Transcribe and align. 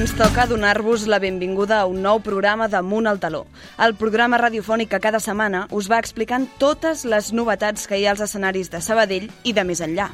ens 0.00 0.14
toca 0.16 0.46
donar-vos 0.46 1.02
la 1.06 1.18
benvinguda 1.20 1.82
a 1.82 1.86
un 1.90 1.98
nou 2.00 2.22
programa 2.24 2.70
d'Amunt 2.72 3.04
al 3.10 3.18
Taló. 3.20 3.42
El 3.76 3.92
programa 4.00 4.38
radiofònic 4.40 4.88
que 4.88 5.00
cada 5.04 5.18
setmana 5.20 5.66
us 5.76 5.90
va 5.92 5.98
explicant 6.00 6.46
totes 6.62 7.02
les 7.04 7.28
novetats 7.36 7.84
que 7.84 7.98
hi 7.98 8.06
ha 8.06 8.14
als 8.14 8.22
escenaris 8.24 8.70
de 8.72 8.80
Sabadell 8.80 9.26
i 9.44 9.52
de 9.52 9.64
més 9.68 9.82
enllà. 9.84 10.06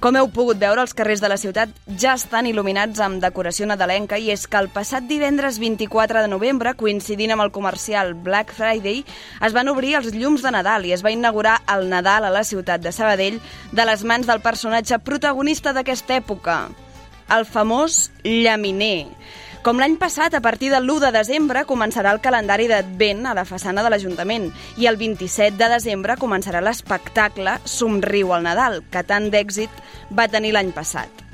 Com 0.00 0.16
heu 0.16 0.30
pogut 0.32 0.56
veure, 0.62 0.80
els 0.80 0.96
carrers 0.96 1.20
de 1.20 1.28
la 1.28 1.36
ciutat 1.36 1.74
ja 2.00 2.14
estan 2.16 2.48
il·luminats 2.48 3.02
amb 3.04 3.20
decoració 3.20 3.68
nadalenca 3.68 4.16
i 4.16 4.30
és 4.32 4.46
que 4.48 4.62
el 4.64 4.70
passat 4.72 5.04
divendres 5.10 5.60
24 5.60 6.24
de 6.24 6.32
novembre, 6.32 6.72
coincidint 6.72 7.36
amb 7.36 7.44
el 7.44 7.52
comercial 7.52 8.14
Black 8.14 8.56
Friday, 8.56 9.04
es 9.44 9.52
van 9.52 9.68
obrir 9.68 9.98
els 10.00 10.14
llums 10.16 10.46
de 10.46 10.54
Nadal 10.56 10.88
i 10.88 10.96
es 10.96 11.04
va 11.04 11.12
inaugurar 11.12 11.58
el 11.76 11.90
Nadal 11.92 12.24
a 12.24 12.32
la 12.32 12.46
ciutat 12.48 12.80
de 12.80 12.96
Sabadell 12.96 13.42
de 13.72 13.88
les 13.92 14.08
mans 14.08 14.24
del 14.30 14.40
personatge 14.40 15.02
protagonista 15.04 15.76
d'aquesta 15.76 16.16
època, 16.22 16.60
el 17.34 17.46
famós 17.48 18.10
llaminer. 18.24 19.08
Com 19.66 19.80
l'any 19.82 19.96
passat, 19.98 20.36
a 20.38 20.40
partir 20.44 20.70
del 20.70 20.86
1 20.86 21.00
de 21.02 21.10
desembre 21.16 21.64
començarà 21.66 22.12
el 22.14 22.22
calendari 22.22 22.68
d'Advent 22.70 23.26
a 23.26 23.34
la 23.34 23.44
façana 23.48 23.82
de 23.82 23.90
l'Ajuntament 23.90 24.52
i 24.78 24.86
el 24.86 25.00
27 25.00 25.58
de 25.58 25.72
desembre 25.74 26.14
començarà 26.22 26.62
l'espectacle 26.62 27.58
Somriu 27.66 28.30
al 28.30 28.46
Nadal, 28.46 28.84
que 28.92 29.02
tant 29.02 29.26
d'èxit 29.34 29.82
va 30.14 30.30
tenir 30.30 30.54
l'any 30.54 30.70
passat. 30.70 31.25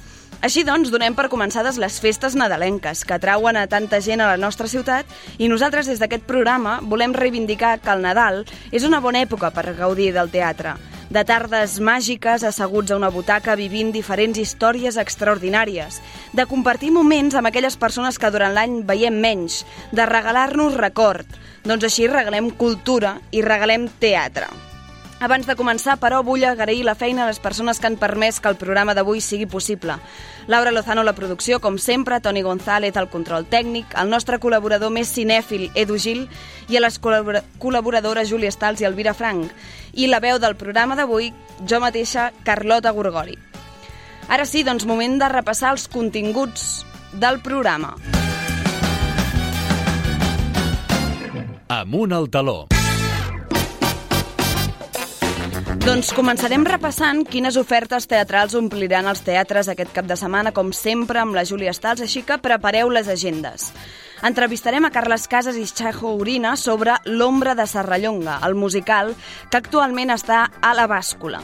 Així 0.43 0.65
doncs, 0.67 0.91
donem 0.91 1.15
per 1.15 1.29
començades 1.31 1.77
les 1.79 2.01
festes 2.03 2.35
nadalenques, 2.35 3.05
que 3.07 3.15
atrauen 3.15 3.55
a 3.55 3.69
tanta 3.71 4.01
gent 4.03 4.19
a 4.25 4.27
la 4.33 4.41
nostra 4.41 4.67
ciutat 4.67 5.07
i 5.39 5.47
nosaltres 5.47 5.87
des 5.87 6.03
d'aquest 6.03 6.25
programa 6.27 6.81
volem 6.83 7.15
reivindicar 7.15 7.77
que 7.79 7.93
el 7.95 8.03
Nadal 8.03 8.43
és 8.73 8.83
una 8.83 8.99
bona 9.05 9.23
època 9.23 9.53
per 9.55 9.71
gaudir 9.79 10.11
del 10.17 10.35
teatre 10.35 10.75
de 11.13 11.23
tardes 11.29 11.77
màgiques 11.85 12.43
asseguts 12.49 12.91
a 12.91 12.97
una 12.97 13.11
butaca 13.13 13.53
vivint 13.55 13.93
diferents 13.93 14.41
històries 14.41 14.97
extraordinàries, 14.97 16.01
de 16.33 16.49
compartir 16.49 16.91
moments 16.91 17.37
amb 17.37 17.53
aquelles 17.53 17.77
persones 17.77 18.17
que 18.19 18.33
durant 18.33 18.57
l'any 18.57 18.81
veiem 18.89 19.21
menys, 19.21 19.61
de 19.93 20.09
regalar-nos 20.09 20.81
record. 20.81 21.29
Doncs 21.69 21.85
així 21.85 22.09
regalem 22.09 22.49
cultura 22.57 23.19
i 23.31 23.45
regalem 23.45 23.91
teatre. 24.01 24.49
Abans 25.23 25.47
de 25.47 25.55
començar, 25.55 26.01
però, 26.03 26.19
vull 26.27 26.43
agrair 26.43 26.81
la 26.83 26.97
feina 26.99 27.23
a 27.23 27.29
les 27.29 27.39
persones 27.39 27.79
que 27.79 27.87
han 27.87 27.95
permès 27.95 28.41
que 28.43 28.51
el 28.51 28.57
programa 28.59 28.91
d'avui 28.99 29.21
sigui 29.23 29.47
possible. 29.47 29.95
Laura 30.51 30.73
Lozano, 30.75 31.05
la 31.07 31.15
producció, 31.15 31.61
com 31.63 31.77
sempre, 31.79 32.19
Toni 32.19 32.43
González, 32.43 32.97
el 32.99 33.07
control 33.07 33.47
tècnic, 33.47 33.95
el 33.95 34.11
nostre 34.11 34.41
col·laborador 34.43 34.91
més 34.91 35.15
cinèfil, 35.15 35.69
Edu 35.79 36.01
Gil, 36.03 36.27
i 36.67 36.75
a 36.75 36.83
les 36.83 36.99
col·laboradores 36.99 38.35
Júlia 38.35 38.51
Stals 38.51 38.83
i 38.83 38.91
Elvira 38.91 39.15
Frank. 39.15 39.55
I 39.95 40.11
la 40.11 40.19
veu 40.19 40.43
del 40.43 40.59
programa 40.59 40.99
d'avui, 40.99 41.31
jo 41.71 41.79
mateixa, 41.79 42.33
Carlota 42.43 42.91
Gorgoli. 42.91 43.39
Ara 44.27 44.43
sí, 44.43 44.67
doncs, 44.67 44.91
moment 44.91 45.21
de 45.23 45.31
repassar 45.31 45.71
els 45.77 45.87
continguts 45.87 46.83
del 47.15 47.39
programa. 47.47 47.95
Amunt 51.71 52.13
al 52.13 52.27
taló. 52.27 52.65
Doncs 55.83 56.13
començarem 56.15 56.63
repassant 56.63 57.25
quines 57.27 57.57
ofertes 57.59 58.05
teatrals 58.07 58.55
ompliran 58.55 59.09
els 59.11 59.25
teatres 59.27 59.67
aquest 59.67 59.91
cap 59.91 60.07
de 60.07 60.15
setmana, 60.15 60.53
com 60.55 60.71
sempre, 60.71 61.19
amb 61.19 61.35
la 61.35 61.43
Júlia 61.43 61.73
Stals, 61.75 62.05
així 62.07 62.23
que 62.23 62.39
prepareu 62.39 62.87
les 62.95 63.11
agendes. 63.11 63.73
Entrevistarem 64.23 64.87
a 64.87 64.93
Carles 64.95 65.27
Casas 65.27 65.59
i 65.59 65.67
Chajo 65.67 66.15
Urina 66.15 66.55
sobre 66.55 66.95
L'ombra 67.11 67.57
de 67.59 67.67
Serrallonga, 67.67 68.39
el 68.47 68.55
musical 68.55 69.17
que 69.51 69.59
actualment 69.59 70.15
està 70.15 70.45
a 70.63 70.71
la 70.79 70.87
bàscula. 70.87 71.43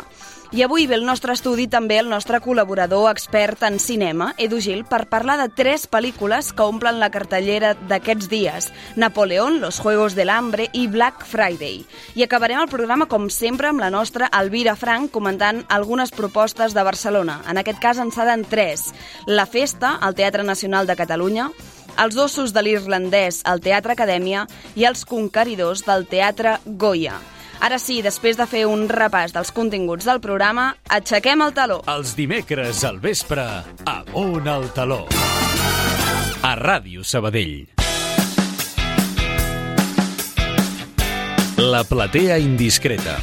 I 0.50 0.62
avui 0.62 0.86
ve 0.88 0.94
el 0.96 1.04
nostre 1.04 1.34
estudi 1.36 1.66
també 1.68 1.98
el 2.00 2.06
nostre 2.08 2.38
col·laborador 2.40 3.10
expert 3.10 3.60
en 3.68 3.74
cinema, 3.78 4.30
Edu 4.40 4.62
Gil, 4.64 4.86
per 4.88 5.02
parlar 5.10 5.36
de 5.36 5.50
tres 5.52 5.84
pel·lícules 5.92 6.54
que 6.56 6.64
omplen 6.64 6.96
la 7.02 7.10
cartellera 7.12 7.74
d'aquests 7.90 8.30
dies. 8.32 8.70
Napoleón, 8.96 9.60
Los 9.60 9.76
Juegos 9.78 10.16
del 10.16 10.32
Hambre 10.32 10.70
i 10.72 10.86
Black 10.88 11.26
Friday. 11.28 11.84
I 12.16 12.24
acabarem 12.24 12.62
el 12.62 12.72
programa, 12.72 13.10
com 13.12 13.28
sempre, 13.28 13.68
amb 13.68 13.84
la 13.84 13.92
nostra 13.92 14.32
Elvira 14.40 14.72
Frank 14.72 15.12
comentant 15.12 15.66
algunes 15.68 16.16
propostes 16.16 16.72
de 16.72 16.82
Barcelona. 16.82 17.42
En 17.44 17.60
aquest 17.60 17.84
cas 17.84 18.00
en 18.00 18.08
seran 18.08 18.48
tres. 18.48 18.94
La 19.26 19.44
Festa, 19.44 19.98
al 20.00 20.16
Teatre 20.16 20.48
Nacional 20.48 20.88
de 20.88 20.96
Catalunya, 20.96 21.50
els 22.00 22.16
ossos 22.16 22.56
de 22.56 22.64
l'irlandès 22.64 23.42
al 23.44 23.60
Teatre 23.60 23.92
Acadèmia 23.92 24.48
i 24.80 24.88
els 24.88 25.04
conqueridors 25.04 25.84
del 25.84 26.08
Teatre 26.08 26.56
Goya. 26.64 27.20
Ara 27.60 27.78
sí, 27.82 27.98
després 28.04 28.38
de 28.38 28.46
fer 28.46 28.64
un 28.70 28.86
repàs 28.90 29.34
dels 29.34 29.50
continguts 29.54 30.06
del 30.06 30.20
programa, 30.22 30.70
aixequem 30.94 31.42
el 31.42 31.54
taló. 31.56 31.80
Els 31.90 32.14
dimecres 32.18 32.84
al 32.86 33.00
vespre, 33.02 33.44
amunt 33.90 34.46
al 34.46 34.68
taló. 34.76 35.02
A 36.46 36.54
Ràdio 36.56 37.02
Sabadell. 37.02 37.66
La 41.58 41.82
platea 41.82 42.38
indiscreta. 42.38 43.18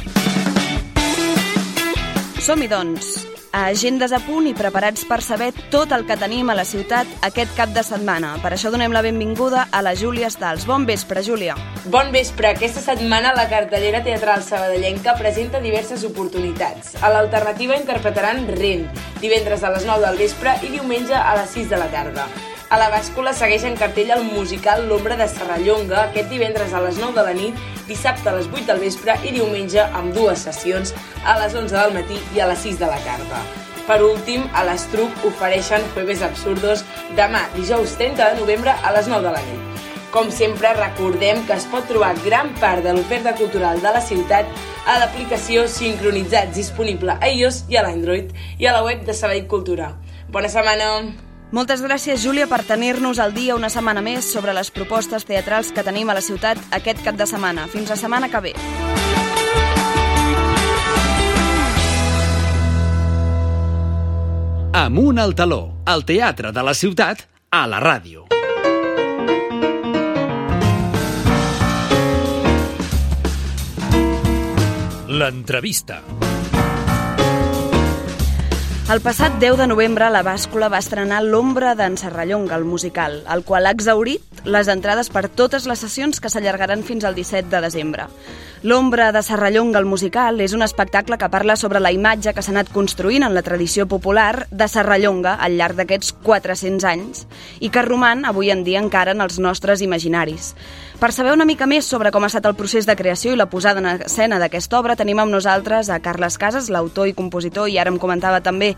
Som-hi, 2.44 2.68
doncs 2.68 3.25
a 3.56 3.68
agendes 3.72 4.12
a 4.12 4.18
punt 4.20 4.44
i 4.50 4.52
preparats 4.52 5.06
per 5.08 5.22
saber 5.24 5.48
tot 5.72 5.94
el 5.96 6.04
que 6.04 6.18
tenim 6.20 6.50
a 6.52 6.56
la 6.58 6.66
ciutat 6.68 7.08
aquest 7.24 7.54
cap 7.56 7.70
de 7.72 7.80
setmana. 7.86 8.34
Per 8.42 8.50
això 8.52 8.68
donem 8.70 8.92
la 8.92 9.00
benvinguda 9.00 9.68
a 9.72 9.80
la 9.80 9.94
Júlia 9.96 10.28
Stals. 10.28 10.66
Bon 10.68 10.84
vespre, 10.84 11.22
Júlia. 11.24 11.56
Bon 11.88 12.12
vespre. 12.12 12.50
Aquesta 12.52 12.84
setmana 12.84 13.32
la 13.32 13.46
cartellera 13.48 14.02
teatral 14.04 14.44
sabadellenca 14.44 15.16
presenta 15.16 15.62
diverses 15.64 16.04
oportunitats. 16.04 16.98
A 17.00 17.08
l'alternativa 17.14 17.80
interpretaran 17.80 18.44
Ren, 18.58 18.84
divendres 19.22 19.64
a 19.64 19.72
les 19.72 19.88
9 19.88 20.04
del 20.04 20.20
vespre 20.20 20.58
i 20.60 20.74
diumenge 20.76 21.16
a 21.16 21.32
les 21.40 21.56
6 21.56 21.72
de 21.72 21.80
la 21.80 21.88
tarda. 21.96 22.28
A 22.66 22.80
la 22.80 22.88
bàscula 22.90 23.30
segueix 23.30 23.62
en 23.62 23.76
cartell 23.78 24.08
el 24.10 24.24
musical 24.26 24.88
L'ombra 24.90 25.14
de 25.14 25.28
Serrallonga 25.30 26.00
aquest 26.00 26.32
divendres 26.32 26.72
a 26.74 26.80
les 26.82 26.96
9 26.98 27.14
de 27.14 27.22
la 27.22 27.34
nit, 27.36 27.58
dissabte 27.86 28.26
a 28.26 28.32
les 28.34 28.48
8 28.50 28.64
del 28.66 28.80
vespre 28.82 29.14
i 29.22 29.30
diumenge 29.36 29.84
amb 29.94 30.10
dues 30.16 30.42
sessions 30.48 30.90
a 31.22 31.36
les 31.38 31.54
11 31.54 31.76
del 31.76 31.94
matí 31.94 32.18
i 32.34 32.42
a 32.42 32.48
les 32.50 32.64
6 32.66 32.80
de 32.80 32.88
la 32.90 32.96
tarda. 33.04 33.42
Per 33.86 34.00
últim, 34.02 34.48
a 34.50 34.64
l'Estruc 34.66 35.22
ofereixen 35.28 35.86
Jueves 35.92 36.24
Absurdos 36.26 36.82
demà, 37.14 37.44
dijous 37.54 37.94
30 38.00 38.32
de 38.32 38.40
novembre 38.40 38.74
a 38.74 38.90
les 38.96 39.06
9 39.12 39.22
de 39.28 39.34
la 39.36 39.44
nit. 39.46 39.84
Com 40.10 40.32
sempre, 40.34 40.72
recordem 40.74 41.44
que 41.46 41.54
es 41.54 41.68
pot 41.70 41.86
trobar 41.86 42.16
gran 42.24 42.50
part 42.58 42.82
de 42.82 42.96
l'oferta 42.96 43.36
cultural 43.38 43.78
de 43.84 43.92
la 43.94 44.02
ciutat 44.02 44.50
a 44.90 44.98
l'aplicació 44.98 45.68
Sincronitzats 45.70 46.58
disponible 46.58 47.14
a 47.14 47.30
iOS 47.30 47.62
i 47.70 47.78
a 47.78 47.86
l'Android 47.86 48.34
i 48.58 48.66
a 48.66 48.74
la 48.74 48.82
web 48.82 49.06
de 49.06 49.14
Sabadell 49.14 49.46
Cultura. 49.54 49.92
Bona 50.34 50.50
setmana! 50.50 51.25
Moltes 51.54 51.78
gràcies, 51.78 52.18
Júlia, 52.24 52.48
per 52.50 52.64
tenir-nos 52.66 53.20
al 53.22 53.30
dia 53.34 53.54
una 53.54 53.70
setmana 53.70 54.02
més 54.02 54.26
sobre 54.26 54.54
les 54.56 54.70
propostes 54.74 55.24
teatrals 55.24 55.70
que 55.70 55.84
tenim 55.86 56.10
a 56.10 56.16
la 56.18 56.24
ciutat 56.24 56.58
aquest 56.74 57.04
cap 57.06 57.14
de 57.14 57.26
setmana. 57.26 57.68
Fins 57.70 57.92
la 57.92 57.96
setmana 57.96 58.28
que 58.28 58.40
ve. 58.48 58.54
Amunt 64.76 65.18
al 65.22 65.34
taló, 65.38 65.62
el 65.86 66.02
teatre 66.04 66.50
de 66.52 66.62
la 66.66 66.74
ciutat, 66.74 67.22
a 67.48 67.62
la 67.70 67.78
ràdio. 67.80 68.26
L'entrevista. 75.06 76.02
El 78.86 79.00
passat 79.02 79.40
10 79.42 79.56
de 79.58 79.64
novembre 79.66 80.06
la 80.14 80.20
bàscula 80.22 80.68
va 80.70 80.78
estrenar 80.78 81.16
L'ombra 81.24 81.72
d'en 81.74 81.96
Serrallonga, 81.98 82.54
el 82.54 82.62
musical, 82.64 83.16
el 83.34 83.42
qual 83.42 83.66
ha 83.66 83.72
exaurit 83.74 84.44
les 84.46 84.68
entrades 84.70 85.10
per 85.10 85.24
totes 85.26 85.66
les 85.66 85.82
sessions 85.82 86.22
que 86.22 86.30
s'allargaran 86.30 86.84
fins 86.86 87.02
al 87.02 87.16
17 87.18 87.50
de 87.50 87.60
desembre. 87.64 88.06
L'ombra 88.62 89.10
de 89.10 89.24
Serrallonga, 89.26 89.80
el 89.82 89.90
musical, 89.90 90.38
és 90.40 90.54
un 90.54 90.62
espectacle 90.62 91.18
que 91.18 91.30
parla 91.34 91.58
sobre 91.58 91.82
la 91.82 91.90
imatge 91.90 92.30
que 92.30 92.46
s'ha 92.46 92.54
anat 92.54 92.70
construint 92.70 93.26
en 93.26 93.34
la 93.34 93.42
tradició 93.42 93.88
popular 93.90 94.46
de 94.52 94.70
Serrallonga 94.70 95.34
al 95.34 95.58
llarg 95.58 95.82
d'aquests 95.82 96.14
400 96.22 96.86
anys 96.86 97.26
i 97.58 97.72
que 97.74 97.82
roman 97.82 98.22
avui 98.24 98.54
en 98.54 98.62
dia 98.62 98.78
encara 98.78 99.18
en 99.18 99.26
els 99.26 99.40
nostres 99.42 99.82
imaginaris. 99.82 100.54
Per 100.96 101.10
saber 101.12 101.34
una 101.36 101.44
mica 101.44 101.66
més 101.68 101.84
sobre 101.84 102.08
com 102.08 102.24
ha 102.24 102.28
estat 102.30 102.46
el 102.48 102.54
procés 102.56 102.86
de 102.88 102.94
creació 102.96 103.34
i 103.34 103.36
la 103.36 103.50
posada 103.52 103.82
en 103.82 104.02
escena 104.06 104.38
d'aquesta 104.40 104.78
obra, 104.78 104.94
tenim 104.96 105.18
amb 105.20 105.34
nosaltres 105.34 105.90
a 105.92 105.98
Carles 106.00 106.38
Casas, 106.40 106.70
l'autor 106.72 107.10
i 107.10 107.12
compositor, 107.12 107.68
i 107.68 107.76
ara 107.76 107.90
em 107.92 107.98
comentava 108.00 108.38
també 108.40 108.70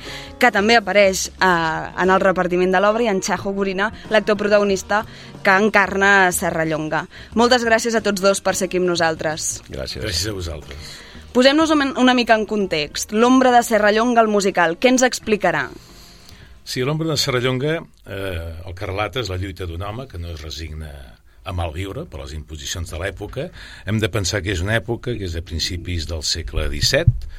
que 0.42 0.50
també 0.50 0.74
apareix 0.74 1.28
eh, 1.30 1.46
en 1.46 2.10
el 2.10 2.18
repartiment 2.24 2.74
de 2.74 2.80
l'obra, 2.82 3.04
i 3.06 3.10
en 3.12 3.20
Chajo 3.22 3.52
Gorina, 3.54 3.92
l'actor 4.10 4.34
protagonista 4.40 5.04
que 5.46 5.54
encarna 5.54 6.32
Serrallonga. 6.34 7.04
Moltes 7.38 7.62
gràcies 7.62 7.94
a 7.94 8.02
tots 8.02 8.24
dos 8.24 8.42
per 8.42 8.56
ser 8.58 8.66
aquí 8.66 8.80
amb 8.82 8.90
nosaltres. 8.90 9.60
Gràcies. 9.68 10.02
Gràcies 10.02 10.32
a 10.32 10.34
vosaltres. 10.34 10.90
Posem-nos 11.36 11.70
una 11.70 12.16
mica 12.18 12.34
en 12.34 12.48
context. 12.50 13.14
L'ombra 13.14 13.52
de 13.54 13.62
Serrallonga, 13.62 14.26
el 14.26 14.32
musical, 14.32 14.74
què 14.82 14.90
ens 14.90 15.06
explicarà? 15.06 15.68
Sí, 16.66 16.82
l'ombra 16.82 17.12
de 17.12 17.16
Serrallonga, 17.16 17.78
eh, 17.78 18.42
el 18.66 18.74
que 18.74 18.90
relata 18.90 19.22
és 19.22 19.30
la 19.30 19.38
lluita 19.38 19.70
d'un 19.70 19.86
home 19.86 20.08
que 20.10 20.18
no 20.18 20.34
es 20.34 20.42
resigna 20.42 20.90
a 21.48 21.54
malviure 21.56 22.04
per 22.10 22.20
les 22.22 22.34
imposicions 22.36 22.92
de 22.92 23.00
l'època. 23.00 23.48
Hem 23.88 24.00
de 24.02 24.10
pensar 24.12 24.42
que 24.44 24.52
és 24.52 24.64
una 24.64 24.76
època 24.76 25.16
que 25.16 25.24
és 25.28 25.36
de 25.36 25.44
principis 25.44 26.06
del 26.10 26.24
segle 26.26 26.68
XVII, 26.68 27.30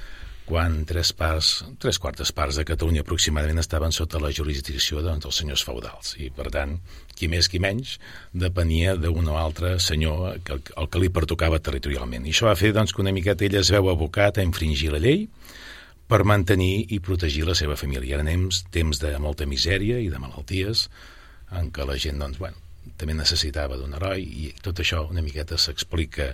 quan 0.49 0.79
tres, 0.89 1.11
parts, 1.13 1.49
tres 1.77 1.99
quartes 2.01 2.31
parts 2.33 2.57
de 2.57 2.65
Catalunya 2.65 3.03
aproximadament 3.05 3.61
estaven 3.61 3.93
sota 3.93 4.17
la 4.17 4.31
jurisdicció 4.33 5.03
doncs, 5.05 5.27
dels 5.27 5.37
senyors 5.43 5.61
feudals. 5.61 6.15
I, 6.17 6.31
per 6.33 6.47
tant, 6.55 6.73
qui 7.13 7.29
més 7.29 7.45
qui 7.51 7.61
menys 7.61 7.99
depenia 8.33 8.95
d'un 8.97 9.29
o 9.29 9.37
altre 9.37 9.75
senyor 9.83 10.39
que, 10.41 10.57
el 10.57 10.89
que 10.89 11.03
li 11.03 11.11
pertocava 11.13 11.61
territorialment. 11.61 12.25
I 12.25 12.33
això 12.33 12.49
va 12.49 12.57
fer 12.57 12.73
doncs, 12.73 12.95
que 12.95 13.03
una 13.05 13.13
miqueta 13.13 13.45
ell 13.45 13.59
es 13.61 13.69
veu 13.75 13.91
abocat 13.93 14.41
a 14.41 14.47
infringir 14.47 14.89
la 14.95 15.03
llei 15.03 15.27
per 16.09 16.23
mantenir 16.25 16.87
i 16.89 16.97
protegir 16.97 17.45
la 17.45 17.53
seva 17.53 17.77
família. 17.77 18.17
Eren 18.17 18.49
temps 18.73 19.03
de 19.05 19.13
molta 19.21 19.45
misèria 19.45 20.01
i 20.01 20.09
de 20.09 20.17
malalties 20.17 20.87
en 21.53 21.69
què 21.69 21.85
la 21.85 21.99
gent, 22.01 22.17
doncs, 22.17 22.41
bueno, 22.41 22.57
també 22.97 23.13
necessitava 23.17 23.77
d'un 23.77 23.93
heroi 23.97 24.23
i 24.23 24.53
tot 24.63 24.79
això 24.81 25.03
una 25.09 25.23
miqueta 25.25 25.57
s'explica 25.57 26.31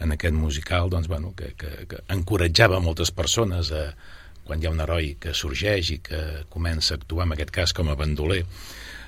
en 0.00 0.14
aquest 0.16 0.34
musical 0.34 0.90
doncs, 0.90 1.08
bueno, 1.08 1.34
que, 1.36 1.52
que, 1.58 1.86
que 1.88 2.02
encoratjava 2.12 2.80
moltes 2.80 3.12
persones 3.14 3.72
a, 3.72 3.90
quan 4.44 4.62
hi 4.62 4.66
ha 4.66 4.74
un 4.74 4.80
heroi 4.82 5.14
que 5.20 5.34
sorgeix 5.34 5.92
i 5.94 5.98
que 6.04 6.22
comença 6.50 6.94
a 6.94 7.00
actuar, 7.00 7.26
en 7.26 7.36
aquest 7.36 7.52
cas 7.54 7.76
com 7.76 7.90
a 7.92 7.98
bandoler 7.98 8.42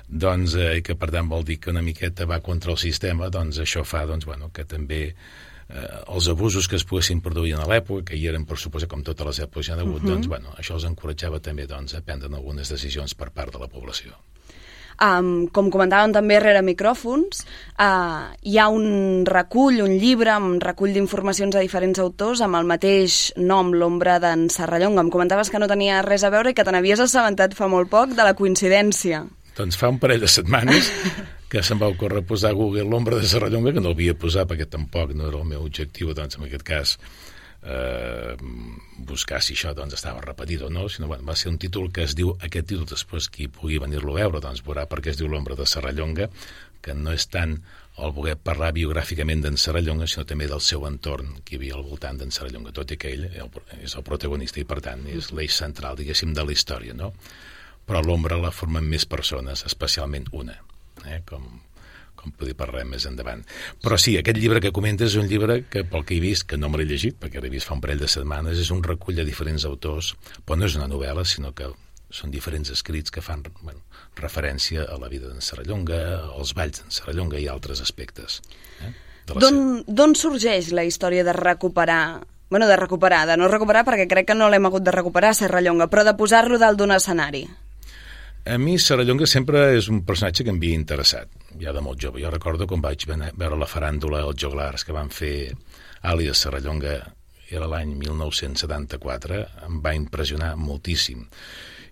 doncs, 0.07 0.55
eh, 0.55 0.81
que 0.85 0.95
per 0.95 1.09
tant 1.11 1.27
vol 1.29 1.43
dir 1.45 1.57
que 1.59 1.71
una 1.73 1.83
miqueta 1.85 2.27
va 2.29 2.39
contra 2.45 2.71
el 2.71 2.77
sistema, 2.77 3.29
doncs 3.33 3.59
això 3.63 3.83
fa 3.83 4.05
doncs, 4.05 4.27
bueno, 4.29 4.51
que 4.53 4.65
també 4.69 5.01
eh, 5.09 5.87
els 6.07 6.29
abusos 6.29 6.69
que 6.69 6.77
es 6.77 6.85
poguessin 6.85 7.23
produir 7.25 7.55
a 7.57 7.65
l'època, 7.65 8.11
que 8.11 8.19
hi 8.19 8.27
eren, 8.29 8.45
per 8.45 8.59
suposar, 8.61 8.89
com 8.91 9.03
totes 9.03 9.31
les 9.31 9.41
èpoques 9.47 9.67
hi 9.67 9.73
ha 9.73 9.79
hagut, 9.81 10.01
uh 10.01 10.05
-huh. 10.05 10.13
doncs, 10.13 10.27
bueno, 10.27 10.53
això 10.57 10.77
els 10.77 10.85
encoratjava 10.85 11.39
també 11.39 11.65
doncs, 11.65 11.95
a 11.95 12.01
prendre 12.01 12.29
algunes 12.29 12.69
decisions 12.69 13.15
per 13.15 13.31
part 13.31 13.51
de 13.53 13.59
la 13.59 13.67
població. 13.67 14.13
Um, 14.95 15.47
com 15.51 15.67
comentàvem 15.73 16.13
també 16.15 16.37
rere 16.39 16.61
micròfons, 16.63 17.41
uh, 17.83 18.31
hi 18.47 18.55
ha 18.55 18.69
un 18.71 19.25
recull, 19.27 19.81
un 19.83 19.97
llibre 19.99 20.37
un 20.39 20.61
recull 20.63 20.93
d'informacions 20.95 21.55
a 21.55 21.63
diferents 21.63 21.99
autors 21.99 22.39
amb 22.45 22.55
el 22.55 22.69
mateix 22.69 23.33
nom, 23.35 23.73
l'ombra 23.75 24.17
d'en 24.23 24.47
Serrallonga. 24.49 25.03
Em 25.03 25.11
comentaves 25.11 25.51
que 25.51 25.59
no 25.59 25.67
tenia 25.67 26.01
res 26.05 26.23
a 26.23 26.31
veure 26.31 26.51
i 26.51 26.55
que 26.55 26.63
te 26.63 26.71
n'havies 26.71 27.03
assabentat 27.03 27.57
fa 27.57 27.67
molt 27.67 27.91
poc 27.91 28.15
de 28.15 28.23
la 28.23 28.35
coincidència. 28.39 29.25
Doncs 29.55 29.77
fa 29.79 29.91
un 29.91 29.99
parell 29.99 30.23
de 30.23 30.31
setmanes 30.31 30.91
que 31.51 31.63
se'm 31.63 31.79
va 31.79 31.91
ocórrer 31.91 32.23
posar 32.27 32.51
a 32.51 32.57
Google 32.57 32.87
l'ombra 32.89 33.19
de 33.19 33.27
Serrallonga, 33.27 33.75
que 33.75 33.83
no 33.83 33.91
l'havia 33.91 34.15
posat 34.19 34.47
perquè 34.49 34.67
tampoc 34.71 35.13
no 35.15 35.27
era 35.27 35.39
el 35.39 35.47
meu 35.47 35.63
objectiu, 35.67 36.15
doncs 36.15 36.39
en 36.39 36.47
aquest 36.47 36.67
cas 36.67 36.97
eh, 37.65 38.35
buscar 38.97 39.41
si 39.43 39.55
això 39.55 39.73
doncs, 39.75 39.97
estava 39.97 40.21
repetit 40.23 40.61
o 40.65 40.69
no, 40.69 40.87
sinó 40.89 41.07
bueno, 41.07 41.25
va 41.27 41.35
ser 41.35 41.51
un 41.51 41.57
títol 41.61 41.91
que 41.91 42.05
es 42.05 42.15
diu, 42.17 42.35
aquest 42.45 42.69
títol 42.71 42.85
després 42.89 43.29
qui 43.29 43.49
pugui 43.51 43.79
venir-lo 43.81 44.15
a 44.15 44.21
veure 44.21 44.43
doncs 44.43 44.63
veurà 44.65 44.85
perquè 44.89 45.13
es 45.13 45.19
diu 45.19 45.29
l'ombra 45.31 45.57
de 45.57 45.67
Serrallonga, 45.69 46.29
que 46.85 46.93
no 46.93 47.13
és 47.15 47.25
tant 47.33 47.57
el 48.03 48.11
voler 48.11 48.35
parlar 48.35 48.73
biogràficament 48.75 49.41
d'en 49.41 49.57
Serrallonga, 49.57 50.07
sinó 50.11 50.25
també 50.27 50.49
del 50.51 50.61
seu 50.61 50.83
entorn 50.87 51.39
que 51.43 51.55
hi 51.55 51.59
havia 51.59 51.77
al 51.79 51.85
voltant 51.87 52.19
d'en 52.19 52.33
Serrallonga, 52.35 52.73
tot 52.75 52.91
i 52.91 52.99
que 53.01 53.13
ell 53.15 53.27
és 53.81 53.95
el 53.95 54.05
protagonista 54.07 54.61
i 54.61 54.67
per 54.67 54.81
tant 54.83 55.05
és 55.11 55.31
l'eix 55.31 55.55
central, 55.55 55.97
diguéssim, 55.99 56.33
de 56.35 56.43
la 56.43 56.55
història, 56.55 56.93
no? 56.93 57.13
Però 57.85 58.01
l'ombra 58.01 58.37
la 58.41 58.51
formen 58.51 58.85
més 58.89 59.05
persones, 59.05 59.63
especialment 59.69 60.27
una, 60.33 60.57
eh? 61.05 61.21
com, 61.29 61.45
com 62.25 62.35
poder 62.41 62.57
parlar 62.57 62.83
més 62.89 63.05
endavant. 63.05 63.45
Però 63.83 63.99
sí, 64.01 64.17
aquest 64.19 64.41
llibre 64.41 64.61
que 64.63 64.73
comentes 64.75 65.13
és 65.13 65.21
un 65.21 65.29
llibre 65.29 65.61
que, 65.69 65.85
pel 65.87 66.05
que 66.07 66.17
he 66.17 66.21
vist, 66.23 66.47
que 66.49 66.59
no 66.59 66.71
me 66.71 66.81
l'he 66.81 66.89
llegit, 66.89 67.19
perquè 67.21 67.41
l'he 67.41 67.53
vist 67.53 67.69
fa 67.69 67.77
un 67.77 67.83
parell 67.85 68.01
de 68.01 68.09
setmanes, 68.11 68.59
és 68.61 68.71
un 68.73 68.83
recull 68.83 69.17
de 69.21 69.27
diferents 69.27 69.67
autors, 69.69 70.15
però 70.43 70.59
no 70.59 70.69
és 70.69 70.77
una 70.79 70.89
novel·la, 70.91 71.25
sinó 71.29 71.53
que 71.55 71.69
són 72.15 72.31
diferents 72.31 72.71
escrits 72.71 73.11
que 73.11 73.23
fan 73.23 73.43
bueno, 73.61 73.81
referència 74.17 74.85
a 74.89 74.99
la 75.01 75.09
vida 75.11 75.29
d'en 75.29 75.43
Serrallonga, 75.43 75.99
als 76.37 76.53
balls 76.57 76.81
d'en 76.81 76.93
Serrallonga 76.93 77.41
i 77.41 77.49
altres 77.51 77.81
aspectes. 77.83 78.39
Eh, 78.85 78.93
D'on 79.25 80.13
sorgeix 80.13 80.69
la 80.77 80.85
història 80.85 81.25
de 81.25 81.33
recuperar 81.33 82.21
bueno, 82.47 82.67
de 82.69 82.75
recuperar, 82.77 83.25
de 83.25 83.37
no 83.41 83.47
recuperar 83.49 83.81
perquè 83.87 84.05
crec 84.07 84.27
que 84.29 84.35
no 84.37 84.51
l'hem 84.53 84.67
hagut 84.69 84.85
de 84.85 84.93
recuperar 84.93 85.33
Serrallonga, 85.33 85.89
però 85.89 86.05
de 86.05 86.13
posar-lo 86.13 86.61
dalt 86.61 86.77
d'un 86.77 86.93
escenari? 86.93 87.47
A 88.45 88.59
mi 88.61 88.75
Serrallonga 88.77 89.25
sempre 89.25 89.61
és 89.73 89.87
un 89.89 90.03
personatge 90.05 90.43
que 90.45 90.51
em 90.53 90.59
havia 90.59 90.77
interessat, 90.77 91.31
ja 91.57 91.71
de 91.73 91.81
molt 91.81 91.97
jove. 91.97 92.19
Jo 92.21 92.29
recordo 92.29 92.67
quan 92.69 92.81
vaig 92.83 93.01
veure 93.09 93.57
la 93.57 93.65
faràndula 93.65 94.19
els 94.21 94.37
joglars 94.37 94.85
que 94.85 94.93
van 94.93 95.09
fer 95.09 95.49
àlies 96.05 96.43
Serrallonga, 96.45 96.99
era 97.49 97.65
l'any 97.71 97.95
1974, 97.97 99.39
em 99.65 99.79
va 99.81 99.95
impressionar 99.97 100.51
moltíssim. 100.61 101.23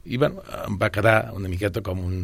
I 0.05 0.19
bueno, 0.21 0.43
em 0.67 0.77
va 0.77 0.91
quedar 0.93 1.31
una 1.33 1.49
miqueta 1.49 1.81
com 1.81 2.03
un, 2.05 2.17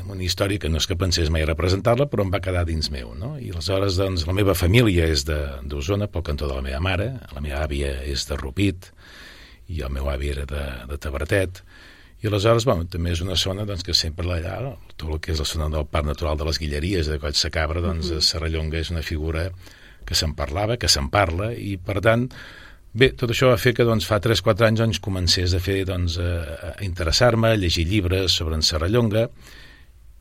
una, 0.00 0.22
història 0.26 0.58
que 0.58 0.70
no 0.72 0.80
és 0.82 0.88
que 0.90 0.96
pensés 0.98 1.30
mai 1.30 1.46
representar-la, 1.46 2.08
però 2.10 2.24
em 2.26 2.32
va 2.34 2.40
quedar 2.42 2.64
dins 2.66 2.90
meu. 2.90 3.12
No? 3.14 3.36
I 3.38 3.52
aleshores, 3.52 4.00
doncs, 4.00 4.24
la 4.26 4.34
meva 4.34 4.56
família 4.58 5.06
és 5.06 5.22
d'Osona, 5.28 6.08
pel 6.10 6.24
cantó 6.26 6.48
de 6.50 6.56
la 6.56 6.64
meva 6.66 6.80
mare, 6.82 7.12
la 7.30 7.44
meva 7.44 7.62
àvia 7.62 7.92
és 8.10 8.26
de 8.26 8.40
Rupit, 8.42 8.90
i 9.70 9.84
el 9.86 9.94
meu 9.94 10.10
avi 10.10 10.32
era 10.34 10.48
de, 10.50 10.64
de 10.90 10.98
Tabertet, 10.98 11.62
i 12.22 12.26
aleshores, 12.26 12.64
bueno, 12.66 12.86
també 12.90 13.12
és 13.14 13.20
una 13.22 13.36
zona 13.38 13.64
doncs, 13.66 13.84
que 13.86 13.94
sempre 13.94 14.26
allà, 14.26 14.56
tot 14.96 15.08
el 15.08 15.20
que 15.22 15.32
és 15.34 15.42
la 15.42 15.46
zona 15.46 15.68
del 15.70 15.86
Parc 15.86 16.08
Natural 16.08 16.38
de 16.38 16.48
les 16.48 16.58
Guilleries, 16.58 17.06
de 17.06 17.18
Coll 17.22 17.36
Sacabra, 17.38 17.80
doncs, 17.80 18.10
uh 18.10 18.16
-huh. 18.16 18.20
Serrallonga 18.20 18.78
és 18.78 18.90
una 18.90 19.02
figura 19.02 19.50
que 20.04 20.14
se'n 20.14 20.34
parlava, 20.34 20.76
que 20.76 20.88
se'n 20.88 21.10
parla, 21.10 21.52
i 21.52 21.76
per 21.76 22.00
tant, 22.00 22.28
bé, 22.92 23.12
tot 23.12 23.30
això 23.30 23.50
va 23.52 23.56
fer 23.56 23.74
que 23.74 23.84
doncs, 23.84 24.06
fa 24.06 24.20
3-4 24.20 24.66
anys 24.66 24.80
doncs, 24.80 25.00
comencés 25.00 25.54
a 25.54 25.60
fer 25.60 25.84
doncs, 25.84 26.18
a, 26.18 26.74
a 26.78 26.84
interessar-me, 26.84 27.52
a 27.52 27.56
llegir 27.56 27.86
llibres 27.86 28.32
sobre 28.32 28.54
en 28.54 28.62
Serrallonga, 28.62 29.28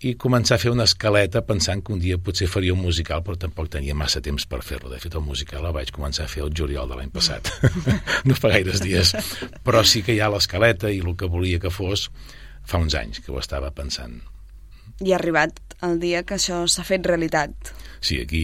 i 0.06 0.14
començar 0.14 0.58
a 0.58 0.62
fer 0.62 0.70
una 0.70 0.86
escaleta 0.86 1.42
pensant 1.46 1.82
que 1.82 1.94
un 1.96 2.02
dia 2.02 2.20
potser 2.22 2.46
faria 2.52 2.76
un 2.76 2.82
musical, 2.84 3.24
però 3.26 3.38
tampoc 3.40 3.72
tenia 3.74 3.96
massa 3.98 4.22
temps 4.22 4.46
per 4.46 4.62
fer-lo. 4.66 4.92
De 4.94 5.00
fet, 5.02 5.16
el 5.18 5.26
musical 5.26 5.66
el 5.66 5.74
vaig 5.74 5.92
començar 5.96 6.28
a 6.28 6.32
fer 6.32 6.44
el 6.46 6.54
juliol 6.54 6.90
de 6.90 7.00
l'any 7.00 7.10
passat. 7.14 7.50
no 8.28 8.38
fa 8.38 8.54
gaires 8.54 8.84
dies. 8.84 9.16
Però 9.66 9.82
sí 9.82 10.04
que 10.06 10.14
hi 10.14 10.22
ha 10.22 10.30
l'escaleta 10.30 10.94
i 10.94 11.02
el 11.02 11.16
que 11.18 11.30
volia 11.32 11.62
que 11.64 11.74
fos 11.74 12.12
fa 12.68 12.82
uns 12.84 12.98
anys 13.00 13.24
que 13.24 13.34
ho 13.34 13.40
estava 13.42 13.72
pensant. 13.74 14.20
I 15.02 15.14
ha 15.14 15.18
arribat 15.18 15.60
el 15.86 16.00
dia 16.02 16.24
que 16.26 16.38
això 16.38 16.64
s'ha 16.70 16.86
fet 16.86 17.06
realitat. 17.06 17.74
Sí, 18.02 18.20
aquí 18.22 18.42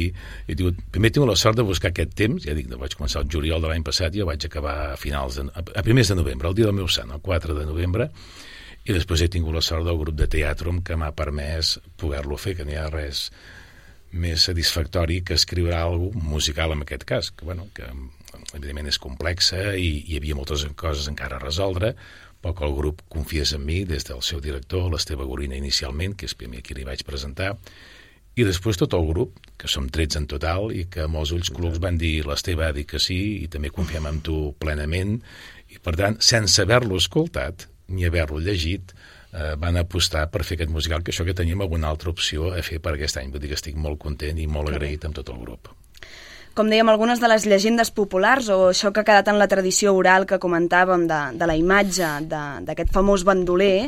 he 0.47 0.55
tingut, 0.57 0.79
primer 0.93 1.11
tinc 1.13 1.27
la 1.29 1.37
sort 1.37 1.57
de 1.59 1.65
buscar 1.65 1.91
aquest 1.91 2.15
temps, 2.17 2.45
ja 2.45 2.55
dic, 2.57 2.71
vaig 2.81 2.97
començar 2.97 3.21
el 3.21 3.29
juliol 3.29 3.61
de 3.61 3.69
l'any 3.69 3.85
passat 3.85 4.13
i 4.13 4.21
jo 4.21 4.29
vaig 4.29 4.45
acabar 4.45 4.75
a 4.91 4.97
finals 4.97 5.37
de, 5.37 5.45
a 5.53 5.85
primers 5.85 6.09
de 6.09 6.17
novembre, 6.17 6.49
el 6.49 6.57
dia 6.57 6.69
del 6.69 6.77
meu 6.77 6.89
sant, 6.89 7.13
el 7.13 7.21
4 7.21 7.57
de 7.57 7.65
novembre, 7.69 8.09
i 8.83 8.91
després 8.91 9.23
he 9.23 9.29
tingut 9.31 9.55
la 9.55 9.63
sort 9.63 9.87
del 9.87 9.99
grup 9.99 10.17
de 10.19 10.27
teatre 10.27 10.71
que 10.83 10.97
m'ha 10.99 11.13
permès 11.15 11.77
poder-lo 11.99 12.37
fer, 12.37 12.57
que 12.57 12.65
n'hi 12.67 12.75
ha 12.75 12.89
res 12.91 13.29
més 14.13 14.43
satisfactori 14.49 15.21
que 15.25 15.37
escriure 15.39 15.77
alguna 15.77 16.21
musical 16.35 16.75
en 16.75 16.83
aquest 16.83 17.05
cas, 17.09 17.31
que, 17.31 17.45
bueno, 17.45 17.69
que 17.73 17.87
evidentment 18.53 18.91
és 18.91 18.99
complexa 19.01 19.73
i 19.79 20.03
hi 20.03 20.19
havia 20.19 20.37
moltes 20.37 20.67
coses 20.77 21.07
encara 21.09 21.39
a 21.39 21.43
resoldre, 21.43 21.93
però 22.43 22.53
que 22.53 22.67
el 22.67 22.75
grup 22.75 23.01
confies 23.09 23.55
en 23.55 23.63
mi 23.65 23.83
des 23.87 24.05
del 24.05 24.21
seu 24.21 24.43
director, 24.43 24.89
l'Esteve 24.91 25.25
Gorina 25.25 25.55
inicialment, 25.55 26.17
que 26.19 26.27
és 26.27 26.35
primer 26.35 26.61
qui 26.61 26.75
li 26.75 26.85
vaig 26.85 27.05
presentar, 27.07 27.53
i 28.35 28.43
després 28.43 28.79
tot 28.81 28.93
el 28.97 29.05
grup, 29.07 29.37
que 29.61 29.69
som 29.69 29.87
13 29.87 30.23
en 30.23 30.27
total, 30.27 30.71
i 30.75 30.87
que 30.91 31.07
molts 31.07 31.31
ulls 31.31 31.53
clubs 31.53 31.79
van 31.79 31.99
dir 32.01 32.25
l'Esteve 32.27 32.65
ha 32.67 32.73
dit 32.75 32.89
que 32.89 32.99
sí, 32.99 33.19
i 33.45 33.47
també 33.47 33.71
confiem 33.71 34.09
en 34.09 34.19
tu 34.25 34.37
plenament, 34.59 35.19
i 35.71 35.79
per 35.79 35.95
tant, 35.97 36.19
sense 36.19 36.61
haver-lo 36.61 36.97
escoltat, 36.99 37.69
ni 37.87 38.05
haver-lo 38.05 38.39
llegit, 38.39 38.93
eh, 39.33 39.53
van 39.59 39.77
apostar 39.77 40.29
per 40.31 40.43
fer 40.43 40.57
aquest 40.57 40.71
musical, 40.71 41.03
que 41.03 41.11
això 41.11 41.25
que 41.25 41.37
teníem 41.37 41.61
alguna 41.61 41.89
altra 41.89 42.09
opció 42.09 42.53
a 42.53 42.61
fer 42.61 42.79
per 42.79 42.95
aquest 42.95 43.17
any. 43.17 43.31
Vull 43.31 43.41
dir 43.41 43.53
que 43.53 43.59
estic 43.59 43.75
molt 43.75 43.99
content 43.99 44.39
i 44.39 44.47
molt 44.47 44.69
agraït 44.69 45.05
amb 45.05 45.15
tot 45.15 45.29
el 45.29 45.41
grup. 45.41 45.73
Com 46.53 46.67
dèiem, 46.69 46.85
algunes 46.91 47.17
de 47.17 47.25
les 47.25 47.47
llegendes 47.49 47.89
populars 47.89 48.45
o 48.53 48.67
això 48.67 48.91
que 48.93 49.01
ha 49.01 49.07
quedat 49.07 49.29
en 49.31 49.39
la 49.41 49.47
tradició 49.49 49.89
oral 49.97 50.27
que 50.29 50.37
comentàvem 50.37 51.07
de, 51.09 51.19
de 51.39 51.45
la 51.49 51.55
imatge 51.57 52.09
d'aquest 52.29 52.91
famós 52.93 53.23
bandoler 53.25 53.87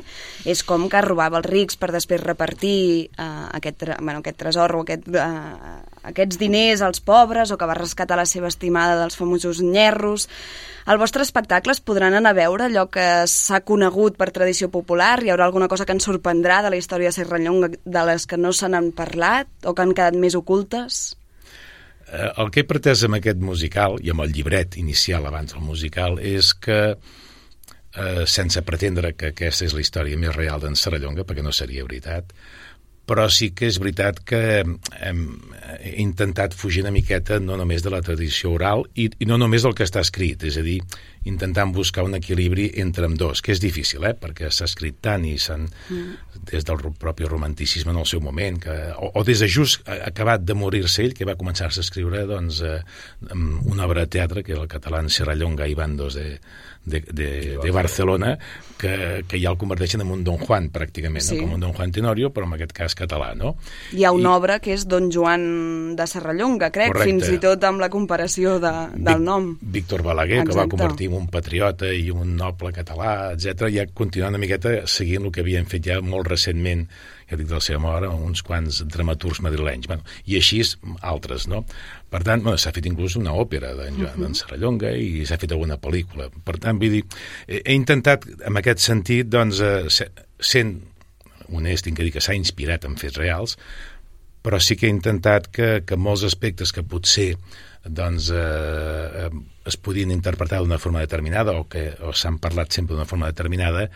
és 0.50 0.64
com 0.66 0.88
que 0.90 1.02
robava 1.06 1.38
els 1.38 1.46
rics 1.46 1.78
per 1.78 1.92
després 1.94 2.24
repartir 2.24 2.80
eh, 3.06 3.28
aquest, 3.60 3.84
bueno, 4.00 4.24
aquest 4.24 4.40
tresor 4.40 4.74
o 4.74 4.80
aquest, 4.82 5.06
eh, 5.14 5.76
aquests 6.10 6.40
diners 6.42 6.82
als 6.82 7.04
pobres 7.06 7.52
o 7.54 7.58
que 7.62 7.68
va 7.70 7.76
rescatar 7.78 8.18
la 8.18 8.26
seva 8.26 8.50
estimada 8.50 8.96
dels 8.98 9.18
famosos 9.20 9.62
nyerros. 9.62 10.26
Al 10.90 10.98
vostre 10.98 11.22
espectacle 11.22 11.76
es 11.76 11.84
podran 11.86 12.18
anar 12.18 12.32
a 12.34 12.40
veure 12.40 12.66
allò 12.66 12.88
que 12.90 13.28
s'ha 13.30 13.60
conegut 13.62 14.18
per 14.18 14.32
tradició 14.34 14.72
popular? 14.74 15.20
Hi 15.22 15.30
haurà 15.30 15.46
alguna 15.46 15.70
cosa 15.70 15.86
que 15.86 15.94
ens 15.94 16.10
sorprendrà 16.10 16.64
de 16.66 16.74
la 16.74 16.82
història 16.82 17.14
de 17.14 17.18
Serrallonga 17.20 17.70
de 17.78 18.06
les 18.10 18.26
que 18.26 18.42
no 18.42 18.56
se 18.58 18.72
n'han 18.74 18.90
parlat 18.90 19.70
o 19.70 19.76
que 19.78 19.86
han 19.86 19.94
quedat 19.94 20.18
més 20.18 20.34
ocultes? 20.34 21.14
Eh, 22.16 22.32
el 22.42 22.52
que 22.54 22.64
he 22.64 22.68
pretès 22.68 23.04
amb 23.08 23.20
aquest 23.20 23.42
musical, 23.44 24.00
i 24.04 24.12
amb 24.14 24.24
el 24.26 24.34
llibret 24.36 24.78
inicial 24.80 25.28
abans 25.28 25.56
del 25.56 25.64
musical, 25.66 26.20
és 26.24 26.54
que 26.56 26.80
eh, 26.94 28.24
sense 28.30 28.64
pretendre 28.68 29.14
que 29.20 29.34
aquesta 29.34 29.68
és 29.68 29.76
la 29.76 29.84
història 29.84 30.20
més 30.20 30.36
real 30.36 30.64
d'en 30.64 30.78
Serrallonga, 30.80 31.28
perquè 31.28 31.44
no 31.44 31.56
seria 31.56 31.88
veritat, 31.88 32.32
però 33.06 33.28
sí 33.30 33.52
que 33.56 33.70
és 33.70 33.80
veritat 33.82 34.22
que 34.26 34.42
hem, 34.64 35.26
he 35.80 35.96
intentat 36.02 36.56
fugir 36.58 36.84
una 36.84 36.94
miqueta 36.94 37.40
no 37.40 37.58
només 37.60 37.84
de 37.86 37.94
la 37.94 38.02
tradició 38.06 38.56
oral 38.56 38.86
i, 38.96 39.08
i 39.20 39.28
no 39.30 39.38
només 39.42 39.66
del 39.66 39.76
que 39.78 39.86
està 39.86 40.02
escrit, 40.04 40.44
és 40.48 40.58
a 40.58 40.64
dir, 40.66 40.80
intentant 41.30 41.72
buscar 41.74 42.06
un 42.06 42.18
equilibri 42.18 42.68
entre 42.82 43.08
amb 43.10 43.18
dos, 43.18 43.42
que 43.42 43.54
és 43.54 43.62
difícil, 43.62 44.06
eh? 44.06 44.14
perquè 44.18 44.52
s'ha 44.54 44.68
escrit 44.70 45.00
tant 45.06 45.26
i 45.26 45.36
s'han, 45.42 45.66
mm. 45.66 46.42
des 46.52 46.66
del 46.68 46.82
propi 47.02 47.30
romanticisme 47.30 47.94
en 47.94 48.02
el 48.02 48.10
seu 48.10 48.22
moment, 48.22 48.60
que, 48.62 48.76
o, 48.98 49.12
o 49.22 49.26
des 49.26 49.42
de 49.42 49.50
just 49.50 49.86
acabat 49.96 50.46
de 50.46 50.58
morir-se 50.58 51.06
ell, 51.06 51.16
que 51.18 51.28
va 51.30 51.38
començar-se 51.40 51.82
a 51.82 51.86
escriure 51.86 52.26
doncs, 52.30 52.62
eh, 52.66 52.80
una 53.34 53.86
obra 53.88 54.06
de 54.06 54.14
teatre, 54.18 54.46
que 54.46 54.54
era 54.54 54.66
el 54.66 54.72
català 54.72 55.04
Serrallonga 55.10 55.68
i 55.68 55.76
Bandos 55.78 56.16
de, 56.18 56.40
de, 56.86 57.02
de, 57.02 57.30
de 57.62 57.72
Barcelona 57.72 58.36
que, 58.78 59.24
que 59.28 59.40
ja 59.42 59.52
el 59.52 59.58
converteixen 59.60 60.04
en 60.04 60.12
un 60.12 60.24
Don 60.26 60.38
Juan 60.42 60.70
pràcticament, 60.74 61.24
sí. 61.24 61.40
no? 61.40 61.48
com 61.48 61.56
un 61.58 61.66
Don 61.66 61.74
Juan 61.78 61.94
Tenorio 61.96 62.32
però 62.36 62.48
en 62.50 62.56
aquest 62.58 62.76
cas 62.76 62.98
català, 62.98 63.32
no? 63.38 63.56
Hi 63.96 64.06
ha 64.06 64.14
una 64.16 64.36
I... 64.36 64.40
obra 64.40 64.60
que 64.64 64.76
és 64.76 64.86
Don 64.90 65.10
Joan 65.14 65.96
de 65.98 66.08
Serrallonga, 66.10 66.72
crec, 66.76 66.94
Correcte. 66.94 67.10
fins 67.12 67.32
i 67.34 67.42
tot 67.44 67.66
amb 67.68 67.84
la 67.84 67.90
comparació 67.94 68.58
de, 68.64 68.74
del 68.96 69.22
Vic, 69.22 69.26
nom. 69.26 69.50
Víctor 69.62 70.06
Balaguer, 70.06 70.44
Exacte. 70.44 70.54
que 70.54 70.62
va 70.62 70.70
convertir 70.76 71.10
en 71.12 71.20
un 71.22 71.28
patriota 71.32 71.92
i 71.92 72.10
un 72.14 72.36
noble 72.38 72.74
català, 72.76 73.16
etc. 73.34 73.70
ja 73.74 73.88
continuant 73.94 74.36
una 74.36 74.44
miqueta 74.44 74.82
seguint 74.92 75.26
el 75.26 75.34
que 75.36 75.46
havien 75.46 75.70
fet 75.70 75.86
ja 75.88 76.02
molt 76.04 76.28
recentment 76.30 76.88
ja 77.30 77.38
dic 77.40 77.48
de 77.50 77.58
la 77.58 77.64
seva 77.64 77.82
mort, 77.82 78.06
uns 78.06 78.44
quants 78.46 78.84
dramaturgs 78.86 79.42
madrilenys, 79.42 79.90
bueno, 79.90 80.06
i 80.30 80.38
així 80.38 80.62
altres, 81.02 81.48
no? 81.50 81.64
Per 82.16 82.22
tant, 82.24 82.40
bueno, 82.40 82.56
s'ha 82.62 82.72
fet 82.72 82.86
inclús 82.88 83.18
una 83.20 83.34
òpera 83.36 83.74
d'en 83.76 83.98
Joan 84.00 84.22
uh 84.22 84.28
-huh. 84.30 84.38
Serrallonga 84.40 84.94
i 84.96 85.26
s'ha 85.28 85.38
fet 85.38 85.52
alguna 85.52 85.76
pel·lícula. 85.76 86.30
Per 86.32 86.58
tant, 86.64 86.80
vull 86.80 86.94
dir, 86.94 87.04
he, 87.46 87.62
he 87.66 87.74
intentat, 87.74 88.24
en 88.40 88.56
aquest 88.56 88.80
sentit, 88.80 89.28
doncs, 89.28 89.60
eh, 89.60 90.08
sent 90.40 90.78
honest, 91.50 91.84
tinc 91.84 91.98
que 91.98 92.04
dir 92.04 92.14
que 92.14 92.22
s'ha 92.22 92.34
inspirat 92.34 92.86
en 92.86 92.96
fets 92.96 93.18
reals, 93.18 93.58
però 94.42 94.60
sí 94.62 94.78
que 94.78 94.88
he 94.88 94.94
intentat 94.94 95.50
que, 95.52 95.84
que 95.86 95.98
molts 95.98 96.24
aspectes 96.24 96.72
que 96.72 96.84
potser 96.84 97.36
doncs, 97.84 98.30
eh, 98.30 99.30
es 99.66 99.78
podien 99.78 100.12
interpretar 100.12 100.60
d'una 100.60 100.80
forma 100.80 101.02
determinada 101.02 101.52
o 101.52 101.68
que 101.68 101.98
s'han 102.14 102.40
parlat 102.40 102.72
sempre 102.72 102.96
d'una 102.96 103.10
forma 103.10 103.28
determinada, 103.28 103.90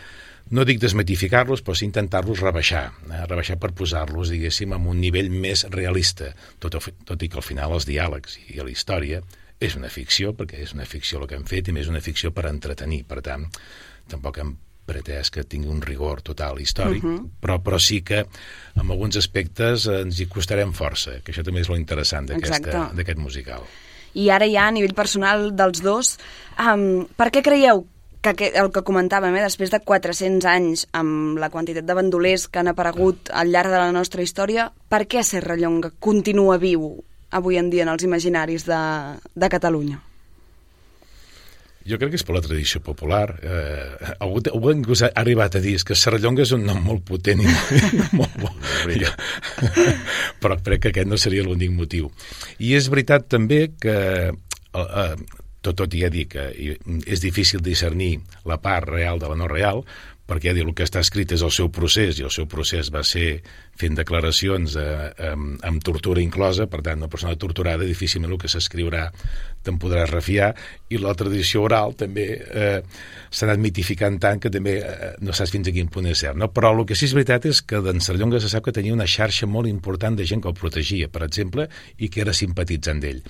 no 0.50 0.65
dic 0.65 0.79
desmitificar-los, 0.82 1.62
però 1.62 1.75
sí 1.77 1.86
intentar-los 1.86 2.41
rebaixar, 2.41 2.88
eh? 3.10 3.25
rebaixar 3.27 3.60
per 3.62 3.72
posar-los, 3.77 4.32
diguéssim, 4.34 4.74
en 4.74 4.88
un 4.89 5.01
nivell 5.01 5.29
més 5.29 5.65
realista, 5.70 6.32
tot, 6.60 6.79
tot 7.06 7.22
i 7.22 7.29
que 7.29 7.38
al 7.41 7.46
final 7.46 7.75
els 7.77 7.86
diàlegs 7.89 8.39
i 8.50 8.58
la 8.58 8.72
història 8.72 9.22
és 9.60 9.75
una 9.75 9.91
ficció, 9.91 10.34
perquè 10.34 10.63
és 10.63 10.74
una 10.74 10.88
ficció 10.88 11.20
el 11.20 11.27
que 11.27 11.38
hem 11.38 11.46
fet, 11.46 11.70
i 11.70 11.75
més 11.75 11.91
una 11.91 12.01
ficció 12.01 12.32
per 12.32 12.48
entretenir. 12.50 13.03
Per 13.10 13.20
tant, 13.25 13.46
tampoc 14.10 14.39
hem 14.39 14.56
pretès 14.89 15.29
que 15.29 15.44
tingui 15.46 15.70
un 15.70 15.84
rigor 15.86 16.24
total 16.25 16.58
històric, 16.63 17.03
uh 17.03 17.12
-huh. 17.12 17.27
però, 17.41 17.60
però 17.62 17.77
sí 17.77 18.01
que 18.01 18.20
en 18.20 18.89
alguns 18.89 19.18
aspectes 19.18 19.86
ens 19.86 20.20
hi 20.20 20.25
costarem 20.25 20.74
força, 20.74 21.22
que 21.22 21.32
això 21.32 21.44
també 21.44 21.62
és 21.62 21.70
lo 21.70 21.77
interessant 21.77 22.25
d'aquest 22.25 23.20
musical. 23.20 23.62
I 24.13 24.29
ara 24.29 24.48
ja, 24.50 24.68
a 24.68 24.72
nivell 24.72 24.96
personal 24.96 25.56
dels 25.56 25.84
dos, 25.84 26.18
um, 26.58 27.06
per 27.15 27.29
què 27.29 27.44
creieu 27.44 27.86
que 28.21 28.51
el 28.51 28.71
que 28.75 28.83
comentàvem, 28.83 29.35
eh, 29.35 29.45
després 29.45 29.71
de 29.71 29.79
400 29.79 30.47
anys 30.49 30.88
amb 30.97 31.39
la 31.39 31.49
quantitat 31.49 31.85
de 31.88 31.95
bandolers 31.95 32.47
que 32.47 32.59
han 32.59 32.67
aparegut 32.71 33.31
al 33.31 33.51
llarg 33.53 33.71
de 33.71 33.79
la 33.79 33.93
nostra 33.95 34.23
història, 34.23 34.71
per 34.89 35.05
què 35.07 35.23
Serrallonga 35.23 35.93
continua 35.99 36.57
viu 36.59 36.91
avui 37.31 37.57
en 37.57 37.69
dia 37.69 37.83
en 37.83 37.93
els 37.93 38.03
imaginaris 38.03 38.65
de, 38.67 38.83
de 39.35 39.49
Catalunya? 39.49 40.01
Jo 41.89 41.97
crec 41.97 42.11
que 42.11 42.19
és 42.19 42.25
per 42.27 42.35
la 42.35 42.43
tradició 42.43 42.81
popular. 42.83 43.39
Eh, 43.41 44.13
algú, 44.19 44.43
algú 44.51 44.73
inclús 44.75 45.01
ha 45.05 45.13
arribat 45.17 45.55
a 45.55 45.63
dir 45.63 45.77
que 45.81 45.95
Serrallonga 45.97 46.43
és 46.43 46.51
un 46.53 46.67
nom 46.67 46.81
molt 46.85 47.05
potent 47.07 47.39
i 47.41 47.47
molt, 47.47 48.11
molt, 48.19 48.35
molt 48.43 49.15
però 50.43 50.59
crec 50.59 50.83
que 50.83 50.91
aquest 50.91 51.09
no 51.09 51.17
seria 51.17 51.45
l'únic 51.47 51.71
motiu. 51.71 52.11
I 52.59 52.75
és 52.77 52.91
veritat 52.91 53.29
també 53.31 53.69
que 53.79 53.95
eh, 54.29 54.33
eh 54.75 55.38
tot, 55.61 55.75
tot 55.81 55.93
i 55.93 56.05
ja 56.05 56.11
dic 56.13 56.35
que 56.35 56.45
és 57.05 57.23
difícil 57.23 57.63
discernir 57.63 58.17
la 58.47 58.59
part 58.63 58.87
real 58.89 59.19
de 59.19 59.29
la 59.31 59.37
no 59.39 59.49
real, 59.51 59.83
perquè 60.29 60.51
ja 60.51 60.53
dir, 60.53 60.63
el 60.67 60.75
que 60.77 60.85
està 60.85 61.01
escrit 61.01 61.31
és 61.33 61.41
el 61.45 61.51
seu 61.53 61.71
procés, 61.73 62.19
i 62.19 62.25
el 62.27 62.33
seu 62.33 62.45
procés 62.49 62.91
va 62.93 63.01
ser 63.07 63.41
fent 63.79 63.95
declaracions 63.97 64.75
eh, 64.77 65.09
amb, 65.31 65.57
amb 65.65 65.83
tortura 65.85 66.21
inclosa, 66.21 66.67
per 66.69 66.83
tant, 66.85 66.99
una 67.01 67.09
persona 67.11 67.37
torturada 67.39 67.87
difícilment 67.87 68.35
el 68.35 68.41
que 68.41 68.51
s'escriurà 68.51 69.07
te'n 69.65 69.79
podràs 69.81 70.11
refiar, 70.11 70.51
i 70.93 70.99
la 71.01 71.15
tradició 71.17 71.63
oral 71.65 71.95
també 71.99 72.27
eh, 72.37 72.81
s'ha 73.29 73.47
anat 73.47 73.63
mitificant 73.63 74.19
tant 74.21 74.41
que 74.43 74.51
també 74.53 74.77
eh, 74.83 75.13
no 75.25 75.35
saps 75.35 75.55
fins 75.55 75.71
a 75.71 75.75
quin 75.75 75.89
punt 75.91 76.09
és 76.11 76.21
cert. 76.21 76.37
No? 76.39 76.51
Però 76.53 76.75
el 76.75 76.85
que 76.87 76.97
sí 76.99 77.09
és 77.09 77.15
veritat 77.17 77.49
és 77.49 77.63
que 77.65 77.81
d'en 77.85 78.03
Serllonga 78.03 78.41
se 78.43 78.51
sap 78.51 78.67
que 78.67 78.75
tenia 78.75 78.95
una 78.95 79.09
xarxa 79.09 79.49
molt 79.49 79.71
important 79.71 80.19
de 80.19 80.27
gent 80.29 80.45
que 80.45 80.51
el 80.51 80.59
protegia, 80.59 81.09
per 81.09 81.25
exemple, 81.25 81.67
i 81.97 82.11
que 82.13 82.21
era 82.27 82.37
simpatitzant 82.37 83.01
d'ell 83.01 83.23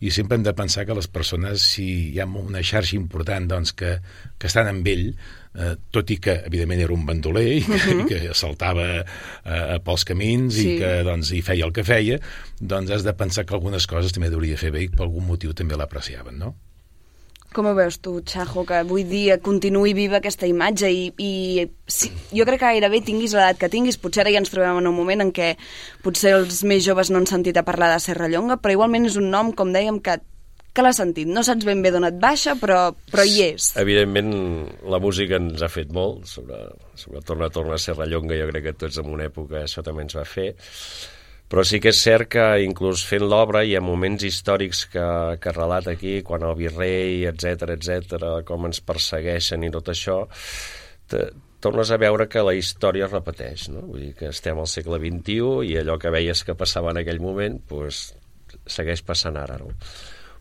i 0.00 0.10
sempre 0.14 0.38
hem 0.38 0.44
de 0.46 0.54
pensar 0.56 0.86
que 0.88 0.96
les 0.96 1.08
persones, 1.12 1.64
si 1.74 1.86
hi 2.14 2.20
ha 2.20 2.26
una 2.26 2.62
xarxa 2.64 2.96
important 2.96 3.48
doncs, 3.50 3.74
que, 3.76 3.98
que 4.38 4.48
estan 4.48 4.70
amb 4.70 4.88
ell, 4.88 5.10
eh, 5.54 5.74
tot 5.92 6.10
i 6.10 6.16
que, 6.22 6.38
evidentment, 6.48 6.80
era 6.86 6.96
un 6.96 7.04
bandoler 7.08 7.46
i 7.58 7.60
que, 7.66 7.76
uh 7.76 7.84
-huh. 7.84 8.00
i 8.00 8.08
que 8.08 8.34
saltava 8.34 8.86
eh, 9.00 9.78
pels 9.84 10.04
camins 10.04 10.54
sí. 10.54 10.74
i 10.74 10.78
que 10.78 11.02
doncs, 11.04 11.32
hi 11.32 11.42
feia 11.42 11.66
el 11.66 11.72
que 11.72 11.84
feia, 11.84 12.18
doncs 12.60 12.90
has 12.90 13.04
de 13.04 13.12
pensar 13.12 13.44
que 13.44 13.54
algunes 13.54 13.86
coses 13.86 14.12
també 14.12 14.32
hauria 14.32 14.56
fer 14.56 14.70
bé 14.70 14.82
i 14.82 14.88
per 14.88 15.04
algun 15.04 15.26
motiu 15.26 15.52
també 15.52 15.76
l'apreciaven, 15.76 16.38
no? 16.38 16.56
Com 17.50 17.66
ho 17.66 17.74
veus 17.74 17.98
tu, 17.98 18.20
Chajo, 18.22 18.62
que 18.66 18.76
avui 18.78 19.02
dia 19.02 19.40
continuï 19.42 19.90
viva 19.98 20.20
aquesta 20.20 20.46
imatge 20.46 20.86
i, 20.94 21.08
i 21.18 21.64
sí, 21.90 22.12
jo 22.30 22.46
crec 22.46 22.60
que 22.62 22.68
gairebé 22.68 23.00
tinguis 23.02 23.34
l'edat 23.34 23.58
que 23.58 23.70
tinguis, 23.72 23.98
potser 23.98 24.22
ara 24.22 24.30
ja 24.30 24.38
ens 24.38 24.52
trobem 24.54 24.78
en 24.78 24.86
un 24.86 24.94
moment 24.94 25.24
en 25.24 25.32
què 25.34 25.56
potser 26.04 26.36
els 26.38 26.62
més 26.62 26.84
joves 26.86 27.10
no 27.10 27.18
han 27.18 27.26
sentit 27.26 27.58
a 27.58 27.66
parlar 27.66 27.90
de 27.90 27.98
Serrallonga, 28.04 28.60
però 28.62 28.76
igualment 28.78 29.10
és 29.10 29.18
un 29.18 29.32
nom, 29.34 29.50
com 29.50 29.74
dèiem, 29.74 29.98
que 29.98 30.20
que 30.70 30.84
l'ha 30.84 30.92
sentit. 30.94 31.26
No 31.26 31.42
saps 31.46 31.66
ben 31.66 31.82
bé 31.82 31.90
d'on 31.90 32.06
et 32.06 32.18
baixa, 32.22 32.54
però, 32.60 32.78
però 33.10 33.24
hi 33.26 33.40
és. 33.48 33.72
Evidentment, 33.80 34.30
la 34.92 35.00
música 35.02 35.38
ens 35.40 35.64
ha 35.66 35.70
fet 35.72 35.90
molt 35.94 36.28
sobre, 36.30 36.60
sobre 36.94 37.22
Torna, 37.26 37.50
Torna 37.50 37.78
Serrallonga. 37.80 38.38
Jo 38.38 38.50
crec 38.52 38.68
que 38.68 38.76
tots 38.84 39.00
en 39.02 39.10
una 39.10 39.26
època 39.26 39.64
això 39.64 39.82
també 39.86 40.06
ens 40.06 40.14
va 40.18 40.26
fer 40.28 40.52
però 41.50 41.64
sí 41.66 41.80
que 41.82 41.90
és 41.90 41.98
cert 41.98 42.30
que 42.30 42.46
inclús 42.62 43.02
fent 43.08 43.26
l'obra 43.26 43.64
hi 43.66 43.74
ha 43.74 43.82
moments 43.82 44.22
històrics 44.26 44.84
que, 44.92 45.06
que 45.42 45.54
relata 45.56 45.96
aquí, 45.96 46.20
quan 46.26 46.46
el 46.46 46.54
virrei, 46.58 47.24
etc 47.26 47.74
etc, 47.74 48.20
com 48.46 48.68
ens 48.70 48.82
persegueixen 48.86 49.66
i 49.66 49.72
tot 49.74 49.90
això, 49.90 50.20
te, 51.10 51.26
tornes 51.60 51.90
a 51.90 51.98
veure 52.00 52.28
que 52.30 52.44
la 52.46 52.54
història 52.56 53.08
es 53.08 53.12
repeteix, 53.12 53.68
no? 53.74 53.82
Vull 53.88 54.06
dir 54.06 54.14
que 54.16 54.30
estem 54.30 54.62
al 54.62 54.70
segle 54.70 55.00
XXI 55.02 55.66
i 55.68 55.76
allò 55.82 55.98
que 56.00 56.14
veies 56.14 56.44
que 56.46 56.56
passava 56.56 56.94
en 56.94 57.02
aquell 57.02 57.20
moment, 57.22 57.58
pues, 57.68 58.08
segueix 58.66 59.02
passant 59.06 59.36
ara, 59.40 59.58
no? 59.60 59.74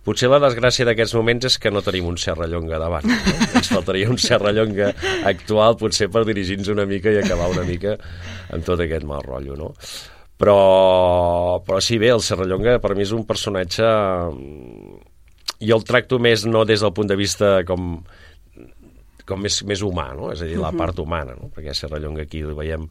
Potser 0.05 0.29
la 0.31 0.39
desgràcia 0.39 0.85
d'aquests 0.87 1.13
moments 1.17 1.49
és 1.49 1.57
que 1.59 1.69
no 1.73 1.81
tenim 1.83 2.05
un 2.07 2.15
Serrallonga 2.17 2.77
davant. 2.79 3.03
No? 3.03 3.17
Ens 3.59 3.67
faltaria 3.67 4.07
un 4.09 4.17
Serrallonga 4.21 4.93
actual, 5.27 5.75
potser 5.81 6.07
per 6.13 6.23
dirigir-nos 6.29 6.71
una 6.71 6.87
mica 6.89 7.11
i 7.11 7.19
acabar 7.19 7.49
una 7.51 7.65
mica 7.67 7.97
amb 8.55 8.63
tot 8.65 8.79
aquest 8.85 9.05
mal 9.05 9.25
rotllo, 9.27 9.59
no? 9.59 9.73
Però, 10.39 11.59
però 11.67 11.81
sí, 11.83 11.99
bé, 12.01 12.13
el 12.15 12.23
Serrallonga 12.25 12.79
per 12.83 12.95
mi 12.95 13.07
és 13.07 13.13
un 13.15 13.27
personatge... 13.27 13.85
Mm, 14.31 15.05
jo 15.59 15.75
el 15.75 15.83
tracto 15.83 16.15
més 16.23 16.45
no 16.47 16.61
des 16.63 16.79
del 16.79 16.93
punt 16.95 17.09
de 17.09 17.17
vista 17.19 17.57
com 17.67 17.97
com 19.29 19.43
més, 19.45 19.59
més 19.69 19.83
humà, 19.85 20.07
no? 20.17 20.31
és 20.33 20.41
a 20.41 20.47
dir, 20.49 20.57
la 20.57 20.71
part 20.73 20.97
humana, 21.01 21.35
no? 21.37 21.51
perquè 21.53 21.69
a 21.73 21.77
Serrallonga 21.77 22.25
aquí 22.25 22.41
veiem 22.57 22.87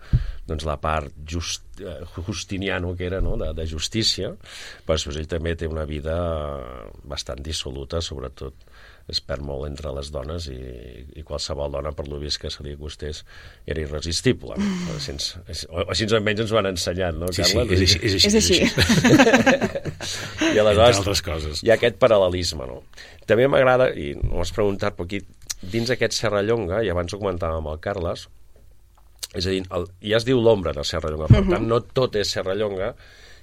doncs, 0.47 0.67
la 0.69 0.77
part 0.81 1.15
just, 1.27 1.67
uh, 1.83 2.23
justiniano 2.29 2.95
que 2.99 3.09
era 3.09 3.21
no? 3.25 3.35
de, 3.41 3.51
de 3.57 3.67
justícia, 3.67 4.31
però 4.87 4.99
després 4.99 5.19
ell 5.19 5.31
també 5.31 5.57
té 5.59 5.67
una 5.71 5.87
vida 5.89 6.17
bastant 7.11 7.43
dissoluta, 7.45 8.03
sobretot 8.05 8.68
es 9.09 9.21
perd 9.25 9.45
molt 9.45 9.65
entre 9.69 9.91
les 9.97 10.11
dones 10.13 10.47
i, 10.53 10.59
i 11.17 11.23
qualsevol 11.27 11.73
dona, 11.73 11.95
per 11.97 12.05
lo 12.11 12.19
vist 12.21 12.41
que 12.43 12.51
se 12.53 12.65
li 12.65 12.75
acostés, 12.77 13.23
era 13.67 13.81
irresistible. 13.81 14.59
Mm. 14.61 14.91
O 15.73 15.85
així 15.87 16.09
almenys 16.13 16.45
ens 16.45 16.53
ho 16.53 16.61
han 16.61 16.69
ensenyat, 16.71 17.17
no, 17.17 17.31
sí, 17.33 17.41
Carla? 17.43 17.65
Sí, 17.71 17.79
és 17.79 17.85
així. 17.87 18.29
És 18.29 18.39
així. 18.41 18.59
És 18.67 18.77
així. 18.77 20.53
I 20.55 20.61
aleshores 20.61 21.01
altres 21.01 21.25
coses. 21.25 21.63
hi 21.65 21.73
ha 21.73 21.79
aquest 21.79 21.97
paral·lelisme, 22.03 22.69
no? 22.69 22.83
També 23.29 23.49
m'agrada, 23.49 23.89
i 23.97 24.13
no 24.21 24.43
has 24.45 24.53
preguntat, 24.57 24.99
però 24.99 25.09
aquí, 25.09 25.23
dins 25.63 25.89
aquest 25.95 26.17
Serrallonga, 26.19 26.83
i 26.85 26.93
abans 26.93 27.15
ho 27.15 27.21
comentàvem 27.23 27.63
amb 27.63 27.73
el 27.73 27.81
Carles, 27.85 28.29
és 29.33 29.45
a 29.45 29.53
dir, 29.53 29.65
el, 29.77 29.89
ja 30.05 30.21
es 30.21 30.29
diu 30.29 30.41
l'ombra 30.41 30.77
de 30.77 30.85
Serrallonga, 30.85 31.33
per 31.33 31.41
uh 31.41 31.47
-huh. 31.47 31.57
tant, 31.57 31.69
no 31.69 31.81
tot 31.81 32.17
és 32.17 32.29
Serrallonga, 32.37 32.95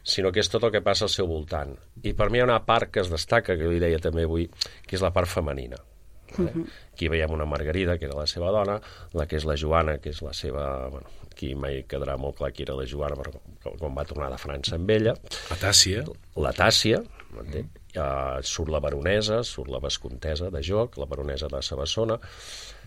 sinó 0.05 0.31
que 0.31 0.43
és 0.43 0.49
tot 0.53 0.63
el 0.63 0.71
que 0.71 0.83
passa 0.85 1.07
al 1.07 1.13
seu 1.13 1.27
voltant. 1.27 1.73
I 2.05 2.13
per 2.13 2.29
mi 2.29 2.39
hi 2.39 2.45
ha 2.45 2.47
una 2.47 2.61
part 2.65 2.93
que 2.93 3.01
es 3.01 3.11
destaca, 3.11 3.57
que 3.57 3.71
li 3.71 3.81
deia 3.81 3.99
també 3.99 4.27
avui, 4.29 4.47
que 4.85 4.97
és 4.99 5.03
la 5.03 5.11
part 5.15 5.29
femenina. 5.31 5.81
Eh? 6.29 6.41
Uh 6.41 6.47
-huh. 6.47 6.65
Aquí 6.93 7.07
veiem 7.09 7.31
una 7.31 7.45
Margarida, 7.45 7.97
que 7.97 8.05
era 8.05 8.15
la 8.15 8.27
seva 8.27 8.51
dona, 8.51 8.79
la 9.13 9.25
que 9.25 9.35
és 9.35 9.45
la 9.45 9.55
Joana, 9.55 9.97
que 9.97 10.09
és 10.09 10.21
la 10.21 10.33
seva... 10.33 10.89
Bueno, 10.89 11.07
aquí 11.31 11.55
mai 11.55 11.83
quedarà 11.83 12.17
molt 12.17 12.37
clar 12.37 12.51
qui 12.51 12.63
era 12.63 12.75
la 12.75 12.85
Joana, 12.85 13.15
però 13.15 13.31
quan 13.79 13.95
va 13.95 14.05
tornar 14.05 14.29
de 14.29 14.37
França 14.37 14.75
amb 14.75 14.89
ella. 14.89 15.13
La 15.49 15.57
Tàcia. 15.57 16.05
La 16.35 16.53
Tàcia, 16.53 16.99
uh 16.99 17.41
-huh. 17.41 17.65
uh, 17.97 18.41
surt 18.41 18.69
la 18.69 18.79
baronesa, 18.79 19.43
surt 19.43 19.69
la 19.69 19.79
vescontesa 19.79 20.49
de 20.49 20.61
Joc, 20.61 20.97
la 20.97 21.05
baronesa 21.05 21.47
de 21.47 21.61
Sabassona, 21.61 22.19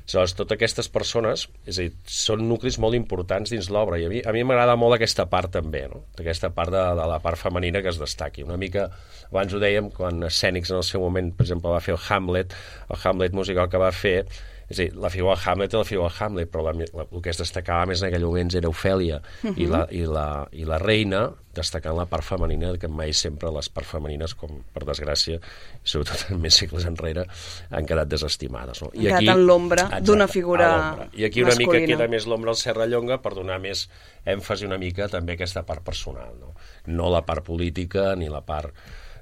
Aleshores, 0.08 0.32
totes 0.38 0.56
aquestes 0.56 0.86
persones, 0.88 1.42
és 1.68 1.76
a 1.76 1.84
dir, 1.84 1.90
són 2.08 2.46
nuclis 2.48 2.78
molt 2.80 2.96
importants 2.96 3.52
dins 3.52 3.66
l'obra, 3.68 3.98
i 4.00 4.06
a 4.06 4.08
mi, 4.08 4.22
a 4.24 4.32
mi 4.32 4.40
m'agrada 4.40 4.76
molt 4.80 4.96
aquesta 4.96 5.26
part 5.28 5.52
també, 5.52 5.82
no? 5.92 6.00
aquesta 6.16 6.48
part 6.56 6.72
de, 6.72 6.84
de 6.96 7.08
la 7.10 7.18
part 7.20 7.36
femenina 7.36 7.82
que 7.84 7.92
es 7.92 8.00
destaqui. 8.00 8.46
Una 8.48 8.56
mica, 8.56 8.86
abans 9.28 9.52
ho 9.52 9.60
dèiem, 9.60 9.90
quan 9.92 10.24
Escènics 10.30 10.72
en 10.72 10.80
el 10.80 10.86
seu 10.88 11.04
moment, 11.04 11.28
per 11.36 11.44
exemple, 11.44 11.74
va 11.74 11.82
fer 11.84 11.92
el 11.92 12.00
Hamlet, 12.08 12.56
el 12.88 13.02
Hamlet 13.04 13.36
musical 13.36 13.68
que 13.68 13.82
va 13.84 13.92
fer, 13.92 14.22
és 14.68 14.76
a 14.76 14.82
dir, 14.82 14.90
la 15.00 15.08
figura 15.08 15.34
de 15.34 15.44
Hamlet 15.48 15.72
és 15.72 15.80
la 15.80 15.88
figura 15.88 16.12
de 16.12 16.24
Hamlet, 16.24 16.50
però 16.52 16.66
la, 16.66 16.74
la, 16.92 17.04
el 17.08 17.22
que 17.24 17.32
es 17.32 17.40
destacava 17.40 17.86
més 17.88 18.02
en 18.02 18.10
aquell 18.10 18.26
moment 18.28 18.50
era 18.60 18.68
Ofèlia 18.68 19.20
uh 19.22 19.48
-huh. 19.48 19.54
i, 19.56 19.66
la, 19.66 19.86
i, 19.90 20.04
la, 20.04 20.46
i 20.52 20.64
la 20.68 20.78
reina 20.78 21.30
destacant 21.58 21.96
la 21.96 22.04
part 22.06 22.22
femenina, 22.22 22.76
que 22.78 22.88
mai 22.88 23.12
sempre 23.12 23.50
les 23.50 23.68
parts 23.68 23.88
femenines, 23.88 24.34
com 24.34 24.62
per 24.74 24.84
desgràcia, 24.84 25.40
sobretot 25.82 26.30
en 26.30 26.40
més 26.40 26.54
segles 26.54 26.84
enrere, 26.84 27.26
han 27.70 27.86
quedat 27.86 28.08
desestimades. 28.08 28.82
No? 28.82 28.90
I 28.94 29.08
han 29.08 29.24
quedat 29.24 29.36
en 29.36 29.46
l'ombra 29.46 29.88
d'una 30.00 30.28
figura 30.28 31.08
I 31.12 31.24
aquí 31.24 31.42
una 31.42 31.54
masculina. 31.54 31.80
mica 31.80 31.96
queda 31.96 32.08
més 32.08 32.26
l'ombra 32.26 32.50
al 32.50 32.56
Serrallonga 32.56 33.18
per 33.24 33.34
donar 33.34 33.58
més 33.58 33.88
èmfasi 34.24 34.66
una 34.66 34.78
mica 34.78 35.08
també 35.08 35.32
a 35.32 35.34
aquesta 35.34 35.64
part 35.64 35.82
personal, 35.82 36.34
no, 36.38 36.54
no 36.86 37.10
la 37.10 37.24
part 37.26 37.44
política 37.44 38.14
ni 38.16 38.28
la 38.28 38.44
part 38.44 38.74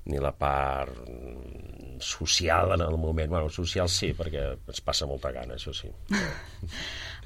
ni 0.06 0.20
la 0.22 0.32
part 0.32 0.94
social 2.00 2.72
en 2.74 2.80
el 2.80 2.96
moment. 2.98 3.30
Bueno, 3.30 3.50
social 3.50 3.88
sí, 3.88 4.12
perquè 4.16 4.42
ens 4.54 4.82
passa 4.84 5.08
molta 5.08 5.32
gana, 5.34 5.56
això 5.56 5.74
sí. 5.74 5.92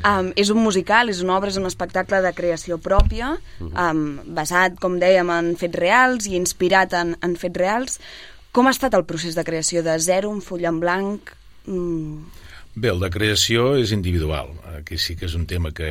Um, 0.00 0.30
és 0.32 0.49
un 0.49 0.56
musical, 0.64 1.10
és 1.12 1.18
una 1.20 1.34
obra, 1.37 1.50
és 1.52 1.58
un 1.60 1.68
espectacle 1.68 2.22
de 2.25 2.30
creació 2.32 2.78
pròpia, 2.80 3.34
um, 3.60 3.99
basat, 4.32 4.78
com 4.80 4.94
dèiem, 4.96 5.28
en 5.34 5.50
fets 5.60 5.76
reals 5.76 6.28
i 6.30 6.38
inspirat 6.38 6.94
en, 6.96 7.10
en 7.20 7.34
fets 7.37 7.60
reals. 7.60 7.99
Com 8.56 8.64
ha 8.64 8.72
estat 8.72 8.96
el 8.96 9.04
procés 9.04 9.37
de 9.37 9.44
creació 9.44 9.82
de 9.84 9.99
zero, 10.00 10.30
un 10.32 10.40
full 10.40 10.64
en 10.64 10.80
blanc? 10.80 11.34
Mm. 11.66 12.40
Bé, 12.80 12.88
el 12.94 13.04
de 13.04 13.10
creació 13.12 13.75
és 13.76 13.92
individual. 13.92 14.54
Aquí 14.78 14.96
sí 14.96 15.18
que 15.20 15.28
és 15.28 15.37
un 15.37 15.44
tema 15.50 15.75
que 15.76 15.90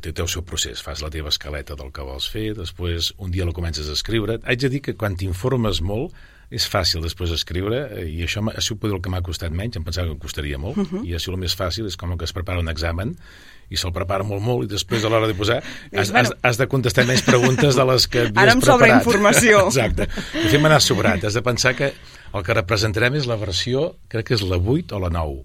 té, 0.00 0.12
té 0.12 0.24
el 0.24 0.28
seu 0.28 0.44
procés. 0.46 0.82
Fas 0.84 1.02
la 1.04 1.10
teva 1.10 1.32
escaleta 1.32 1.76
del 1.78 1.92
que 1.94 2.04
vols 2.06 2.28
fer, 2.30 2.52
després 2.58 3.12
un 3.18 3.30
dia 3.34 3.46
la 3.48 3.54
comences 3.56 3.88
a 3.88 3.96
escriure. 3.96 4.40
Haig 4.44 4.64
de 4.64 4.72
dir 4.72 4.82
que 4.84 4.96
quan 4.98 5.16
t'informes 5.16 5.82
molt, 5.84 6.14
és 6.48 6.64
fàcil 6.64 7.04
després 7.04 7.32
escriure 7.34 7.82
eh, 7.92 8.06
i 8.08 8.22
això 8.24 8.40
ha 8.48 8.62
sigut 8.64 8.88
el 8.88 9.02
que 9.04 9.12
m'ha 9.12 9.20
costat 9.24 9.52
menys, 9.52 9.76
em 9.76 9.84
pensava 9.84 10.08
que 10.08 10.16
em 10.16 10.22
costaria 10.22 10.58
molt, 10.58 10.78
uh 10.78 10.86
-huh. 10.86 11.04
i 11.04 11.14
ha 11.14 11.20
sigut 11.20 11.36
el 11.36 11.42
més 11.44 11.56
fàcil, 11.56 11.86
és 11.86 11.96
com 11.96 12.16
que 12.16 12.24
es 12.24 12.32
prepara 12.32 12.60
un 12.60 12.68
examen 12.68 13.16
i 13.68 13.76
se'l 13.76 13.92
prepara 13.92 14.24
molt, 14.24 14.42
molt, 14.42 14.64
i 14.64 14.66
després 14.66 15.04
a 15.04 15.10
l'hora 15.10 15.26
de 15.28 15.34
posar 15.34 15.62
has, 15.92 16.10
has, 16.10 16.32
has 16.42 16.56
de 16.56 16.66
contestar 16.66 17.04
menys 17.06 17.22
preguntes 17.22 17.76
de 17.76 17.84
les 17.84 18.08
que 18.08 18.20
havies 18.24 18.36
Ara 18.36 18.52
em 18.52 18.60
preparat. 18.60 18.64
sobra 18.64 18.88
informació. 18.96 19.66
Exacte. 19.72 20.06
De 20.06 20.48
fet, 20.48 20.60
m'ha 20.60 20.80
sobrat. 20.80 21.24
Has 21.24 21.34
de 21.34 21.42
pensar 21.42 21.74
que 21.76 21.92
el 22.32 22.42
que 22.42 22.54
representarem 22.54 23.14
és 23.14 23.26
la 23.26 23.36
versió, 23.36 23.96
crec 24.08 24.26
que 24.28 24.34
és 24.34 24.42
la 24.42 24.56
8 24.56 24.96
o 24.96 24.98
la 24.98 25.10
9. 25.10 25.44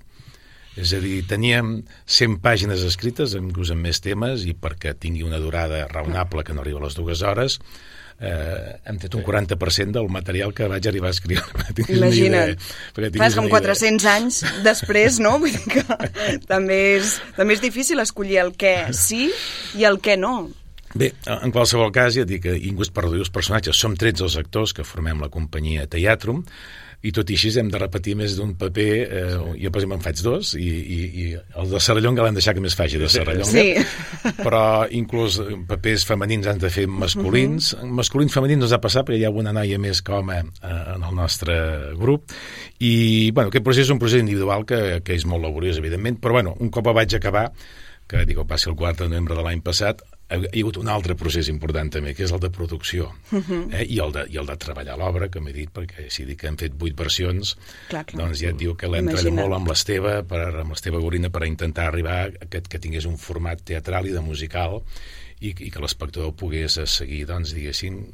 És 0.79 0.93
a 0.95 0.99
dir, 1.03 1.19
teníem 1.29 1.75
100 2.09 2.39
pàgines 2.41 2.81
escrites, 2.87 3.35
inclús 3.37 3.73
amb 3.73 3.85
més 3.85 4.01
temes, 4.01 4.47
i 4.49 4.55
perquè 4.57 4.95
tingui 4.97 5.25
una 5.25 5.41
durada 5.41 5.85
raonable 5.91 6.45
que 6.45 6.55
no 6.55 6.63
arriba 6.63 6.81
a 6.81 6.87
les 6.87 6.97
dues 6.97 7.21
hores, 7.21 7.59
eh, 8.19 8.79
hem 8.89 8.97
tret 9.01 9.13
un 9.17 9.23
40% 9.25 9.93
del 9.99 10.09
material 10.09 10.53
que 10.55 10.67
vaig 10.71 10.87
arribar 10.89 11.11
a 11.11 11.15
escriure. 11.15 11.67
Imagina't. 11.97 12.57
Fas 13.19 13.37
com 13.37 13.49
400 13.51 14.09
anys 14.15 14.41
després, 14.65 15.19
no? 15.23 15.37
Vull 15.43 15.53
dir 15.53 15.77
que 15.77 15.85
també 16.49 16.81
és, 16.97 17.17
també 17.37 17.57
és 17.57 17.63
difícil 17.63 18.01
escollir 18.03 18.41
el 18.43 18.53
què 18.57 18.75
sí 18.97 19.29
i 19.77 19.87
el 19.89 20.01
què 20.03 20.17
no. 20.19 20.49
Bé, 20.93 21.09
en 21.25 21.49
qualsevol 21.53 21.89
cas, 21.93 22.13
ja 22.13 22.25
dic 22.29 22.43
que 22.45 22.53
inclús 22.69 22.91
per 22.93 23.07
reduir 23.07 23.23
els 23.25 23.33
personatges, 23.33 23.79
som 23.79 23.95
13 23.97 24.27
els 24.27 24.37
actors 24.37 24.75
que 24.77 24.85
formem 24.85 25.23
la 25.23 25.31
companyia 25.33 25.87
Teatrum, 25.89 26.43
i 27.03 27.11
tot 27.11 27.27
i 27.27 27.35
així 27.35 27.51
hem 27.59 27.67
de 27.71 27.79
repetir 27.81 28.13
més 28.15 28.37
d'un 28.37 28.53
paper, 28.59 28.89
eh, 29.03 29.23
jo 29.59 29.71
per 29.73 29.81
exemple 29.81 29.97
en 29.99 30.03
faig 30.05 30.21
dos, 30.23 30.53
i, 30.55 30.69
i, 30.69 30.99
i 31.23 31.25
el 31.35 31.73
de 31.73 31.81
Serrallonga 31.83 32.23
l'han 32.23 32.37
deixat 32.37 32.55
que 32.55 32.63
més 32.63 32.77
faci 32.79 33.01
de 33.01 33.09
Serrallonga, 33.11 33.51
sí. 33.51 34.31
però 34.39 34.63
inclús 34.95 35.41
papers 35.67 36.07
femenins 36.07 36.47
han 36.47 36.63
de 36.63 36.71
fer 36.71 36.87
masculins. 36.87 37.73
Uh 37.73 37.81
-huh. 37.81 37.91
Masculins 37.99 38.33
femenins 38.33 38.63
no 38.63 38.69
ens 38.69 38.77
ha 38.77 38.79
passat 38.79 39.07
perquè 39.07 39.19
hi 39.19 39.25
ha 39.27 39.33
una 39.35 39.51
noia 39.51 39.77
més 39.79 40.01
que 40.01 40.15
home 40.15 40.39
eh, 40.39 40.95
en 40.95 41.03
el 41.03 41.15
nostre 41.15 41.55
grup, 41.99 42.31
i 42.79 43.31
bueno, 43.31 43.49
aquest 43.49 43.65
procés 43.65 43.83
és 43.83 43.91
un 43.91 43.99
procés 43.99 44.21
individual 44.21 44.65
que, 44.65 45.01
que 45.03 45.13
és 45.13 45.25
molt 45.25 45.43
laboriós, 45.43 45.77
evidentment, 45.77 46.21
però 46.21 46.31
bueno, 46.31 46.55
un 46.59 46.69
cop 46.69 46.87
vaig 46.93 47.15
acabar, 47.15 47.51
que 48.07 48.25
dic, 48.25 48.37
va 48.37 48.57
ser 48.57 48.71
el 48.71 48.77
4 48.77 49.05
de 49.05 49.09
novembre 49.09 49.35
de 49.35 49.43
l'any 49.43 49.61
passat, 49.61 50.01
hi 50.39 50.61
ha 50.61 50.63
hagut 50.63 50.79
un 50.81 50.89
altre 50.91 51.15
procés 51.19 51.49
important 51.51 51.91
també, 51.93 52.13
que 52.17 52.25
és 52.25 52.33
el 52.35 52.41
de 52.43 52.49
producció 52.53 53.11
uh 53.31 53.39
-huh. 53.39 53.61
eh? 53.73 53.85
I, 53.87 53.99
el 53.99 54.11
de, 54.11 54.25
i 54.29 54.37
el 54.37 54.45
de 54.45 54.57
treballar 54.57 54.97
l'obra, 54.97 55.29
que 55.29 55.39
m'he 55.39 55.53
dit, 55.53 55.69
perquè 55.69 56.09
si 56.09 56.25
dic 56.25 56.39
que 56.41 56.47
hem 56.47 56.57
fet 56.57 56.73
vuit 56.77 56.95
versions, 56.97 57.57
clar, 57.89 58.05
clar. 58.05 58.25
doncs 58.25 58.39
ja 58.39 58.49
et 58.49 58.57
diu 58.57 58.75
que 58.75 58.87
l'hem 58.87 59.07
treballat 59.07 59.33
molt 59.33 59.53
amb 59.53 59.67
l'Esteve, 59.67 60.23
per, 60.23 60.55
amb 60.61 60.69
l'Esteve 60.69 60.99
Gorina, 60.99 61.29
per 61.29 61.45
intentar 61.45 61.87
arribar 61.87 62.31
a 62.41 62.45
que, 62.49 62.61
que 62.61 62.79
tingués 62.79 63.05
un 63.05 63.17
format 63.17 63.63
teatral 63.63 64.05
i 64.05 64.11
de 64.11 64.21
musical 64.21 64.81
i, 65.39 65.49
i 65.49 65.71
que 65.71 65.79
l'espectador 65.79 66.33
pogués 66.33 66.79
seguir, 66.85 67.25
doncs, 67.25 67.53
diguéssim, 67.53 68.05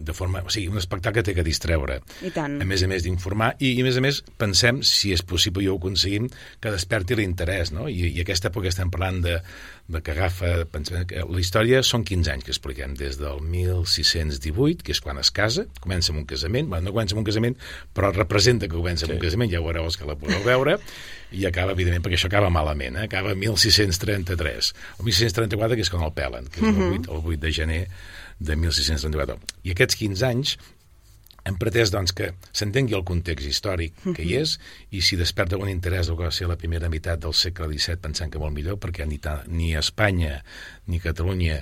de 0.00 0.14
forma... 0.16 0.42
O 0.46 0.52
sigui, 0.52 0.68
un 0.72 0.80
espectacle 0.80 1.24
té 1.26 1.34
que 1.36 1.44
distreure. 1.46 2.00
I 2.26 2.32
tant. 2.34 2.58
A 2.62 2.68
més 2.68 2.84
a 2.84 2.90
més 2.90 3.06
d'informar, 3.06 3.54
i, 3.60 3.74
i 3.76 3.82
a 3.82 3.86
més 3.86 3.98
a 3.98 4.04
més 4.04 4.22
pensem, 4.40 4.82
si 4.86 5.12
és 5.16 5.24
possible 5.26 5.64
i 5.64 5.70
ho 5.70 5.76
aconseguim, 5.80 6.28
que 6.62 6.72
desperti 6.74 7.18
l'interès, 7.18 7.72
no? 7.74 7.88
I, 7.90 8.12
I 8.12 8.24
aquesta 8.24 8.50
època 8.52 8.70
estem 8.72 8.92
parlant 8.92 9.22
de, 9.24 9.38
de 9.88 10.02
que 10.02 10.14
agafa... 10.16 10.52
Pensem 10.72 11.06
que 11.08 11.24
la 11.26 11.42
història 11.42 11.82
són 11.86 12.04
15 12.06 12.32
anys 12.32 12.46
que 12.46 12.54
expliquem, 12.54 12.96
des 12.98 13.20
del 13.20 13.42
1618, 13.42 14.84
que 14.86 14.94
és 14.96 15.02
quan 15.02 15.20
es 15.22 15.32
casa, 15.34 15.66
comença 15.82 16.12
amb 16.12 16.24
un 16.24 16.28
casament, 16.28 16.70
bueno, 16.72 16.88
no 16.88 16.96
comença 16.96 17.16
amb 17.16 17.22
un 17.22 17.28
casament, 17.28 17.58
però 17.96 18.12
representa 18.14 18.68
que 18.68 18.76
comença 18.76 19.06
amb 19.06 19.14
sí. 19.14 19.20
un 19.20 19.24
casament, 19.24 19.52
ja 19.52 19.62
veureu 19.64 19.86
els 19.88 19.98
que 19.98 20.08
la 20.08 20.18
podeu 20.18 20.42
veure, 20.46 20.78
i 21.32 21.46
acaba, 21.48 21.74
evidentment, 21.74 22.04
perquè 22.04 22.18
això 22.20 22.30
acaba 22.30 22.50
malament, 22.54 22.98
eh? 23.00 23.06
acaba 23.08 23.34
1633, 23.34 24.72
o 24.98 25.06
1634, 25.06 25.78
que 25.78 25.86
és 25.86 25.92
quan 25.92 26.06
el 26.06 26.14
pelen, 26.16 26.50
que 26.52 26.62
és 26.62 26.70
el 26.70 26.84
8, 27.00 27.10
el 27.10 27.24
8 27.34 27.40
de 27.42 27.52
gener 27.56 27.82
de 28.38 28.56
1634. 28.56 29.38
I 29.64 29.74
aquests 29.74 29.98
15 30.00 30.26
anys 30.28 30.56
hem 31.46 31.58
pretès 31.60 31.92
doncs, 31.94 32.12
que 32.16 32.32
s'entengui 32.50 32.96
el 32.98 33.04
context 33.06 33.46
històric 33.46 33.98
que 34.16 34.24
hi 34.24 34.34
és 34.40 34.56
i 34.90 35.02
si 35.04 35.18
desperta 35.18 35.60
un 35.60 35.70
interès 35.70 36.10
del 36.10 36.18
que 36.18 36.26
va 36.26 36.34
ser 36.34 36.48
la 36.50 36.58
primera 36.58 36.90
meitat 36.92 37.22
del 37.22 37.36
segle 37.38 37.68
XVII 37.70 38.02
pensant 38.02 38.32
que 38.32 38.42
molt 38.42 38.54
millor 38.56 38.80
perquè 38.82 39.06
ni, 39.06 39.20
ta, 39.22 39.38
ni 39.46 39.74
Espanya 39.78 40.40
ni 40.90 40.98
Catalunya 41.02 41.60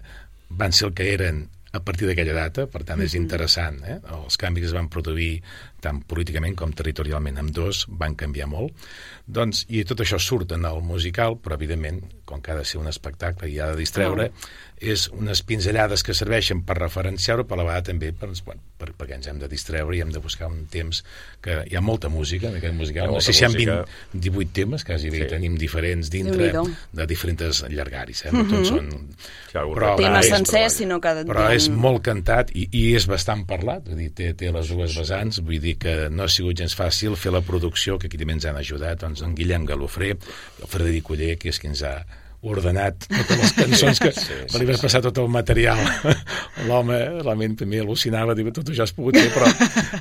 van 0.49 0.73
ser 0.73 0.89
el 0.89 0.97
que 0.97 1.11
eren 1.13 1.45
a 1.75 1.81
partir 1.83 2.07
d'aquella 2.07 2.37
data, 2.37 2.69
per 2.71 2.85
tant 2.87 3.01
és 3.03 3.17
interessant 3.19 3.81
eh? 3.83 3.99
els 4.15 4.39
canvis 4.39 4.63
que 4.63 4.69
es 4.71 4.77
van 4.77 4.89
produir 4.95 5.41
tant 5.83 5.99
políticament 6.07 6.55
com 6.57 6.73
territorialment 6.73 7.41
amb 7.43 7.51
dos 7.57 7.85
van 7.91 8.15
canviar 8.15 8.47
molt 8.49 8.87
doncs, 9.27 9.65
i 9.73 9.81
tot 9.89 10.03
això 10.05 10.19
surt 10.21 10.53
en 10.53 10.67
el 10.69 10.83
musical 10.85 11.39
però 11.41 11.57
evidentment, 11.57 12.03
com 12.29 12.43
que 12.45 12.53
ha 12.53 12.59
de 12.59 12.65
ser 12.69 12.81
un 12.81 12.89
espectacle 12.91 13.49
i 13.49 13.59
ha 13.61 13.71
de 13.73 13.79
distreure, 13.81 14.29
oh. 14.29 14.49
és 14.85 15.07
unes 15.17 15.41
pinzellades 15.47 16.03
que 16.05 16.13
serveixen 16.17 16.61
per 16.67 16.77
referenciar-ho 16.77 17.47
però 17.49 17.57
a 17.57 17.63
la 17.63 17.67
vegada 17.71 17.87
també 17.89 18.11
per, 18.13 18.29
per, 18.45 18.57
per, 18.81 18.91
perquè 18.99 19.17
ens 19.17 19.29
hem 19.31 19.41
de 19.41 19.49
distreure 19.49 19.97
i 19.97 20.03
hem 20.05 20.13
de 20.13 20.21
buscar 20.21 20.51
un 20.53 20.67
temps 20.69 21.01
que 21.45 21.63
hi 21.71 21.77
ha 21.77 21.83
molta 21.85 22.11
música 22.13 22.51
en 22.51 22.59
aquest 22.59 22.77
musical, 22.77 23.13
no 23.17 23.23
sé 23.25 23.33
si 23.33 23.45
hi 23.45 23.49
ha 23.49 23.53
20, 23.55 23.79
18 24.27 24.53
temes 24.61 24.85
quasi 24.85 25.13
bé, 25.15 25.25
sí. 25.25 25.31
tenim 25.33 25.57
diferents 25.61 26.13
dintre 26.13 26.51
de 26.93 27.09
diferents 27.09 27.65
llargaris 27.73 28.27
eh? 28.27 28.33
Mm 28.33 28.45
-hmm. 28.45 28.51
tots 28.51 28.69
són 28.69 28.91
però, 29.55 29.97
temes 29.97 30.29
sencers, 30.29 30.81
sinó 30.83 31.01
que 31.01 31.15
però 31.25 31.49
és 31.55 31.69
molt 31.71 32.03
cantat 32.03 32.51
i, 32.53 32.69
i 32.73 32.95
és 32.95 33.07
bastant 33.07 33.47
parlat 33.47 33.89
vull 33.89 33.99
dir, 33.99 34.13
té, 34.13 34.35
té 34.35 34.53
les 34.53 34.69
dues 34.69 34.97
vessants 34.99 35.41
vull 35.41 35.61
dir 35.61 35.79
que 35.79 36.11
no 36.11 36.25
ha 36.25 36.29
sigut 36.29 36.57
gens 36.57 36.77
fàcil 36.77 37.17
fer 37.17 37.33
la 37.33 37.41
producció 37.41 37.99
que 37.99 38.07
aquí 38.07 38.19
també 38.19 38.35
ens 38.35 38.45
han 38.45 38.57
ajudat 38.57 39.01
doncs 39.01 39.14
en 39.23 39.35
Guillem 39.39 39.67
Galofré 39.69 40.15
el 40.17 40.69
Frederic 40.69 41.11
Uller 41.15 41.35
que 41.39 41.53
és 41.53 41.61
qui 41.61 41.71
ens 41.71 41.85
ha 41.87 41.99
ordenat 42.45 43.07
totes 43.09 43.39
les 43.41 43.53
cançons 43.57 44.01
que 44.03 44.11
sí, 44.13 44.35
sí, 44.51 44.59
li 44.61 44.69
vas 44.69 44.83
passar 44.83 45.01
tot 45.05 45.17
el 45.23 45.31
material. 45.33 45.81
L'home, 46.69 46.99
realment 47.23 47.57
també 47.61 47.81
al·lucinava 47.81 48.37
diu, 48.37 48.51
tot 48.55 48.69
això 48.69 48.85
has 48.85 48.93
pogut 48.97 49.17
fer, 49.17 49.31
però 49.33 49.49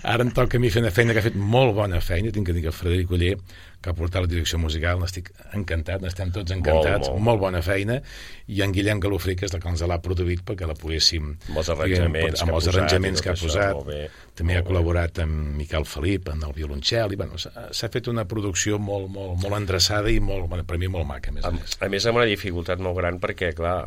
ara 0.04 0.26
em 0.26 0.34
toca 0.36 0.60
a 0.60 0.62
mi 0.64 0.72
fer 0.74 0.84
una 0.84 0.92
feina 0.96 1.16
que 1.16 1.24
ha 1.24 1.28
fet 1.30 1.40
molt 1.40 1.76
bona 1.78 2.02
feina 2.04 2.34
tinc 2.36 2.50
que 2.50 2.58
dir 2.58 2.66
que 2.66 2.76
Frederic 2.76 3.14
Uller 3.16 3.38
que 3.84 3.92
ha 3.92 3.98
portat 3.98 4.24
la 4.24 4.32
direcció 4.32 4.60
musical, 4.62 5.02
n'estic 5.02 5.30
encantat, 5.58 6.02
n'estem 6.04 6.32
tots 6.36 6.56
encantats, 6.56 7.10
molt, 7.10 7.18
molt. 7.18 7.26
molt 7.28 7.42
bona 7.42 7.62
feina, 7.66 8.00
i 8.48 8.62
en 8.64 8.72
Guillem 8.76 9.02
Galofré, 9.04 9.36
que 9.40 9.48
és 9.50 9.56
el 9.56 9.62
que 9.64 9.74
ens 9.74 9.84
l'ha 9.90 10.00
produït 10.04 10.46
perquè 10.48 10.70
la 10.70 10.78
poguéssim... 10.80 11.34
Amb 11.50 11.60
els 11.60 11.74
arranjaments, 11.76 12.40
diguem, 12.40 12.48
amb 12.48 12.58
els 12.60 12.70
arranjaments 12.72 13.24
que 13.26 13.34
ha 13.34 13.36
posat, 13.40 13.92
també 14.40 14.58
ha 14.58 14.64
col·laborat 14.66 15.20
amb 15.26 15.58
Miquel 15.60 15.88
Felip 15.90 16.32
en 16.34 16.48
el 16.48 16.56
violoncel, 16.56 17.14
i 17.14 17.20
bueno, 17.20 17.42
s'ha 17.42 17.92
fet 17.92 18.08
una 18.12 18.24
producció 18.30 18.80
molt, 18.80 19.12
molt, 19.12 19.36
molt 19.44 19.60
endreçada 19.60 20.12
i 20.14 20.24
molt, 20.24 20.48
bueno, 20.48 20.66
per 20.70 20.80
mi 20.80 20.92
molt 20.92 21.10
maca, 21.10 21.34
a 21.34 21.38
més 21.38 21.46
a, 21.46 21.52
a 21.52 21.60
més. 21.60 21.78
A 21.84 21.92
més, 21.92 22.08
amb 22.08 22.22
una 22.22 22.30
dificultat 22.30 22.82
molt 22.84 22.98
gran 23.02 23.20
perquè, 23.24 23.52
clar, 23.58 23.78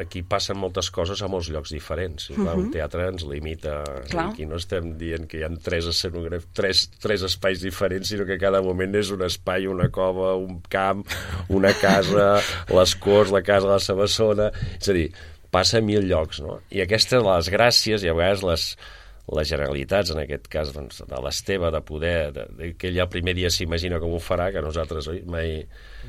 aquí 0.00 0.22
passen 0.26 0.58
moltes 0.58 0.90
coses 0.94 1.22
a 1.22 1.28
molts 1.30 1.50
llocs 1.52 1.72
diferents. 1.74 2.30
I, 2.30 2.34
clar, 2.34 2.54
uh 2.54 2.60
-huh. 2.60 2.64
Un 2.64 2.70
teatre 2.72 3.08
ens 3.08 3.24
limita. 3.24 3.82
Clar. 4.10 4.28
Aquí 4.30 4.46
no 4.46 4.56
estem 4.56 4.96
dient 4.98 5.26
que 5.26 5.38
hi 5.38 5.44
ha 5.44 5.50
tres, 5.62 5.86
tres, 6.52 6.90
tres 7.00 7.22
espais 7.22 7.60
diferents, 7.60 8.08
sinó 8.08 8.26
que 8.26 8.38
cada 8.38 8.62
moment 8.62 8.94
és 8.94 9.10
un 9.10 9.22
espai, 9.22 9.66
una 9.66 9.88
cova, 9.88 10.34
un 10.34 10.60
camp, 10.68 11.06
una 11.48 11.72
casa, 11.72 12.40
les 12.78 12.94
Corts, 12.96 13.32
la 13.32 13.42
casa 13.42 13.66
de 13.66 13.72
la 13.72 13.78
Sabassona... 13.78 14.50
És 14.80 14.88
a 14.88 14.92
dir, 14.92 15.12
passa 15.50 15.78
a 15.78 15.80
mil 15.80 16.08
llocs, 16.08 16.40
no? 16.40 16.60
I 16.70 16.80
aquestes, 16.80 17.22
les 17.22 17.50
gràcies, 17.50 18.02
i 18.02 18.08
a 18.08 18.14
vegades 18.14 18.42
les, 18.42 18.76
les 19.32 19.48
generalitats, 19.48 20.10
en 20.12 20.20
aquest 20.20 20.48
cas 20.52 20.70
doncs, 20.74 21.00
de 21.08 21.20
l'Esteve, 21.24 21.70
de 21.72 21.80
poder, 21.86 22.16
de, 22.34 22.44
de, 22.58 22.70
que 22.76 22.90
ell 22.90 22.98
el 23.00 23.08
primer 23.12 23.32
dia 23.38 23.48
s'imagina 23.52 24.00
com 24.02 24.12
ho 24.12 24.20
farà, 24.20 24.50
que 24.52 24.60
nosaltres 24.64 25.08
oi, 25.08 25.22
mai... 25.30 25.54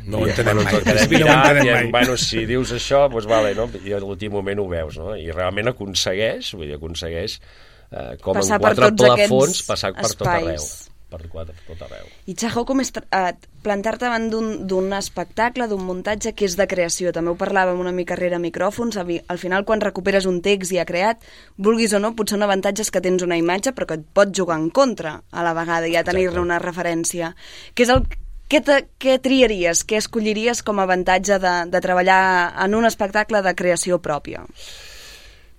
No 0.04 0.20
ho 0.20 0.28
entenem 0.28 0.60
mai. 0.60 0.66
ens 0.66 0.74
no 1.14 1.30
entenem 1.32 1.64
i, 1.64 1.70
mai. 1.70 1.92
Bueno, 1.96 2.18
si 2.20 2.44
dius 2.50 2.74
això, 2.76 3.06
doncs 3.12 3.30
vale, 3.32 3.54
no? 3.56 3.70
i 3.86 3.96
a 3.96 4.02
l'últim 4.04 4.36
moment 4.36 4.60
ho 4.60 4.68
veus, 4.72 5.00
no? 5.00 5.14
I 5.16 5.32
realment 5.32 5.72
aconsegueix, 5.72 6.52
vull 6.58 6.68
dir, 6.68 6.76
aconsegueix 6.76 7.38
eh, 7.40 8.12
com 8.20 8.36
Passar 8.36 8.60
en 8.60 8.68
quatre 8.68 8.92
aquests 8.92 9.06
plafons 9.06 9.64
passar 9.70 9.96
per 9.96 10.12
tot 10.12 10.28
arreu. 10.34 10.68
Per 11.06 11.20
quatre, 11.30 11.54
per 11.54 11.76
tot 11.76 11.84
arreu. 11.86 12.08
I 12.26 12.34
Chajo, 12.34 12.64
com 12.66 12.82
és 12.82 12.90
eh, 12.98 13.36
plantar-te 13.64 14.08
davant 14.08 14.26
d'un- 14.32 14.94
espectacle, 14.98 15.68
d'un 15.70 15.84
muntatge 15.86 16.34
que 16.34 16.46
és 16.50 16.58
de 16.58 16.66
creació? 16.68 17.14
També 17.14 17.30
ho 17.32 17.38
parlàvem 17.38 17.80
una 17.80 17.94
mica 17.94 18.18
rere 18.18 18.40
micròfons. 18.40 18.98
Al 18.98 19.22
al 19.28 19.38
final, 19.38 19.66
quan 19.66 19.82
recuperes 19.82 20.26
un 20.26 20.42
text 20.42 20.74
ja 20.74 20.86
creat, 20.86 21.22
vulguis 21.58 21.94
o 21.94 22.00
no, 22.00 22.16
potser 22.16 22.38
un 22.38 22.44
avantatge 22.44 22.82
és 22.82 22.92
que 22.92 23.02
tens 23.02 23.24
una 23.24 23.38
imatge, 23.38 23.72
però 23.72 23.86
que 23.86 24.00
et 24.02 24.06
pot 24.14 24.34
jugar 24.36 24.58
en 24.58 24.70
contra 24.70 25.22
a 25.32 25.44
la 25.44 25.54
vegada, 25.54 25.88
ja 25.88 26.04
tenir-ne 26.04 26.42
una 26.42 26.60
referència. 26.60 27.36
Què 27.76 27.84
és 27.86 27.94
el 27.94 28.04
què, 28.50 28.62
te, 28.66 28.80
què 29.00 29.20
triaries, 29.22 29.86
què 29.86 29.98
escolliries 30.02 30.64
com 30.66 30.80
a 30.80 30.84
avantatge 30.90 31.40
de, 31.40 31.54
de 31.70 31.82
treballar 31.82 32.20
en 32.66 32.76
un 32.76 32.86
espectacle 32.86 33.42
de 33.46 33.56
creació 33.56 34.02
pròpia? 34.02 34.44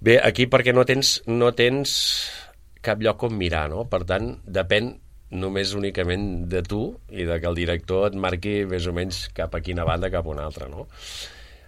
Bé, 0.00 0.18
aquí 0.22 0.46
perquè 0.46 0.74
no 0.74 0.85
tens, 0.85 1.22
no 1.26 1.52
tens 1.56 1.96
cap 2.82 3.00
lloc 3.02 3.22
on 3.26 3.35
mirar, 3.38 3.68
no? 3.72 3.87
Per 3.90 4.04
tant, 4.06 4.37
depèn 4.44 4.92
només 5.30 5.72
únicament 5.74 6.46
de 6.48 6.60
tu 6.62 6.82
i 7.10 7.24
de 7.26 7.40
que 7.40 7.48
el 7.50 7.56
director 7.58 8.06
et 8.10 8.14
marqui 8.14 8.60
més 8.70 8.86
o 8.86 8.92
menys 8.94 9.24
cap 9.34 9.54
a 9.54 9.60
quina 9.60 9.84
banda, 9.84 10.10
cap 10.12 10.26
a 10.26 10.30
una 10.36 10.44
altra, 10.46 10.68
no? 10.70 10.86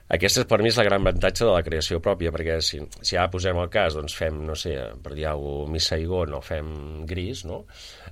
Aquesta, 0.09 0.47
per 0.49 0.63
mi, 0.65 0.71
és 0.71 0.77
la 0.81 0.87
gran 0.87 1.03
avantatge 1.03 1.45
de 1.45 1.51
la 1.53 1.61
creació 1.67 1.99
pròpia, 2.01 2.31
perquè 2.33 2.55
si, 2.65 2.79
si 3.05 3.19
ara 3.19 3.29
posem 3.29 3.59
el 3.61 3.67
cas, 3.69 3.93
doncs 3.99 4.15
fem, 4.17 4.39
no 4.49 4.55
sé, 4.57 4.73
per 5.05 5.13
dir 5.13 5.27
alguna 5.29 5.67
cosa, 5.67 5.73
Miss 5.75 5.89
Saigon 5.91 6.33
o 6.39 6.41
fem 6.41 6.71
Gris, 7.11 7.43
no? 7.45 7.59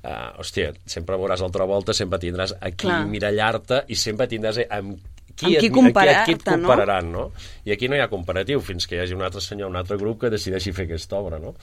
Uh, 0.03 0.35
hòstia, 0.43 0.75
sempre 0.85 1.17
veuràs 1.17 1.41
altra 1.47 1.65
volta, 1.65 1.95
sempre 1.97 2.21
tindràs 2.21 2.53
a 2.61 2.69
qui 2.77 2.91
mirallar-te 3.15 3.85
i 3.89 3.97
sempre 3.97 4.29
tindràs 4.29 4.61
amb 4.69 4.99
qui, 5.37 5.55
Amb 5.55 5.57
qui 5.63 5.71
et- 5.71 5.73
comparar-te, 5.73 6.27
qui 6.29 6.37
et 6.37 6.45
no? 6.51 6.59
compararan, 6.69 7.09
no? 7.13 7.25
I 7.65 7.73
aquí 7.73 7.89
no 7.89 7.97
hi 7.97 8.05
ha 8.05 8.11
comparatiu, 8.13 8.61
fins 8.61 8.85
que 8.89 8.99
hi 8.99 9.01
hagi 9.07 9.17
un 9.17 9.25
altre 9.25 9.41
senyor, 9.41 9.73
un 9.73 9.81
altre 9.81 9.97
grup 9.97 10.21
que 10.27 10.31
decideixi 10.37 10.77
fer 10.77 10.85
aquesta 10.91 11.17
obra, 11.17 11.41
no? 11.41 11.55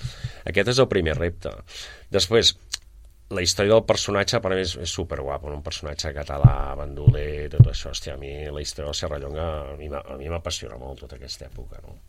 Aquest 0.49 0.73
és 0.73 0.81
el 0.81 0.89
primer 0.89 1.13
repte. 1.19 1.53
Després, 2.13 2.55
la 3.31 3.41
història 3.41 3.73
del 3.73 3.85
personatge 3.87 4.39
per 4.43 4.51
a 4.51 4.55
mi 4.55 4.63
és, 4.65 4.75
és 4.83 4.93
superguapo, 4.99 5.51
un 5.53 5.63
personatge 5.65 6.11
català, 6.15 6.75
bandoler, 6.77 7.49
tot 7.53 7.69
això, 7.71 7.93
hòstia, 7.93 8.17
a 8.17 8.21
mi 8.21 8.33
la 8.51 8.61
història 8.61 8.91
del 8.91 8.99
Serrallonga 8.99 9.47
a 9.73 10.17
mi 10.19 10.29
m'apassiona 10.31 10.77
molt 10.81 11.05
tota 11.05 11.17
aquesta 11.19 11.47
època, 11.47 11.81
no? 11.87 11.99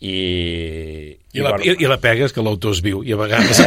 I, 0.00 1.16
I 1.32 1.40
la, 1.40 1.52
i, 1.64 1.72
I 1.80 1.88
la 1.88 1.96
pega 2.02 2.26
és 2.26 2.32
que 2.34 2.42
l'autor 2.44 2.74
es 2.74 2.80
viu 2.84 3.00
i 3.06 3.14
a 3.14 3.18
vegades, 3.18 3.60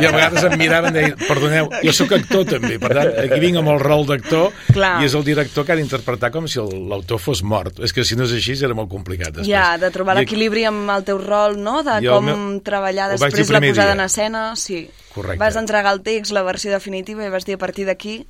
i 0.00 0.06
a 0.06 0.12
vegades 0.14 0.46
em 0.48 0.54
miraven 0.58 0.94
i 0.94 0.98
deien, 1.02 1.16
perdoneu, 1.26 1.68
jo 1.84 1.92
sóc 1.94 2.14
actor 2.16 2.46
també, 2.48 2.78
per 2.80 2.92
tant, 2.96 3.10
aquí 3.26 3.40
vinc 3.42 3.58
amb 3.60 3.72
el 3.74 3.80
rol 3.82 4.06
d'actor 4.08 4.54
i 4.72 5.04
és 5.08 5.16
el 5.18 5.26
director 5.26 5.66
que 5.66 5.74
ha 5.74 5.78
d'interpretar 5.78 6.30
com 6.34 6.48
si 6.48 6.62
l'autor 6.62 7.20
fos 7.22 7.42
mort. 7.44 7.80
És 7.84 7.92
que 7.92 8.04
si 8.08 8.16
no 8.18 8.24
és 8.24 8.32
així 8.38 8.56
era 8.64 8.76
molt 8.78 8.88
complicat 8.92 9.34
després. 9.36 9.50
Ja, 9.52 9.74
de 9.82 9.90
trobar 9.94 10.16
l'equilibri 10.20 10.64
amb 10.70 10.88
el 10.96 11.04
teu 11.08 11.20
rol, 11.20 11.58
no? 11.60 11.82
De 11.86 11.98
Jo 12.06 12.16
com 12.18 12.30
meu- 12.30 12.46
treballar 12.66 13.10
després 13.12 13.50
la 13.52 13.60
posada 13.60 13.92
dia. 13.92 13.98
en 13.98 14.06
escena, 14.06 14.46
sí. 14.56 14.86
Correcte. 15.12 15.38
Vas 15.42 15.56
entregar 15.60 15.92
el 15.94 16.02
text, 16.06 16.32
la 16.32 16.42
versió 16.46 16.72
definitiva, 16.72 17.24
i 17.26 17.30
vas 17.32 17.44
dir 17.48 17.56
a 17.56 17.62
partir 17.62 17.86
d'aquí... 17.88 18.22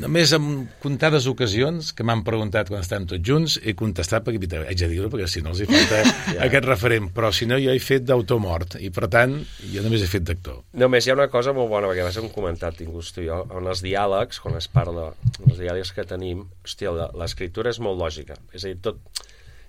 Només 0.00 0.30
en 0.32 0.44
comptades 0.80 1.26
ocasions 1.28 1.90
que 1.92 2.04
m'han 2.06 2.22
preguntat 2.24 2.70
quan 2.72 2.80
estàvem 2.80 3.04
tots 3.10 3.26
junts 3.28 3.58
he 3.62 3.74
contestat 3.76 4.24
perquè 4.24 4.40
"Vita, 4.40 4.62
haig 4.64 4.78
de 4.80 4.88
dir-ho 4.88 5.10
perquè 5.12 5.26
si 5.28 5.42
no 5.44 5.50
els 5.52 5.60
hi 5.60 5.66
falta 5.68 5.98
aquest 6.46 6.64
referent. 6.64 7.10
Però 7.12 7.28
si 7.32 7.44
no 7.46 7.58
jo 7.60 7.70
he 7.74 7.78
fet 7.82 8.06
d'autor 8.08 8.40
mort 8.40 8.78
i 8.80 8.88
per 8.90 9.08
tant 9.12 9.34
jo 9.74 9.82
només 9.84 10.02
he 10.02 10.08
fet 10.08 10.24
d'actor. 10.24 10.62
Només 10.72 11.04
hi 11.06 11.10
ha 11.12 11.18
una 11.18 11.28
cosa 11.28 11.52
molt 11.52 11.68
bona, 11.68 11.88
perquè 11.92 12.06
vas 12.08 12.16
hem 12.16 12.30
comentat 12.32 12.80
inclús 12.80 13.12
tu 13.12 13.20
i 13.20 13.28
jo, 13.28 13.42
en 13.52 13.68
els 13.68 13.82
diàlegs, 13.84 14.40
quan 14.40 14.56
es 14.56 14.68
parla, 14.68 15.10
en 15.42 15.50
els 15.50 15.60
diàlegs 15.60 15.92
que 15.92 16.04
tenim, 16.08 16.46
hòstia, 16.64 16.90
la- 16.96 17.10
l'escriptura 17.12 17.70
és 17.70 17.78
molt 17.84 18.00
lògica. 18.00 18.38
És 18.54 18.64
a 18.64 18.68
dir, 18.72 18.80
tot... 18.80 18.98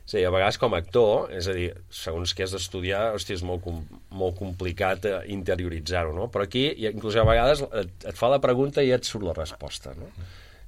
És 0.04 0.14
a 0.20 0.32
vegades 0.34 0.58
com 0.60 0.74
a 0.76 0.80
actor, 0.84 1.30
és 1.32 1.48
a 1.48 1.54
dir, 1.56 1.70
segons 1.94 2.34
què 2.36 2.44
has 2.44 2.54
d'estudiar, 2.56 3.14
hòstia, 3.16 3.38
és 3.40 3.44
molt, 3.48 3.64
com, 3.64 3.80
molt 4.12 4.36
complicat 4.36 5.08
eh, 5.08 5.20
interioritzar-ho, 5.32 6.12
no? 6.16 6.28
Però 6.34 6.44
aquí, 6.44 6.66
inclús 6.90 7.16
a 7.16 7.24
vegades, 7.28 7.64
et, 7.72 7.94
et 8.12 8.20
fa 8.20 8.32
la 8.34 8.42
pregunta 8.44 8.84
i 8.84 8.92
et 8.92 9.08
surt 9.08 9.24
la 9.30 9.38
resposta, 9.38 9.96
no? 9.96 10.12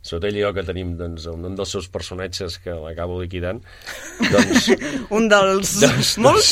Sobretot 0.06 0.38
jo 0.38 0.52
que 0.54 0.64
tenim 0.68 0.94
doncs, 1.00 1.26
un 1.32 1.56
dels 1.58 1.72
seus 1.74 1.88
personatges 1.90 2.60
que 2.62 2.76
l'acabo 2.78 3.18
liquidant, 3.24 3.62
doncs, 4.34 4.70
Un 5.10 5.30
dels 5.32 5.72
doncs, 5.82 6.12
molts... 6.22 6.52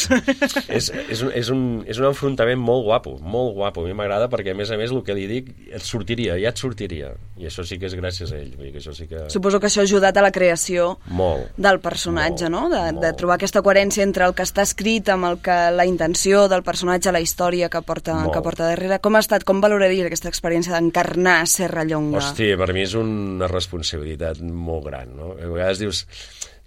és, 0.68 0.90
és, 0.90 1.22
un, 1.22 1.30
és, 1.38 1.52
un, 1.54 1.62
és 1.90 2.00
un 2.02 2.08
enfrontament 2.10 2.60
molt 2.60 2.86
guapo, 2.88 3.16
molt 3.22 3.54
guapo. 3.58 3.84
A 3.84 3.90
mi 3.90 3.98
m'agrada 3.98 4.30
perquè, 4.32 4.56
a 4.56 4.58
més 4.58 4.72
a 4.74 4.80
més, 4.80 4.94
el 4.94 5.04
que 5.06 5.16
li 5.18 5.28
dic 5.30 5.52
et 5.70 5.86
sortiria, 5.86 6.38
ja 6.42 6.50
et 6.50 6.62
sortiria. 6.62 7.12
I 7.38 7.48
això 7.50 7.66
sí 7.68 7.78
que 7.82 7.90
és 7.90 7.96
gràcies 7.98 8.34
a 8.34 8.40
ell. 8.40 8.56
Vull 8.58 8.70
dir 8.70 8.74
que 8.76 8.82
això 8.82 8.94
sí 8.98 9.08
que... 9.10 9.26
Suposo 9.34 9.62
que 9.62 9.70
això 9.70 9.84
ha 9.84 9.88
ajudat 9.88 10.18
a 10.18 10.26
la 10.26 10.32
creació 10.34 10.96
Molt. 11.14 11.54
del 11.58 11.80
personatge, 11.84 12.50
Molt, 12.50 12.56
no? 12.56 12.64
De, 12.74 12.82
de 12.90 12.98
molt. 13.12 13.20
trobar 13.22 13.38
aquesta 13.38 13.62
coherència 13.66 14.06
entre 14.06 14.26
el 14.30 14.34
que 14.38 14.46
està 14.48 14.66
escrit 14.66 15.10
amb 15.14 15.30
el 15.30 15.40
que 15.46 15.58
la 15.76 15.86
intenció 15.90 16.48
del 16.50 16.66
personatge, 16.66 17.14
la 17.14 17.22
història 17.24 17.70
que 17.70 17.84
porta, 17.86 18.18
Molt. 18.18 18.34
que 18.34 18.44
porta 18.46 18.70
darrere. 18.72 18.98
Com 19.04 19.18
ha 19.18 19.24
estat, 19.24 19.46
com 19.46 19.62
valoraries 19.62 20.10
aquesta 20.10 20.32
experiència 20.32 20.74
d'encarnar 20.74 21.44
Serra 21.50 21.86
Llonga? 21.86 22.22
Hòstia, 22.22 22.58
per 22.58 22.72
mi 22.74 22.86
és 22.86 22.98
una 23.44 23.52
responsabilitat 23.52 24.42
molt 24.42 24.88
gran, 24.88 25.14
no? 25.20 25.34
A 25.36 25.52
vegades 25.52 25.84
dius, 25.84 26.04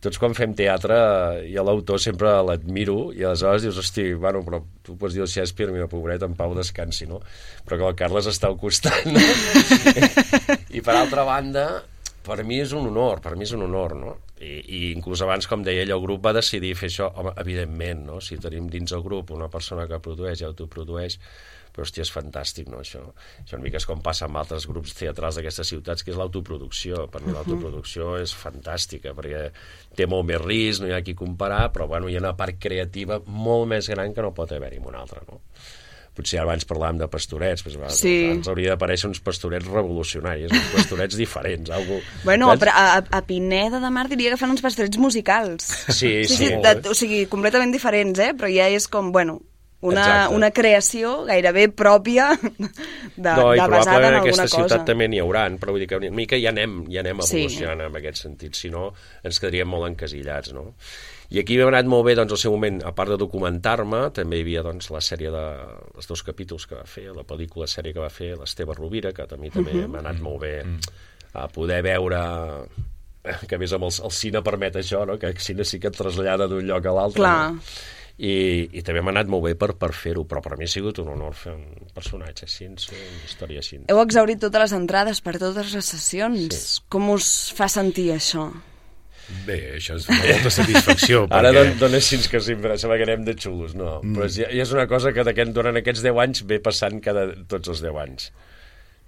tots 0.05 0.21
quan 0.21 0.37
fem 0.37 0.53
teatre, 0.55 0.97
jo 1.49 1.65
l'autor 1.65 2.01
sempre 2.03 2.31
l'admiro 2.45 3.11
i 3.17 3.25
aleshores 3.25 3.65
dius, 3.65 3.81
hosti, 3.81 4.11
bueno, 4.21 4.45
però 4.47 4.61
tu 4.85 4.95
pots 5.01 5.17
dir 5.17 5.25
al 5.25 5.31
Shakespeare, 5.33 5.73
mira, 5.75 5.89
pobret, 5.91 6.23
en 6.23 6.37
pau 6.39 6.55
descansi, 6.55 7.09
no? 7.11 7.23
Però 7.67 7.81
que 7.81 7.89
el 7.89 7.99
Carles 7.99 8.29
està 8.31 8.51
al 8.51 8.59
costat, 8.61 9.09
no? 9.09 9.23
I 10.77 10.85
per 10.85 10.99
altra 10.99 11.25
banda, 11.27 11.67
per 12.27 12.43
mi 12.45 12.61
és 12.61 12.77
un 12.77 12.91
honor, 12.91 13.23
per 13.25 13.35
mi 13.39 13.49
és 13.49 13.57
un 13.57 13.65
honor, 13.67 13.97
no? 13.99 14.15
I, 14.37 14.53
i 14.61 14.81
inclús 14.93 15.25
abans, 15.25 15.49
com 15.49 15.65
deia 15.65 15.87
ell, 15.87 15.95
el 15.97 16.05
grup 16.05 16.23
va 16.29 16.37
decidir 16.37 16.75
fer 16.77 16.91
això, 16.93 17.09
home, 17.17 17.33
evidentment, 17.41 18.07
no? 18.13 18.21
Si 18.21 18.37
tenim 18.43 18.69
dins 18.71 18.93
el 18.93 19.05
grup 19.07 19.33
una 19.33 19.49
persona 19.51 19.89
que 19.89 20.03
produeix 20.05 20.45
i 20.45 20.49
autoprodueix, 20.51 21.17
però 21.77 21.85
hòstia, 21.85 22.07
és 22.07 22.13
fantàstic, 22.15 22.71
no, 22.73 22.81
això? 22.81 23.03
Això 23.45 23.59
una 23.59 23.67
mica 23.67 23.77
és 23.77 23.87
com 23.87 24.01
passa 24.05 24.25
amb 24.27 24.41
altres 24.41 24.65
grups 24.67 24.97
teatrals 24.97 25.37
d'aquestes 25.37 25.69
ciutats, 25.75 26.03
que 26.03 26.15
és 26.15 26.17
l'autoproducció. 26.17 27.05
Per 27.13 27.21
mi 27.23 27.35
l'autoproducció 27.37 28.15
és 28.23 28.33
fantàstica, 28.35 29.13
perquè 29.17 29.51
té 29.97 30.09
molt 30.09 30.25
més 30.31 30.41
risc, 30.41 30.83
no 30.83 30.89
hi 30.89 30.97
ha 30.97 31.03
qui 31.05 31.15
comparar, 31.15 31.67
però 31.75 31.87
bueno, 31.91 32.09
hi 32.09 32.17
ha 32.17 32.25
una 32.25 32.37
part 32.39 32.57
creativa 32.59 33.21
molt 33.27 33.69
més 33.75 33.91
gran 33.93 34.17
que 34.17 34.25
no 34.25 34.33
pot 34.37 34.57
haver-hi 34.57 34.81
en 34.81 34.89
una 34.89 35.05
altra, 35.05 35.21
no? 35.29 35.43
Potser 36.17 36.39
abans 36.41 36.65
parlàvem 36.65 36.97
de 37.03 37.07
pastorets, 37.13 37.61
però 37.61 37.83
abans, 37.83 37.99
Sí. 38.01 38.15
abans 38.31 38.49
hauria 38.49 38.71
d'aparèixer 38.73 39.11
uns 39.11 39.21
pastorets 39.21 39.67
revolucionaris, 39.69 40.49
uns 40.49 40.71
pastorets 40.73 41.19
diferents, 41.21 41.69
algo... 41.69 41.99
Bueno, 42.25 42.49
saps? 42.55 42.71
a, 42.73 43.03
a, 43.19 43.21
Pineda 43.29 43.83
de 43.83 43.91
Mar 43.93 44.07
diria 44.09 44.33
que 44.33 44.39
fan 44.41 44.55
uns 44.55 44.65
pastorets 44.65 44.97
musicals. 44.97 45.69
Sí, 45.93 46.25
sí, 46.25 46.39
sí, 46.39 46.49
molt 46.55 46.65
de, 46.65 46.89
o 46.89 46.97
sigui, 46.97 47.27
completament 47.29 47.75
diferents, 47.77 48.19
eh? 48.25 48.33
Però 48.33 48.49
ja 48.49 48.71
és 48.73 48.89
com, 48.89 49.13
bueno, 49.13 49.43
una, 49.87 50.03
Exacte. 50.05 50.35
una 50.37 50.51
creació 50.51 51.13
gairebé 51.29 51.69
pròpia 51.73 52.29
de, 52.43 53.33
no, 53.37 53.55
i 53.55 53.61
de 53.61 53.69
basada 53.71 54.09
en 54.09 54.15
alguna 54.15 54.23
aquesta 54.23 54.47
cosa. 54.49 54.57
ciutat 54.63 54.87
també 54.89 55.09
n'hi 55.09 55.21
hauran, 55.23 55.59
però 55.63 55.73
vull 55.75 55.83
dir 55.85 55.89
que 55.91 55.99
una 56.01 56.11
mica 56.11 56.39
ja 56.43 56.51
anem, 56.55 56.83
ja 56.93 57.01
anem 57.05 57.23
Sí. 57.27 57.43
evolucionant 57.45 57.87
en 57.89 57.97
aquest 58.03 58.23
sentit, 58.27 58.55
si 58.59 58.71
no 58.71 58.89
ens 59.23 59.39
quedaríem 59.41 59.69
molt 59.71 59.89
encasillats, 59.93 60.53
no? 60.57 60.73
I 61.35 61.41
aquí 61.43 61.57
m'ha 61.59 61.67
anat 61.73 61.89
molt 61.91 62.05
bé, 62.07 62.15
doncs, 62.15 62.31
al 62.37 62.39
seu 62.39 62.53
moment, 62.55 62.77
a 62.87 62.93
part 62.95 63.11
de 63.11 63.17
documentar-me, 63.19 64.11
també 64.15 64.39
hi 64.39 64.45
havia, 64.45 64.63
doncs, 64.63 64.93
la 64.95 65.01
sèrie 65.03 65.31
de... 65.35 65.45
els 65.99 66.07
dos 66.07 66.23
capítols 66.23 66.69
que 66.71 66.77
va 66.79 66.85
fer, 66.87 67.09
la 67.17 67.25
pel·lícula 67.27 67.67
sèrie 67.67 67.93
que 67.93 67.99
va 68.05 68.11
fer 68.15 68.37
l'Esteve 68.39 68.77
Rovira, 68.79 69.11
que 69.13 69.23
a 69.27 69.37
mi 69.41 69.51
també 69.51 69.73
Mhm. 69.75 69.91
m'ha 69.91 70.05
anat 70.05 70.21
molt 70.23 70.41
bé 70.45 70.63
a 71.35 71.49
poder 71.49 71.83
veure 71.83 72.21
que 73.49 73.57
a 73.57 73.59
més 73.59 73.73
amb 73.75 73.83
el, 73.89 73.91
el 74.07 74.13
cine 74.15 74.41
permet 74.47 74.77
això, 74.79 75.01
no? 75.05 75.19
que 75.19 75.27
el 75.27 75.39
cine 75.43 75.65
sí 75.67 75.81
que 75.83 75.89
et 75.91 75.97
trasllada 75.99 76.47
d'un 76.47 76.63
lloc 76.65 76.87
a 76.87 76.93
l'altre. 76.95 77.19
Clar. 77.19 77.53
No? 77.53 77.61
I, 78.17 78.35
i 78.73 78.81
també 78.81 79.03
m'ha 79.05 79.13
anat 79.13 79.29
molt 79.29 79.45
bé 79.45 79.53
per, 79.61 79.75
per 79.77 79.91
fer-ho, 79.93 80.23
però 80.25 80.41
per 80.45 80.57
mi 80.57 80.65
ha 80.65 80.73
sigut 80.73 81.03
un 81.03 81.11
honor 81.13 81.35
fer 81.37 81.53
un 81.53 81.91
personatge 81.93 82.47
així, 82.47 82.71
una 82.71 83.27
història 83.27 83.61
així. 83.61 83.83
Heu 83.93 84.01
exaurit 84.01 84.41
totes 84.41 84.65
les 84.65 84.77
entrades 84.79 85.21
per 85.21 85.37
totes 85.37 85.75
les 85.77 85.93
sessions. 85.93 86.49
Sí. 86.57 86.87
Com 86.89 87.13
us 87.13 87.29
fa 87.57 87.69
sentir 87.73 88.09
això? 88.15 88.49
bé, 89.47 89.57
això 89.77 89.97
és 89.99 90.07
una 90.07 90.21
molta 90.23 90.51
satisfacció 90.55 91.25
Ara 91.35 91.51
perquè... 91.51 91.63
don, 91.63 91.79
dona 91.81 92.01
així 92.01 92.19
que 92.31 92.41
sempre 92.43 92.77
sembla 92.79 92.99
que 93.01 93.07
anem 93.09 93.25
de 93.27 93.35
xulos, 93.39 93.75
no. 93.79 93.97
Mm. 94.03 94.19
Però 94.19 94.29
és, 94.29 94.39
ja 94.43 94.51
és 94.65 94.75
una 94.75 94.87
cosa 94.91 95.13
que 95.15 95.25
d'aquest, 95.27 95.53
durant 95.57 95.79
aquests 95.81 96.05
10 96.07 96.21
anys 96.23 96.45
ve 96.51 96.61
passant 96.63 97.01
cada, 97.05 97.27
tots 97.51 97.73
els 97.75 97.83
10 97.85 98.01
anys. 98.05 98.31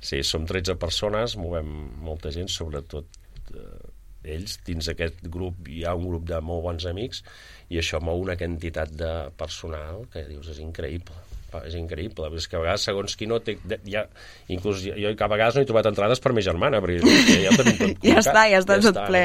Sí, 0.04 0.22
som 0.26 0.46
13 0.46 0.78
persones, 0.78 1.36
movem 1.38 1.70
molta 2.06 2.32
gent, 2.34 2.50
sobretot 2.52 3.06
eh, 3.54 3.77
ells. 4.24 4.58
Dins 4.66 4.86
d'aquest 4.90 5.22
grup 5.30 5.68
hi 5.68 5.84
ha 5.84 5.94
un 5.94 6.08
grup 6.08 6.26
de 6.28 6.40
molt 6.40 6.62
bons 6.64 6.86
amics 6.90 7.22
i 7.70 7.78
això 7.78 8.00
mou 8.02 8.20
una 8.20 8.36
quantitat 8.36 8.90
de 8.98 9.12
personal 9.38 10.06
que 10.12 10.24
dius 10.28 10.48
és 10.54 10.58
increïble 10.64 11.16
és 11.64 11.74
increïble, 11.78 12.28
és 12.36 12.44
que 12.44 12.58
a 12.58 12.60
vegades 12.60 12.82
segons 12.84 13.14
qui 13.16 13.24
no 13.26 13.38
té, 13.40 13.54
ja, 13.88 14.02
inclús 14.52 14.82
jo, 14.84 14.92
jo 15.00 15.08
a 15.16 15.28
vegades 15.32 15.56
no 15.56 15.62
he 15.62 15.68
trobat 15.68 15.86
entrades 15.88 16.20
per 16.20 16.34
mi 16.36 16.42
germana 16.44 16.82
perquè 16.84 16.98
ja, 17.00 17.38
ja 17.46 17.54
ho 17.54 17.56
tenim 17.56 17.78
tot 17.80 18.04
Ja 18.10 18.18
està, 18.20 18.42
ja 18.52 18.60
està 18.60 18.76
tot 18.84 18.98
no? 19.00 19.06
ple. 19.08 19.22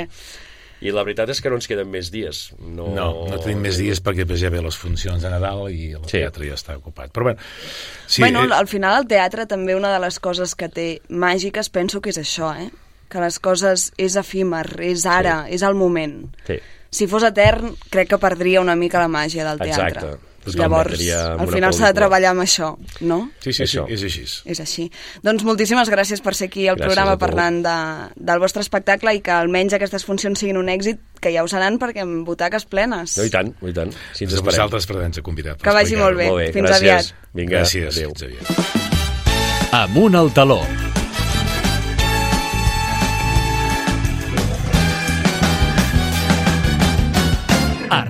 I 0.83 0.91
la 0.91 1.03
veritat 1.03 1.29
és 1.31 1.39
que 1.39 1.51
no 1.51 1.55
ens 1.59 1.67
queden 1.67 1.87
més 1.91 2.09
dies. 2.11 2.39
No, 2.59 2.89
No, 2.95 3.05
no 3.31 3.37
tenim 3.43 3.61
més 3.63 3.77
dies 3.79 4.01
perquè 4.03 4.25
ja 4.39 4.49
ve 4.51 4.59
les 4.63 4.75
funcions 4.79 5.21
de 5.23 5.29
Nadal 5.31 5.65
i 5.71 5.93
el 5.95 6.03
Sí. 6.03 6.17
teatre 6.17 6.47
ja 6.47 6.55
està 6.55 6.75
ocupat. 6.79 7.11
Però 7.15 7.27
bé, 7.29 7.35
sí, 7.39 8.17
Sí, 8.17 8.21
bueno, 8.23 8.43
eh, 8.43 8.51
al 8.55 8.67
final 8.67 9.01
el 9.01 9.07
teatre 9.07 9.45
també 9.45 9.75
una 9.75 9.93
de 9.93 9.99
les 10.03 10.19
coses 10.19 10.55
que 10.55 10.67
té 10.67 10.87
màgiques 11.09 11.69
penso 11.69 12.01
que 12.01 12.11
és 12.11 12.19
això, 12.19 12.51
eh? 12.59 12.69
Que 13.13 13.21
les 13.21 13.37
coses 13.39 13.91
és 14.01 14.15
efímer, 14.17 14.65
és 14.81 15.05
ara, 15.05 15.43
sí. 15.45 15.53
és 15.59 15.61
el 15.67 15.77
moment. 15.77 16.23
Sí. 16.49 16.57
Si 16.93 17.05
fos 17.09 17.23
etern, 17.25 17.75
crec 17.93 18.09
que 18.09 18.17
perdria 18.21 18.61
una 18.61 18.75
mica 18.77 19.01
la 19.01 19.09
màgia 19.09 19.45
del 19.45 19.61
teatre. 19.61 19.89
Exacte. 19.93 20.29
Es 20.43 20.57
Llavors, 20.59 20.89
convertiria 20.89 21.19
en 21.35 21.39
al 21.39 21.47
final 21.47 21.71
s'ha 21.71 21.87
de 21.87 21.95
treballar 21.95 22.33
amb 22.33 22.43
això, 22.43 22.73
no? 23.07 23.29
sí, 23.39 23.53
sí, 23.53 23.63
sí, 23.63 23.77
això. 23.77 23.85
és 23.87 24.01
així. 24.03 24.25
És 24.51 24.59
així. 24.59 24.89
Doncs 25.23 25.45
moltíssimes 25.47 25.87
gràcies 25.87 26.19
per 26.19 26.33
ser 26.35 26.49
aquí 26.49 26.65
al 26.67 26.75
Gràcies 26.75 26.89
programa 26.89 27.15
parlant 27.21 27.61
de, 27.63 27.75
del 28.17 28.41
vostre 28.43 28.59
espectacle 28.65 29.13
i 29.15 29.21
que 29.23 29.31
almenys 29.31 29.77
aquestes 29.77 30.03
funcions 30.03 30.37
siguin 30.43 30.59
un 30.59 30.67
èxit, 30.67 30.99
que 31.23 31.31
ja 31.31 31.45
ho 31.45 31.47
seran 31.47 31.79
perquè 31.79 32.03
amb 32.03 32.27
butaques 32.27 32.65
plenes. 32.67 33.15
No, 33.21 33.23
i 33.23 33.31
tant, 33.31 33.53
i 33.63 33.71
tant. 33.71 33.95
Si 34.11 34.25
ens 34.27 34.33
Doncs 34.33 34.41
a 34.41 34.41
esperem. 34.41 34.49
vosaltres 34.51 34.89
per 34.89 34.97
haver-nos 34.97 35.23
convidat. 35.23 35.61
per 35.61 35.69
Que 35.69 35.77
vagi 35.79 35.95
molt 35.95 36.17
bé. 36.19 36.27
Molt 36.27 36.43
bé, 36.43 36.51
Fins 36.51 36.69
gràcies. 36.69 36.81
aviat. 36.81 37.29
Vinga, 37.33 37.59
Gràcies, 37.61 37.95
adéu. 37.95 38.11
fins 38.11 38.23
aviat. 38.27 39.71
Amunt 39.85 40.15
al 40.19 40.33
taló. 40.33 40.59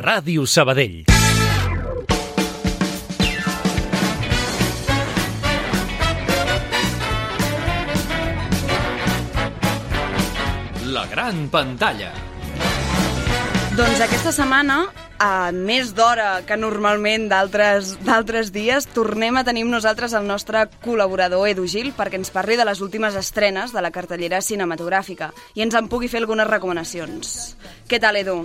Ràdio 0.03 0.43
Sabadell. 0.43 1.05
La 10.91 11.05
gran 11.07 11.47
pantalla. 11.47 12.11
Doncs 13.79 14.03
aquesta 14.03 14.35
setmana, 14.35 14.81
a 15.23 15.53
més 15.55 15.93
d'hora 15.95 16.41
que 16.43 16.57
normalment 16.59 17.29
d'altres 17.31 17.93
d'altres 18.03 18.51
dies, 18.51 18.89
tornem 18.91 19.38
a 19.39 19.45
tenir 19.47 19.63
nosaltres 19.69 20.12
el 20.19 20.27
nostre 20.27 20.65
col·laborador 20.83 21.47
Edu 21.47 21.63
Gil 21.69 21.93
perquè 21.95 22.19
ens 22.19 22.33
parli 22.33 22.57
de 22.59 22.67
les 22.67 22.83
últimes 22.83 23.15
estrenes 23.15 23.71
de 23.71 23.83
la 23.86 23.93
cartellera 23.95 24.41
cinematogràfica 24.43 25.31
i 25.55 25.63
ens 25.63 25.79
en 25.79 25.88
pugui 25.88 26.12
fer 26.12 26.19
algunes 26.19 26.49
recomanacions. 26.49 27.55
Què 27.88 28.01
tal, 28.03 28.19
Edu? 28.19 28.41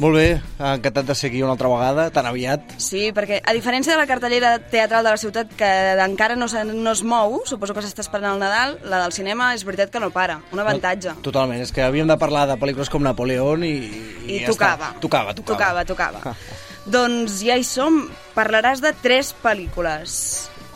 Molt 0.00 0.16
bé, 0.16 0.40
encantat 0.56 1.04
de 1.04 1.14
ser 1.14 1.28
aquí 1.28 1.42
una 1.44 1.52
altra 1.52 1.68
vegada, 1.68 2.06
tan 2.10 2.24
aviat. 2.26 2.78
Sí, 2.80 3.10
perquè 3.12 3.42
a 3.44 3.52
diferència 3.52 3.92
de 3.92 4.00
la 4.00 4.08
cartellera 4.08 4.54
teatral 4.72 5.04
de 5.04 5.12
la 5.12 5.20
ciutat 5.20 5.52
que 5.58 5.68
encara 6.00 6.36
no, 6.36 6.48
se, 6.48 6.64
no 6.64 6.94
es 6.96 7.02
mou, 7.04 7.42
suposo 7.48 7.76
que 7.76 7.84
s'està 7.84 8.00
esperant 8.04 8.32
el 8.32 8.40
Nadal, 8.40 8.78
la 8.88 9.02
del 9.04 9.12
cinema 9.12 9.50
és 9.56 9.66
veritat 9.68 9.92
que 9.92 10.00
no 10.00 10.08
para, 10.14 10.40
un 10.52 10.64
avantatge. 10.64 11.18
Totalment, 11.26 11.60
és 11.60 11.74
que 11.76 11.84
havíem 11.84 12.08
de 12.08 12.16
parlar 12.16 12.46
de 12.48 12.56
pel·lícules 12.60 12.88
com 12.92 13.04
Napoleón 13.04 13.66
i... 13.68 13.74
I 14.22 14.40
ja 14.44 14.52
tocava. 14.52 14.92
Està. 14.92 15.02
Tocava, 15.02 15.36
tocava. 15.36 15.58
Tocava, 15.58 15.84
tocava. 15.84 16.21
doncs 16.96 17.42
ja 17.46 17.58
hi 17.58 17.66
som. 17.66 18.04
Parlaràs 18.36 18.80
de 18.84 18.94
tres 19.02 19.34
pel·lícules. 19.42 20.16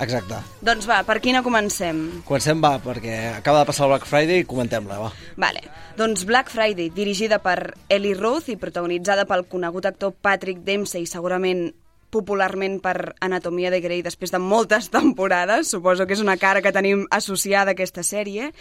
Exacte. 0.02 0.42
Doncs 0.60 0.84
va, 0.88 1.00
per 1.08 1.16
quina 1.24 1.40
comencem? 1.44 2.02
Comencem, 2.28 2.60
va, 2.60 2.74
perquè 2.82 3.16
acaba 3.38 3.62
de 3.62 3.70
passar 3.70 3.86
el 3.86 3.94
Black 3.94 4.08
Friday 4.08 4.42
i 4.42 4.48
comentem-la, 4.48 4.98
va. 5.00 5.10
Vale. 5.40 5.62
Doncs 5.96 6.26
Black 6.28 6.52
Friday, 6.52 6.90
dirigida 6.92 7.38
per 7.40 7.72
Eli 7.88 8.12
Roth 8.18 8.50
i 8.52 8.58
protagonitzada 8.60 9.24
pel 9.28 9.46
conegut 9.48 9.88
actor 9.88 10.12
Patrick 10.20 10.60
Dempsey, 10.66 11.08
segurament 11.08 11.70
popularment 12.12 12.78
per 12.84 13.16
Anatomia 13.24 13.72
de 13.72 13.80
Grey 13.84 14.02
després 14.04 14.32
de 14.32 14.40
moltes 14.40 14.90
temporades, 14.92 15.72
suposo 15.72 16.06
que 16.06 16.16
és 16.16 16.24
una 16.24 16.36
cara 16.40 16.62
que 16.62 16.74
tenim 16.76 17.06
associada 17.10 17.72
a 17.72 17.76
aquesta 17.76 18.04
sèrie, 18.06 18.52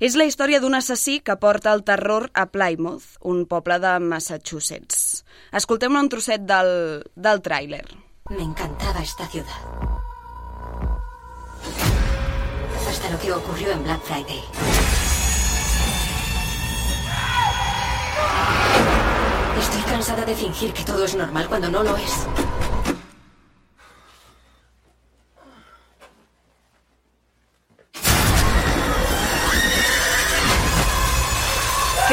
és 0.00 0.16
la 0.16 0.26
història 0.26 0.60
d'un 0.60 0.74
assassí 0.74 1.20
que 1.20 1.36
porta 1.40 1.72
el 1.72 1.84
terror 1.84 2.30
a 2.34 2.46
Plymouth, 2.46 3.18
un 3.22 3.44
poble 3.46 3.78
de 3.82 3.98
Massachusetts. 4.00 5.24
Escoltem 5.54 5.94
un 5.96 6.08
trosset 6.08 6.42
del, 6.48 7.02
del 7.14 7.42
tràiler. 7.44 7.84
Me 8.30 8.42
encantaba 8.42 9.02
esta 9.02 9.26
ciudad. 9.28 9.60
Hasta 12.88 13.10
lo 13.10 13.18
que 13.18 13.32
ocurrió 13.32 13.70
en 13.72 13.82
Black 13.84 14.02
Friday. 14.02 14.42
Estoy 19.60 19.82
cansada 19.82 20.24
de 20.24 20.34
fingir 20.34 20.72
que 20.72 20.84
todo 20.84 21.04
es 21.04 21.14
normal 21.14 21.48
cuando 21.48 21.70
no 21.70 21.82
lo 21.82 21.96
es. 21.96 22.73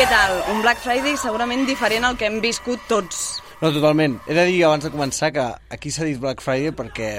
Què 0.02 0.08
tal? 0.10 0.32
Un 0.50 0.64
Black 0.64 0.80
Friday 0.82 1.14
segurament 1.14 1.62
diferent 1.70 2.08
al 2.08 2.16
que 2.18 2.26
hem 2.26 2.40
viscut 2.42 2.82
tots. 2.90 3.18
No, 3.60 3.70
totalment. 3.70 4.16
He 4.26 4.34
de 4.34 4.48
dir 4.48 4.64
abans 4.66 4.88
de 4.88 4.90
començar 4.90 5.30
que 5.36 5.44
aquí 5.76 5.92
s'ha 5.94 6.08
dit 6.08 6.18
Black 6.18 6.42
Friday 6.42 6.74
perquè 6.74 7.10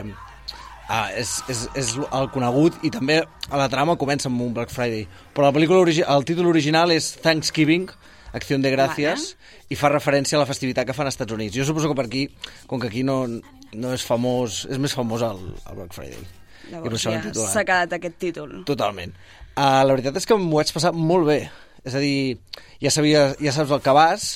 ah, 0.88 1.04
és, 1.14 1.36
és, 1.54 1.60
és 1.78 1.92
el 2.02 2.26
conegut 2.34 2.82
i 2.82 2.90
també 2.90 3.20
a 3.22 3.60
la 3.60 3.68
trama 3.70 3.94
comença 4.00 4.26
amb 4.32 4.42
un 4.42 4.50
Black 4.58 4.74
Friday. 4.74 5.06
Però 5.30 5.46
la 5.46 5.54
pel·lícula 5.54 5.78
origi 5.84 6.02
el 6.02 6.26
títol 6.26 6.50
original 6.50 6.90
és 6.90 7.12
Thanksgiving, 7.22 7.86
Acció 8.34 8.58
de 8.58 8.74
Gràcies, 8.74 9.30
i 9.70 9.78
fa 9.78 9.94
referència 9.94 10.40
a 10.40 10.42
la 10.42 10.50
festivitat 10.50 10.90
que 10.90 10.98
fan 10.98 11.06
als 11.06 11.14
Estats 11.14 11.38
Units. 11.38 11.54
Jo 11.54 11.70
suposo 11.70 11.94
que 11.94 12.00
per 12.02 12.10
aquí, 12.10 12.26
com 12.66 12.82
que 12.82 12.90
aquí 12.90 13.06
no, 13.06 13.20
no 13.30 13.94
és 13.94 14.02
famós, 14.02 14.64
és 14.66 14.82
més 14.82 14.98
famós 14.98 15.22
el, 15.30 15.52
el 15.70 15.84
Black 15.84 15.94
Friday. 15.94 16.18
I 16.66 16.72
per 16.72 16.80
Llavors 16.80 16.98
això 16.98 17.14
ja 17.14 17.46
s'ha 17.46 17.62
quedat 17.62 18.00
aquest 18.02 18.18
títol. 18.26 18.64
Totalment. 18.66 19.14
Uh, 19.52 19.84
la 19.86 19.92
veritat 19.94 20.18
és 20.18 20.26
que 20.26 20.34
m'ho 20.34 20.56
vaig 20.58 20.74
passar 20.74 20.90
molt 20.98 21.30
bé. 21.30 21.44
És 21.82 21.96
a 21.98 22.02
dir, 22.02 22.38
ja, 22.82 22.90
sabia, 22.94 23.32
ja 23.42 23.52
saps 23.54 23.72
el 23.74 23.82
que 23.82 23.94
vas. 23.96 24.28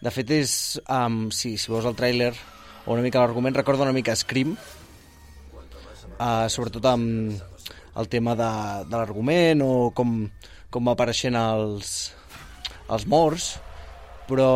De 0.00 0.12
fet, 0.12 0.30
és, 0.32 0.52
um, 0.88 1.28
si, 1.32 1.56
si 1.60 1.72
veus 1.72 1.86
el 1.88 1.96
tràiler 1.96 2.32
o 2.86 2.94
una 2.94 3.04
mica 3.04 3.20
l'argument, 3.20 3.56
recorda 3.56 3.84
una 3.84 3.96
mica 3.96 4.16
Scream, 4.16 4.54
uh, 6.16 6.46
sobretot 6.48 6.86
amb 6.88 7.40
el 8.00 8.08
tema 8.08 8.36
de, 8.38 8.50
de 8.88 8.96
l'argument 8.96 9.64
o 9.64 9.90
com, 9.96 10.22
com 10.72 10.88
va 10.88 10.94
apareixent 10.96 11.36
els, 11.36 12.12
els 12.88 13.06
morts, 13.10 13.50
però 14.28 14.50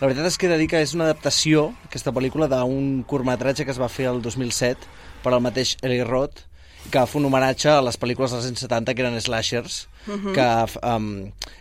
la 0.00 0.08
veritat 0.10 0.28
és 0.28 0.36
que 0.38 0.50
he 0.52 0.66
que 0.68 0.82
és 0.84 0.94
una 0.94 1.08
adaptació, 1.08 1.70
aquesta 1.88 2.12
pel·lícula, 2.12 2.50
d'un 2.52 3.02
curtmetratge 3.08 3.64
que 3.64 3.72
es 3.72 3.80
va 3.80 3.88
fer 3.88 4.10
el 4.10 4.20
2007 4.22 4.90
per 5.22 5.32
al 5.32 5.42
mateix 5.42 5.76
Eli 5.82 6.02
Roth, 6.04 6.44
que 6.92 7.04
fer 7.10 7.20
un 7.20 7.28
homenatge 7.28 7.70
a 7.72 7.82
les 7.84 7.98
pel·lícules 8.00 8.32
dels 8.34 8.48
anys 8.48 8.64
70 8.64 8.94
que 8.94 9.04
eren 9.04 9.20
slashers, 9.20 9.82
que, 10.06 10.48
um, 10.86 11.10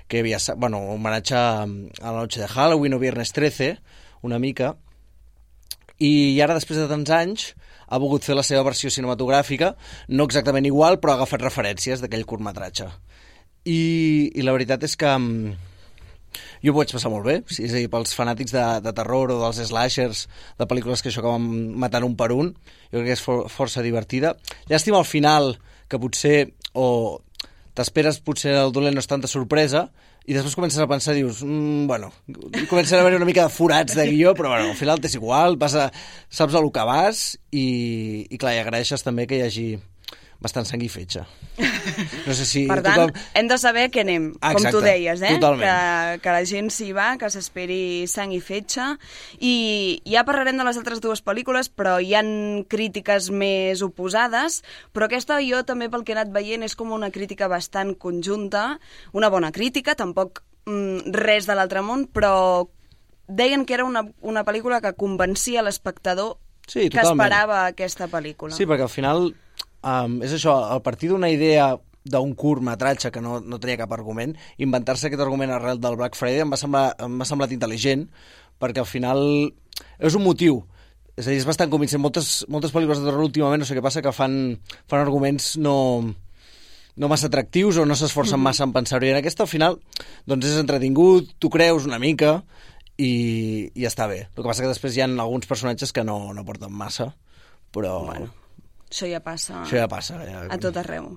que 0.07 0.21
havia, 0.21 0.39
bueno, 0.57 0.81
un 0.83 0.95
homenatge 0.99 1.35
um, 1.65 1.75
a 2.01 2.11
la 2.11 2.23
noche 2.23 2.41
de 2.41 2.47
Halloween 2.47 2.97
o 2.97 3.01
Viernes 3.01 3.33
13, 3.35 3.75
una 4.25 4.39
mica, 4.39 4.75
i 5.99 6.39
ara, 6.43 6.57
després 6.57 6.79
de 6.81 6.89
tants 6.91 7.11
anys, 7.15 7.45
ha 7.87 7.99
volgut 8.01 8.25
fer 8.25 8.35
la 8.35 8.43
seva 8.43 8.65
versió 8.67 8.89
cinematogràfica, 8.91 9.75
no 10.09 10.25
exactament 10.27 10.65
igual, 10.67 10.99
però 10.99 11.13
ha 11.13 11.19
agafat 11.21 11.45
referències 11.45 12.01
d'aquell 12.01 12.25
curtmetratge. 12.27 12.89
I, 13.65 13.79
I 14.35 14.45
la 14.45 14.53
veritat 14.53 14.83
és 14.85 14.95
que 14.99 15.09
mm, 15.09 15.55
jo 16.63 16.73
ho 16.73 16.77
vaig 16.77 16.93
passar 16.95 17.11
molt 17.13 17.27
bé, 17.27 17.37
sí, 17.49 17.65
és 17.67 17.75
a 17.75 17.79
dir, 17.79 17.89
pels 17.91 18.15
fanàtics 18.17 18.55
de, 18.55 18.65
de 18.85 18.95
terror 18.95 19.33
o 19.33 19.39
dels 19.43 19.61
slashers, 19.69 20.25
de 20.59 20.69
pel·lícules 20.69 21.03
que 21.03 21.11
això 21.11 21.23
van 21.25 21.45
matant 21.85 22.07
un 22.07 22.17
per 22.19 22.31
un, 22.35 22.53
jo 22.91 22.97
crec 22.97 23.11
que 23.11 23.17
és 23.17 23.23
for, 23.23 23.45
força 23.51 23.85
divertida. 23.85 24.35
Llàstima 24.71 25.01
al 25.01 25.09
final, 25.09 25.55
que 25.91 26.01
potser, 26.01 26.37
o 26.73 27.21
t'esperes 27.75 28.21
potser 28.23 28.55
el 28.57 28.75
dolent 28.75 28.95
no 28.95 29.03
és 29.03 29.11
tanta 29.11 29.31
sorpresa, 29.31 29.89
i 30.25 30.33
després 30.33 30.55
comences 30.57 30.81
a 30.81 30.87
pensar, 30.89 31.13
dius, 31.13 31.43
mm, 31.45 31.85
bueno, 31.85 32.11
comencen 32.69 32.97
a 32.97 33.01
haver 33.01 33.15
una 33.15 33.27
mica 33.27 33.43
de 33.43 33.53
forats 33.53 33.93
de 33.93 34.07
guió, 34.09 34.33
però 34.33 34.49
bueno, 34.49 34.71
al 34.71 34.79
final 34.79 34.99
t'és 34.99 35.13
igual, 35.19 35.57
vas 35.61 35.75
a, 35.75 35.91
saps 36.29 36.55
a 36.55 36.61
lo 36.61 36.71
que 36.73 36.85
vas, 36.87 37.37
i, 37.51 38.25
i 38.29 38.39
clar, 38.41 38.55
i 38.55 38.63
agraeixes 38.63 39.05
també 39.05 39.27
que 39.29 39.37
hi 39.37 39.45
hagi 39.45 39.67
bastant 40.43 40.67
sang 40.67 40.83
i 40.83 40.89
fetge. 40.91 41.23
No 42.25 42.33
sé 42.33 42.45
si... 42.49 42.63
Per 42.67 42.79
tant, 42.81 43.11
tothom... 43.11 43.27
hem 43.37 43.49
de 43.49 43.57
saber 43.61 43.83
què 43.93 44.01
anem, 44.01 44.31
com 44.41 44.57
Exacte, 44.57 44.71
tu 44.73 44.81
deies, 44.83 45.21
eh? 45.21 45.35
totalment. 45.37 45.67
Que, 45.67 46.21
que 46.23 46.33
la 46.33 46.45
gent 46.49 46.71
s'hi 46.73 46.89
va, 46.97 47.11
que 47.21 47.29
s'esperi 47.31 48.07
sang 48.09 48.33
i 48.33 48.39
fetge. 48.43 48.87
I 49.37 49.53
ja 50.09 50.25
parlarem 50.27 50.57
de 50.57 50.65
les 50.67 50.79
altres 50.81 51.03
dues 51.03 51.21
pel·lícules, 51.25 51.69
però 51.69 51.99
hi 52.01 52.15
han 52.17 52.31
crítiques 52.71 53.29
més 53.29 53.83
oposades, 53.85 54.63
però 54.95 55.07
aquesta 55.07 55.37
jo 55.45 55.61
també 55.67 55.91
pel 55.93 56.03
que 56.03 56.15
he 56.15 56.17
anat 56.17 56.33
veient 56.33 56.65
és 56.65 56.75
com 56.75 56.95
una 56.95 57.11
crítica 57.13 57.47
bastant 57.51 57.93
conjunta, 58.01 58.79
una 59.13 59.29
bona 59.29 59.53
crítica, 59.55 59.93
tampoc 59.95 60.41
mm, 60.65 61.13
res 61.15 61.45
de 61.45 61.55
l'altre 61.55 61.85
món, 61.85 62.07
però 62.09 62.65
deien 63.27 63.65
que 63.65 63.77
era 63.77 63.85
una, 63.85 64.07
una 64.21 64.43
pel·lícula 64.45 64.81
que 64.81 64.97
convencia 64.97 65.63
l'espectador 65.65 66.35
Sí, 66.65 66.89
que 66.89 66.97
totalment. 66.97 67.21
esperava 67.21 67.65
aquesta 67.69 68.07
pel·lícula. 68.09 68.55
Sí, 68.57 68.65
perquè 68.65 68.87
al 68.87 68.89
final 68.89 69.27
um, 69.85 70.19
és 70.25 70.33
això, 70.35 70.57
a 70.75 70.79
partir 70.83 71.11
d'una 71.11 71.29
idea 71.33 71.75
d'un 72.05 72.35
curtmetratge 72.37 73.09
que 73.11 73.21
no, 73.21 73.39
no 73.41 73.59
tenia 73.61 73.79
cap 73.81 73.93
argument, 73.95 74.35
inventar-se 74.61 75.09
aquest 75.09 75.23
argument 75.23 75.55
arrel 75.55 75.81
del 75.81 75.97
Black 75.97 76.17
Friday 76.17 76.43
em 76.43 76.53
va, 76.53 76.59
semblar, 76.61 76.87
em 77.01 77.15
va 77.21 77.25
semblat 77.25 77.53
intel·ligent, 77.55 78.05
perquè 78.61 78.83
al 78.83 78.89
final 78.89 79.23
és 79.97 80.17
un 80.17 80.23
motiu. 80.25 80.61
És 81.15 81.25
a 81.25 81.31
dir, 81.31 81.39
és 81.39 81.47
bastant 81.47 81.71
convincent. 81.71 82.01
Moltes, 82.03 82.43
moltes 82.51 82.73
pel·lícules 82.75 82.99
de 82.99 83.07
terror 83.07 83.23
últimament, 83.23 83.63
no 83.63 83.67
sé 83.67 83.77
què 83.77 83.83
passa, 83.83 84.03
que 84.03 84.13
fan, 84.13 84.37
fan 84.91 85.01
arguments 85.01 85.55
no, 85.57 85.75
no 86.95 87.11
massa 87.11 87.29
atractius 87.31 87.79
o 87.79 87.87
no 87.87 87.97
s'esforcen 87.97 88.41
massa 88.41 88.67
en 88.67 88.75
pensar-hi. 88.75 89.13
En 89.13 89.21
aquesta, 89.21 89.47
al 89.47 89.51
final, 89.51 89.79
doncs 90.29 90.51
és 90.51 90.61
entretingut, 90.61 91.33
tu 91.39 91.49
creus 91.49 91.87
una 91.87 92.01
mica 92.03 92.37
i, 92.97 93.13
i 93.73 93.87
està 93.87 94.09
bé. 94.11 94.25
El 94.27 94.41
que 94.41 94.49
passa 94.49 94.67
que 94.67 94.71
després 94.71 94.95
hi 94.95 95.05
ha 95.05 95.09
alguns 95.09 95.47
personatges 95.49 95.95
que 95.95 96.05
no, 96.07 96.19
no 96.35 96.45
porten 96.47 96.75
massa, 96.75 97.13
però 97.75 97.97
bueno, 98.05 98.29
Això 98.91 99.09
ja 99.09 99.21
passa 99.23 99.61
això 99.63 99.79
ja 99.81 99.87
passa. 99.91 100.19
Ja... 100.23 100.45
a 100.49 100.57
tot 100.61 100.77
arreu. 100.81 101.15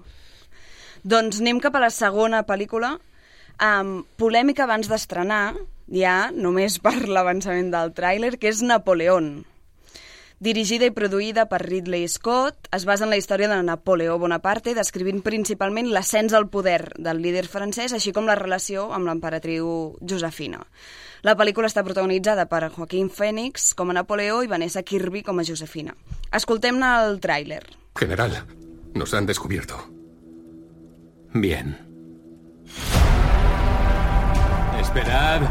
Doncs 1.04 1.40
anem 1.42 1.60
cap 1.62 1.76
a 1.78 1.82
la 1.84 1.90
segona 1.94 2.42
pel·lícula, 2.46 2.96
amb 3.62 4.06
polèmica 4.18 4.64
abans 4.66 4.88
d'estrenar, 4.90 5.54
ja 5.94 6.16
només 6.34 6.78
per 6.82 6.96
l'avançament 7.06 7.70
del 7.74 7.94
tràiler, 7.94 8.34
que 8.38 8.50
és 8.50 8.62
Napoleón. 8.66 9.44
Dirigida 10.38 10.86
i 10.86 10.92
produïda 10.94 11.48
per 11.50 11.58
Ridley 11.64 12.06
Scott, 12.06 12.68
es 12.70 12.84
basa 12.86 13.02
en 13.02 13.10
la 13.10 13.16
història 13.18 13.48
de 13.50 13.56
Napoleó 13.66 14.20
Bonaparte, 14.22 14.70
descrivint 14.76 15.18
principalment 15.26 15.88
l'ascens 15.90 16.30
al 16.30 16.46
poder 16.46 16.92
del 16.94 17.18
líder 17.24 17.48
francès, 17.50 17.90
així 17.90 18.12
com 18.14 18.28
la 18.28 18.36
relació 18.38 18.92
amb 18.94 19.10
l'emperatriu 19.10 19.96
Josefina. 19.98 20.62
La 21.26 21.34
pel·lícula 21.34 21.66
està 21.66 21.82
protagonitzada 21.82 22.46
per 22.46 22.70
Joaquín 22.70 23.10
Phoenix 23.10 23.72
com 23.74 23.90
a 23.90 23.98
Napoleó 23.98 24.44
i 24.46 24.52
Vanessa 24.52 24.84
Kirby 24.86 25.24
com 25.26 25.42
a 25.42 25.46
Josefina. 25.48 25.96
Escoltem-ne 26.30 26.94
el 27.02 27.18
tràiler. 27.18 27.64
General, 27.98 28.38
nos 28.94 29.14
han 29.14 29.26
descubierto. 29.26 29.82
Bien. 31.34 31.74
Esperad. 34.78 35.42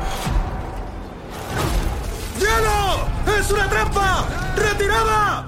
¡Hielo! 2.39 2.86
¡Es 3.39 3.51
una 3.51 3.69
trampa! 3.69 4.27
¡Retirada! 4.55 5.47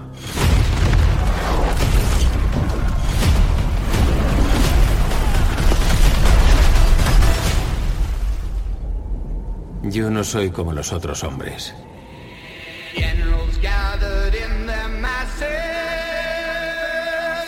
Yo 9.84 10.12
no 10.12 10.24
soy 10.24 10.52
como 10.52 10.72
los 10.72 10.94
otros 10.94 11.24
hombres. 11.24 11.74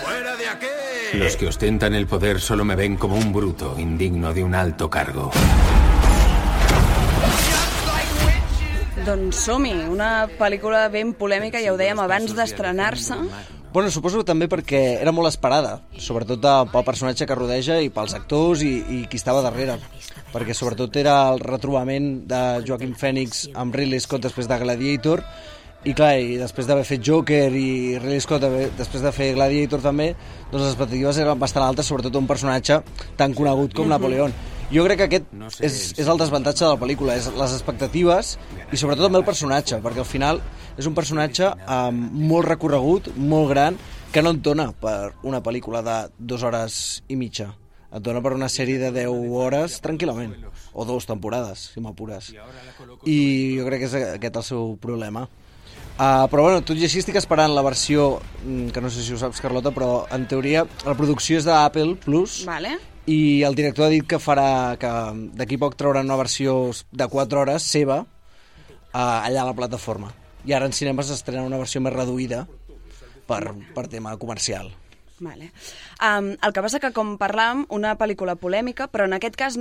¡Fuera 0.03 0.35
de 0.37 0.47
aquí! 0.47 0.67
Los 1.13 1.35
que 1.35 1.47
ostentan 1.47 1.93
el 1.93 2.07
poder 2.07 2.41
solo 2.41 2.65
me 2.65 2.75
ven 2.75 2.97
como 2.97 3.15
un 3.15 3.31
bruto, 3.31 3.75
indigno 3.77 4.33
de 4.33 4.43
un 4.43 4.55
alto 4.55 4.89
cargo. 4.89 5.29
Doncs 9.01 9.39
som-hi, 9.47 9.71
una 9.89 10.27
pel·lícula 10.37 10.83
ben 10.93 11.15
polèmica, 11.17 11.57
ja 11.63 11.71
ho 11.73 11.77
dèiem, 11.79 11.97
abans 12.03 12.35
d'estrenar-se. 12.37 13.15
Bueno, 13.73 13.89
suposo 13.89 14.21
també 14.27 14.45
perquè 14.51 14.81
era 15.01 15.13
molt 15.15 15.31
esperada, 15.31 15.77
sobretot 15.97 16.43
pel 16.69 16.85
personatge 16.85 17.25
que 17.25 17.37
rodeja 17.39 17.79
i 17.81 17.89
pels 17.89 18.13
actors 18.13 18.61
i, 18.67 18.73
i 18.77 18.99
qui 19.09 19.17
estava 19.17 19.41
darrere. 19.41 19.79
Perquè 20.33 20.53
sobretot 20.53 20.99
era 21.01 21.15
el 21.31 21.41
retrobament 21.41 22.11
de 22.29 22.43
Joaquin 22.67 22.93
Phoenix 22.99 23.47
amb 23.55 23.73
Ridley 23.73 24.03
Scott 24.03 24.27
després 24.27 24.51
de 24.51 24.59
Gladiator 24.61 25.25
i 25.81 25.95
clar, 25.97 26.13
i 26.21 26.37
després 26.37 26.67
d'haver 26.69 26.85
fet 26.85 27.01
Joker 27.01 27.47
i 27.57 27.97
Ridley 27.97 28.21
Scott 28.21 28.45
després 28.77 29.01
de 29.01 29.15
fer 29.15 29.31
Gladiator 29.33 29.81
també, 29.81 30.11
doncs 30.51 30.61
les 30.61 30.73
expectatives 30.75 31.17
eren 31.23 31.41
bastant 31.41 31.65
altes, 31.65 31.89
sobretot 31.89 32.21
un 32.21 32.29
personatge 32.29 32.83
tan 33.17 33.33
conegut 33.33 33.73
com 33.73 33.89
Napoleón. 33.89 34.35
Jo 34.71 34.85
crec 34.87 35.01
que 35.01 35.07
aquest 35.09 35.31
és, 35.67 35.77
és 35.99 36.07
el 36.07 36.19
desavantatge 36.19 36.63
de 36.63 36.69
la 36.71 36.79
pel·lícula, 36.79 37.17
és 37.19 37.27
les 37.35 37.55
expectatives 37.57 38.37
i 38.71 38.79
sobretot 38.79 39.03
també 39.03 39.19
el 39.19 39.27
personatge, 39.27 39.81
perquè 39.83 39.99
al 39.99 40.07
final 40.07 40.39
és 40.79 40.87
un 40.87 40.95
personatge 40.95 41.49
amb 41.67 42.13
molt 42.15 42.47
recorregut, 42.47 43.09
molt 43.17 43.51
gran, 43.51 43.79
que 44.11 44.23
no 44.23 44.31
et 44.31 44.39
dona 44.43 44.69
per 44.71 45.13
una 45.27 45.41
pel·lícula 45.43 45.83
de 45.83 45.97
dues 46.17 46.45
hores 46.47 46.77
i 47.11 47.19
mitja. 47.19 47.49
Et 47.91 47.99
dona 47.99 48.21
per 48.23 48.31
una 48.31 48.47
sèrie 48.47 48.79
de 48.79 48.93
10 48.95 49.35
hores 49.35 49.75
tranquil·lament, 49.83 50.37
o 50.71 50.85
dues 50.87 51.07
temporades, 51.07 51.67
si 51.73 51.83
m'apures. 51.83 52.31
I 53.03 53.19
jo 53.57 53.67
crec 53.67 53.83
que 53.83 53.89
és 53.89 53.95
aquest 54.13 54.39
el 54.39 54.45
seu 54.47 54.75
problema. 54.79 55.25
Uh, 55.91 56.23
però 56.31 56.45
bueno, 56.47 56.61
tot 56.63 56.79
i 56.79 56.85
així 56.87 57.01
estic 57.03 57.19
esperant 57.19 57.51
la 57.51 57.61
versió, 57.61 58.21
mm, 58.45 58.71
que 58.71 58.81
no 58.81 58.89
sé 58.89 59.03
si 59.03 59.11
ho 59.13 59.19
saps, 59.19 59.43
Carlota, 59.43 59.75
però 59.75 60.07
en 60.15 60.23
teoria 60.31 60.63
la 60.87 60.95
producció 60.95 61.37
és 61.37 61.45
d'Apple 61.45 61.97
Plus 61.99 62.45
Vale? 62.47 62.77
I 63.11 63.43
el 63.43 63.57
director 63.57 63.87
ha 63.87 63.93
dit 63.93 64.07
que 64.07 64.19
farà 64.21 64.77
que 64.79 64.91
d'aquí 65.37 65.59
poc 65.59 65.75
trauran 65.79 66.07
una 66.07 66.19
versió 66.19 66.71
de 66.91 67.07
4 67.11 67.41
hores 67.43 67.67
seva 67.67 68.01
uh, 68.03 68.99
allà 68.99 69.43
a 69.43 69.49
la 69.49 69.57
plataforma. 69.57 70.11
I 70.47 70.55
ara 70.57 70.69
en 70.69 70.73
cinemes 70.73 71.11
estrena 71.13 71.45
una 71.45 71.59
versió 71.61 71.81
més 71.83 71.93
reduïda 71.93 72.45
per, 73.27 73.41
per 73.75 73.87
tema 73.91 74.15
comercial. 74.21 74.71
Vale. 75.21 75.51
Um, 76.01 76.33
el 76.41 76.53
que 76.53 76.63
passa 76.65 76.81
que, 76.81 76.93
com 76.95 77.17
parlàvem, 77.21 77.67
una 77.77 77.93
pel·lícula 77.99 78.35
polèmica, 78.41 78.87
però 78.89 79.05
en 79.05 79.17
aquest 79.17 79.37
cas 79.37 79.59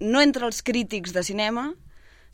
no 0.00 0.22
entre 0.22 0.46
els 0.48 0.62
crítics 0.64 1.12
de 1.12 1.22
cinema, 1.26 1.72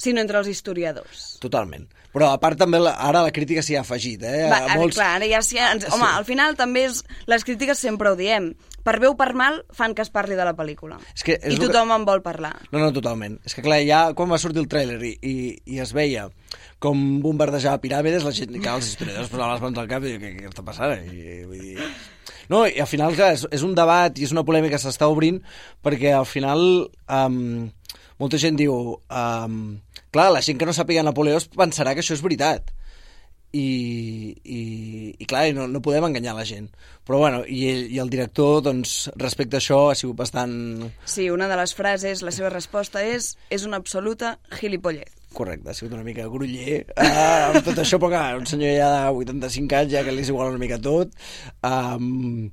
sinó 0.01 0.23
entre 0.23 0.39
els 0.41 0.49
historiadors. 0.49 1.35
Totalment. 1.43 1.89
Però 2.15 2.31
a 2.33 2.39
part 2.43 2.59
també 2.59 2.81
la, 2.81 2.95
ara 3.07 3.23
la 3.27 3.35
crítica 3.35 3.63
s'hi 3.63 3.77
ha 3.79 3.85
afegit, 3.85 4.23
eh? 4.27 4.47
Va, 4.51 4.63
ara, 4.65 4.79
Molts... 4.81 4.97
clar, 4.97 5.13
ara 5.19 5.29
ja 5.31 5.43
sí, 5.47 5.61
ens, 5.63 5.87
home, 5.93 6.09
al 6.09 6.27
final 6.27 6.57
també 6.59 6.87
és, 6.89 7.05
les 7.31 7.45
crítiques 7.47 7.79
sempre 7.79 8.11
ho 8.11 8.17
diem. 8.19 8.51
Per 8.87 8.95
bé 9.03 9.09
o 9.11 9.17
per 9.19 9.33
mal 9.37 9.61
fan 9.77 9.93
que 9.95 10.03
es 10.03 10.11
parli 10.11 10.37
de 10.39 10.45
la 10.47 10.55
pel·lícula. 10.57 10.97
És 11.15 11.25
que 11.27 11.35
és 11.37 11.53
I 11.53 11.57
el 11.57 11.59
que- 11.61 11.67
tothom 11.69 11.91
en 11.93 12.05
vol 12.09 12.23
parlar. 12.25 12.55
No, 12.73 12.79
no, 12.81 12.93
totalment. 12.97 13.39
És 13.45 13.55
que 13.55 13.63
clar, 13.65 13.81
ja 13.87 14.03
quan 14.17 14.31
va 14.33 14.39
sortir 14.41 14.63
el 14.63 14.69
tràiler 14.73 14.97
i, 15.05 15.13
i, 15.23 15.35
i 15.75 15.81
es 15.85 15.93
veia 15.97 16.29
com 16.81 17.21
bombardejava 17.21 17.81
piràmides, 17.83 18.25
la 18.25 18.33
gent, 18.33 18.55
clar, 18.63 18.79
els 18.81 18.89
historiadors 18.89 19.29
posaven 19.29 19.53
les 19.53 19.61
mans 19.67 19.79
al 19.83 19.89
cap 19.91 20.07
i 20.09 20.15
què, 20.23 20.33
què 20.39 20.49
està 20.49 20.65
passant? 20.65 20.97
I, 21.13 21.43
vull 21.45 21.61
dir... 21.61 21.91
No, 22.51 22.65
i 22.67 22.81
al 22.83 22.89
final, 22.91 23.13
clar, 23.15 23.35
és, 23.37 23.45
és 23.53 23.63
un 23.63 23.77
debat 23.79 24.17
i 24.19 24.25
és 24.27 24.33
una 24.35 24.43
polèmica 24.49 24.75
que 24.79 24.83
s'està 24.83 25.07
obrint 25.13 25.37
perquè 25.85 26.11
al 26.17 26.27
final 26.27 26.65
um, 27.07 27.69
molta 28.19 28.41
gent 28.43 28.57
diu 28.59 28.75
um, 28.97 29.61
clar, 30.11 30.31
la 30.35 30.41
gent 30.43 30.59
que 30.59 30.67
no 30.67 30.75
sàpiga 30.75 31.05
Napoleó 31.07 31.39
pensarà 31.55 31.93
que 31.95 32.03
això 32.03 32.17
és 32.17 32.25
veritat 32.25 32.73
i, 33.53 34.37
i, 34.45 34.61
i 35.19 35.27
clar, 35.27 35.49
no, 35.57 35.67
no 35.67 35.83
podem 35.83 36.07
enganyar 36.07 36.37
la 36.37 36.47
gent 36.47 36.69
però 37.07 37.19
bueno, 37.25 37.43
i, 37.47 37.65
ell, 37.67 37.87
i 37.91 37.99
el 38.03 38.11
director 38.13 38.61
doncs 38.63 39.09
respecte 39.19 39.59
a 39.59 39.63
això 39.63 39.81
ha 39.91 39.97
sigut 39.99 40.21
bastant 40.21 40.53
Sí, 41.05 41.31
una 41.35 41.49
de 41.51 41.59
les 41.59 41.75
frases, 41.75 42.23
la 42.23 42.35
seva 42.35 42.53
resposta 42.53 43.03
és 43.03 43.33
és 43.51 43.65
una 43.67 43.81
absoluta 43.81 44.37
gilipollez. 44.61 45.11
Correcte, 45.35 45.71
ha 45.71 45.75
sigut 45.75 45.95
una 45.95 46.07
mica 46.07 46.27
gruller 46.31 46.81
uh, 46.95 47.51
amb 47.51 47.65
tot 47.67 47.79
això, 47.79 48.01
però 48.03 48.11
clar, 48.15 48.39
un 48.39 48.47
senyor 48.51 48.75
ja 48.75 48.91
de 48.95 49.13
85 49.25 49.79
anys, 49.79 49.93
ja 49.95 50.03
que 50.07 50.15
li 50.15 50.25
és 50.25 50.31
igual 50.33 50.51
una 50.51 50.63
mica 50.63 50.79
tot. 50.83 51.15
Um, 51.67 52.49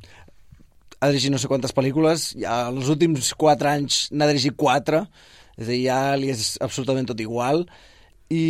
ha 1.01 1.09
dirigit 1.09 1.33
no 1.33 1.41
sé 1.41 1.49
quantes 1.49 1.73
pel·lícules, 1.77 2.31
ja 2.41 2.59
els 2.71 2.89
últims 2.93 3.33
4 3.37 3.73
anys 3.73 3.99
n'ha 4.13 4.29
dirigit 4.29 4.57
4, 4.57 5.01
és 5.57 5.65
a 5.65 5.71
dir, 5.71 5.81
ja 5.87 5.99
li 6.17 6.29
és 6.33 6.55
absolutament 6.61 7.09
tot 7.09 7.21
igual. 7.21 7.65
I 8.33 8.45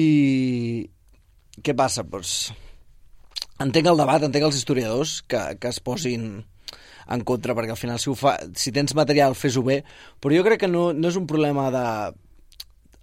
què 1.64 1.76
passa? 1.78 2.04
Pues, 2.08 2.52
entenc 3.64 3.90
el 3.90 4.00
debat, 4.00 4.24
entenc 4.28 4.48
els 4.50 4.60
historiadors 4.60 5.22
que, 5.28 5.42
que 5.62 5.72
es 5.74 5.82
posin 5.84 6.46
en 7.08 7.24
contra, 7.24 7.56
perquè 7.56 7.72
al 7.74 7.80
final 7.80 8.00
si, 8.04 8.10
ho 8.12 8.16
fa, 8.20 8.36
si 8.60 8.74
tens 8.76 8.94
material, 8.98 9.36
fes-ho 9.40 9.64
bé, 9.64 9.82
però 10.20 10.36
jo 10.36 10.44
crec 10.46 10.66
que 10.66 10.72
no, 10.72 10.90
no 10.94 11.08
és 11.08 11.18
un 11.20 11.28
problema 11.30 11.70
de, 11.72 11.84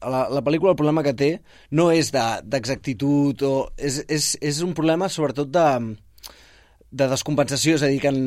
la, 0.04 0.24
la 0.28 0.42
pel·lícula 0.44 0.74
el 0.74 0.78
problema 0.78 1.04
que 1.06 1.14
té 1.16 1.30
no 1.72 1.90
és 1.94 2.10
de- 2.14 2.42
d'exactitud 2.44 3.44
o 3.48 3.54
és, 3.76 4.02
és, 4.08 4.34
és 4.44 4.60
un 4.66 4.74
problema 4.76 5.08
sobretot 5.08 5.48
de, 5.54 5.68
de 6.90 7.08
descompensació, 7.10 7.78
és 7.78 7.86
a 7.86 7.90
dir, 7.92 8.02
que 8.04 8.12
en, 8.12 8.20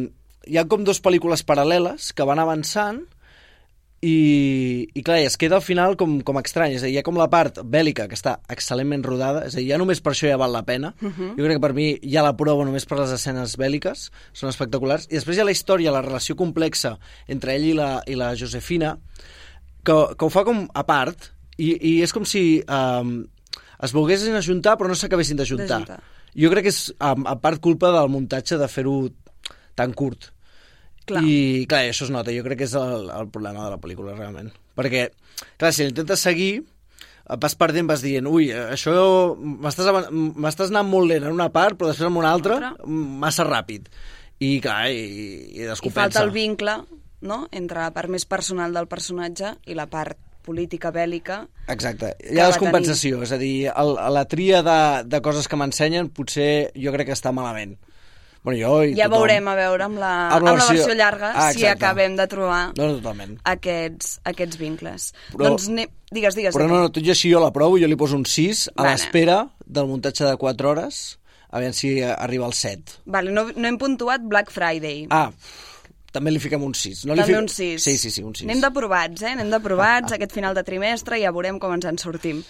hi 0.47 0.57
ha 0.57 0.65
com 0.69 0.83
dues 0.87 1.01
pel·lícules 1.03 1.45
paral·leles 1.47 2.11
que 2.17 2.25
van 2.27 2.41
avançant 2.41 3.03
i, 4.01 4.87
i 4.93 5.01
clar, 5.03 5.17
i 5.23 5.25
es 5.25 5.37
queda 5.41 5.55
al 5.57 5.63
final 5.65 5.95
com, 5.97 6.19
com 6.25 6.37
estrany, 6.37 6.75
és 6.77 6.83
a 6.83 6.85
dir, 6.85 6.93
hi 6.95 6.99
ha 7.01 7.05
com 7.05 7.17
la 7.17 7.29
part 7.33 7.57
bèl·lica 7.65 8.05
que 8.09 8.17
està 8.17 8.35
excel·lentment 8.53 9.03
rodada, 9.05 9.45
és 9.47 9.55
a 9.55 9.61
dir, 9.61 9.67
ja 9.71 9.79
només 9.81 10.01
per 10.05 10.13
això 10.13 10.29
ja 10.29 10.37
val 10.37 10.53
la 10.53 10.61
pena, 10.67 10.93
Mhm. 11.01 11.31
jo 11.37 11.43
crec 11.45 11.57
que 11.57 11.63
per 11.65 11.73
mi 11.73 11.87
ja 12.03 12.21
la 12.23 12.35
prova 12.37 12.65
només 12.65 12.85
per 12.85 12.99
les 12.99 13.11
escenes 13.11 13.57
bèl·liques, 13.57 14.09
són 14.33 14.49
espectaculars, 14.49 15.07
i 15.09 15.15
després 15.17 15.37
hi 15.37 15.41
ha 15.41 15.45
la 15.49 15.55
història, 15.55 15.91
la 15.91 16.01
relació 16.05 16.35
complexa 16.35 16.97
entre 17.27 17.55
ell 17.55 17.65
i 17.65 17.73
la, 17.73 18.03
i 18.05 18.15
la 18.15 18.35
Josefina, 18.35 18.97
que, 19.83 19.97
que 20.17 20.25
ho 20.25 20.29
fa 20.29 20.43
com 20.45 20.67
a 20.73 20.83
part, 20.85 21.31
i, 21.57 21.73
i 21.81 22.01
és 22.03 22.13
com 22.13 22.23
si 22.25 22.61
um, 22.69 23.25
es 23.81 23.93
volguessin 23.93 24.35
ajuntar 24.37 24.77
però 24.77 24.87
no 24.87 24.95
s'acabessin. 24.95 25.37
D'ajuntar. 25.37 25.99
Jo 26.37 26.49
crec 26.53 26.67
que 26.67 26.69
és 26.69 26.93
a, 26.99 27.15
a 27.25 27.35
part 27.41 27.59
culpa 27.59 27.89
del 27.95 28.09
muntatge 28.13 28.59
de 28.61 28.67
fer-ho 28.69 29.09
tan 29.73 29.93
curt. 29.93 30.31
Clar. 31.07 31.23
I 31.23 31.65
clar, 31.69 31.85
i 31.85 31.91
això 31.93 32.07
es 32.07 32.11
nota, 32.11 32.33
jo 32.35 32.43
crec 32.43 32.61
que 32.61 32.67
és 32.67 32.73
el, 32.77 33.07
el 33.13 33.29
problema 33.31 33.63
de 33.63 33.75
la 33.75 33.79
pel·lícula 33.79 34.15
realment. 34.17 34.51
Perquè, 34.77 35.07
clar, 35.55 35.71
si 35.71 35.85
l'intentes 35.87 36.25
seguir, 36.27 36.51
et 37.27 37.39
vas 37.43 37.55
perdent, 37.59 37.87
vas 37.87 38.03
dient, 38.03 38.27
ui, 38.27 38.49
això 38.51 38.93
m'estàs 39.37 40.69
anant 40.69 40.87
molt 40.91 41.11
lent 41.11 41.27
en 41.27 41.33
una 41.35 41.49
part, 41.53 41.79
però 41.79 41.91
després 41.91 42.09
en 42.09 42.19
una 42.19 42.31
altra, 42.35 42.73
massa 42.85 43.47
ràpid. 43.47 43.89
I 44.43 44.57
clar, 44.61 44.85
i, 44.93 45.01
i 45.01 45.27
I 45.63 45.67
descompensa. 45.71 46.03
falta 46.03 46.23
el 46.23 46.31
vincle 46.35 46.77
no? 47.21 47.47
entre 47.51 47.81
la 47.81 47.91
part 47.95 48.11
més 48.13 48.27
personal 48.29 48.75
del 48.75 48.87
personatge 48.91 49.55
i 49.65 49.77
la 49.77 49.87
part 49.89 50.19
política 50.47 50.93
bèl·lica. 50.95 51.41
Exacte, 51.67 52.13
hi 52.23 52.39
ha 52.39 52.47
descompensació, 52.51 53.19
és 53.25 53.33
a 53.35 53.39
dir, 53.41 53.67
el, 53.73 53.95
la 54.15 54.23
tria 54.31 54.61
de, 54.63 54.79
de 55.09 55.19
coses 55.25 55.49
que 55.49 55.59
m'ensenyen 55.59 56.11
potser 56.15 56.71
jo 56.77 56.93
crec 56.95 57.09
que 57.09 57.17
està 57.17 57.33
malament. 57.35 57.75
Bueno, 58.47 58.59
jo 58.63 58.75
i 58.87 58.93
Ja 58.95 59.09
tothom. 59.09 59.25
veurem 59.25 59.47
a 59.51 59.55
veure 59.59 59.83
amb 59.83 59.97
la, 59.99 60.11
Amb 60.31 60.31
la 60.31 60.37
amb 60.37 60.45
la 60.47 60.51
versió- 60.55 60.75
versió 60.85 60.95
llarga 60.95 61.31
Ah, 61.35 61.49
si 61.51 61.65
acabem 61.67 62.15
de 62.15 62.27
trobar 62.31 62.61
No, 62.77 62.85
totalment. 62.95 63.33
aquests, 63.43 64.21
aquests 64.23 64.57
vincles. 64.61 65.09
Però- 65.33 65.49
doncs 65.49 65.67
ne... 65.67 65.89
digues, 66.11 66.33
digues. 66.37 66.55
Però 66.55 66.67
no, 66.69 66.79
no, 66.79 66.89
tot 66.89 67.03
i 67.03 67.11
així 67.11 67.29
jo 67.33 67.41
l'aprovo, 67.43 67.77
jo 67.77 67.87
li 67.91 67.97
poso 67.99 68.15
un 68.15 68.23
6 68.25 68.69
a 68.75 68.83
l'espera 68.87 69.49
del 69.65 69.87
muntatge 69.91 70.23
de 70.23 70.37
4 70.39 70.69
hores, 70.71 71.19
a 71.51 71.59
veure 71.59 71.73
si 71.75 71.97
arriba 72.01 72.45
al 72.47 72.53
7. 72.53 73.01
Vale, 73.05 73.31
no, 73.35 73.49
no 73.53 73.67
hem 73.67 73.77
puntuat 73.77 74.21
Black 74.23 74.49
Friday. 74.51 75.07
Ah, 75.09 75.29
també 76.15 76.31
li 76.31 76.39
fiquem 76.39 76.63
un 76.63 76.73
6. 76.73 77.03
No 77.05 77.13
li 77.13 77.21
També 77.25 77.33
fic- 77.33 77.41
un 77.41 77.49
6. 77.49 77.83
Sí, 77.83 77.97
sí, 77.97 78.09
sí, 78.11 78.23
un 78.23 78.33
6. 78.33 78.47
Anem 78.47 78.61
d'aprovats, 78.63 79.21
eh? 79.27 79.33
Anem 79.35 79.51
d'aprovats 79.51 80.13
aquest 80.15 80.31
final 80.31 80.55
de 80.55 80.63
trimestre 80.63 81.19
i 81.19 81.23
ja 81.27 81.31
veurem 81.35 81.59
com 81.59 81.73
ens 81.75 81.85
en 81.85 81.97
sortim. 81.99 82.43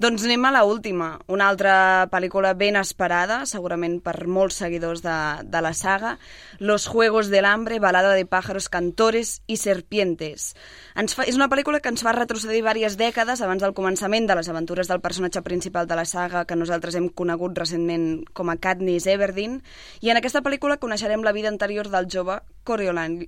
Doncs 0.00 0.22
anem 0.24 0.46
a 0.48 0.50
la 0.54 0.62
última, 0.64 1.18
una 1.28 1.50
altra 1.52 2.08
pel·lícula 2.08 2.54
ben 2.56 2.78
esperada, 2.80 3.42
segurament 3.44 3.98
per 4.00 4.14
molts 4.24 4.56
seguidors 4.62 5.02
de, 5.04 5.16
de 5.44 5.60
la 5.60 5.74
saga, 5.76 6.14
Los 6.56 6.86
Juegos 6.88 7.28
del 7.28 7.44
Hambre, 7.44 7.76
balada 7.84 8.14
de 8.16 8.24
pájaros, 8.24 8.70
cantores 8.72 9.42
i 9.44 9.58
serpientes. 9.60 10.54
Ens 10.96 11.12
fa, 11.12 11.26
és 11.28 11.36
una 11.36 11.50
pel·lícula 11.52 11.82
que 11.84 11.92
ens 11.92 12.00
fa 12.00 12.14
retrocedir 12.16 12.62
diverses 12.62 12.96
dècades 12.96 13.42
abans 13.44 13.60
del 13.60 13.74
començament 13.76 14.24
de 14.24 14.38
les 14.38 14.48
aventures 14.48 14.88
del 14.88 15.02
personatge 15.04 15.42
principal 15.44 15.84
de 15.90 15.98
la 16.00 16.06
saga 16.08 16.46
que 16.48 16.56
nosaltres 16.56 16.96
hem 16.96 17.10
conegut 17.12 17.60
recentment 17.60 18.24
com 18.32 18.48
a 18.48 18.56
Katniss 18.56 19.04
Everdeen, 19.04 19.58
i 20.00 20.08
en 20.08 20.22
aquesta 20.22 20.40
pel·lícula 20.40 20.78
coneixerem 20.80 21.20
la 21.20 21.36
vida 21.36 21.52
anterior 21.52 21.92
del 21.92 22.08
jove 22.08 22.38
Coriolan 22.64 23.18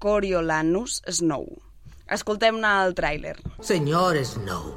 Coriolanus 0.00 1.02
Snow. 1.04 1.44
Escoltem-ne 2.12 2.72
el 2.86 2.96
tràiler. 2.96 3.36
Señor 3.60 4.16
Snow, 4.24 4.72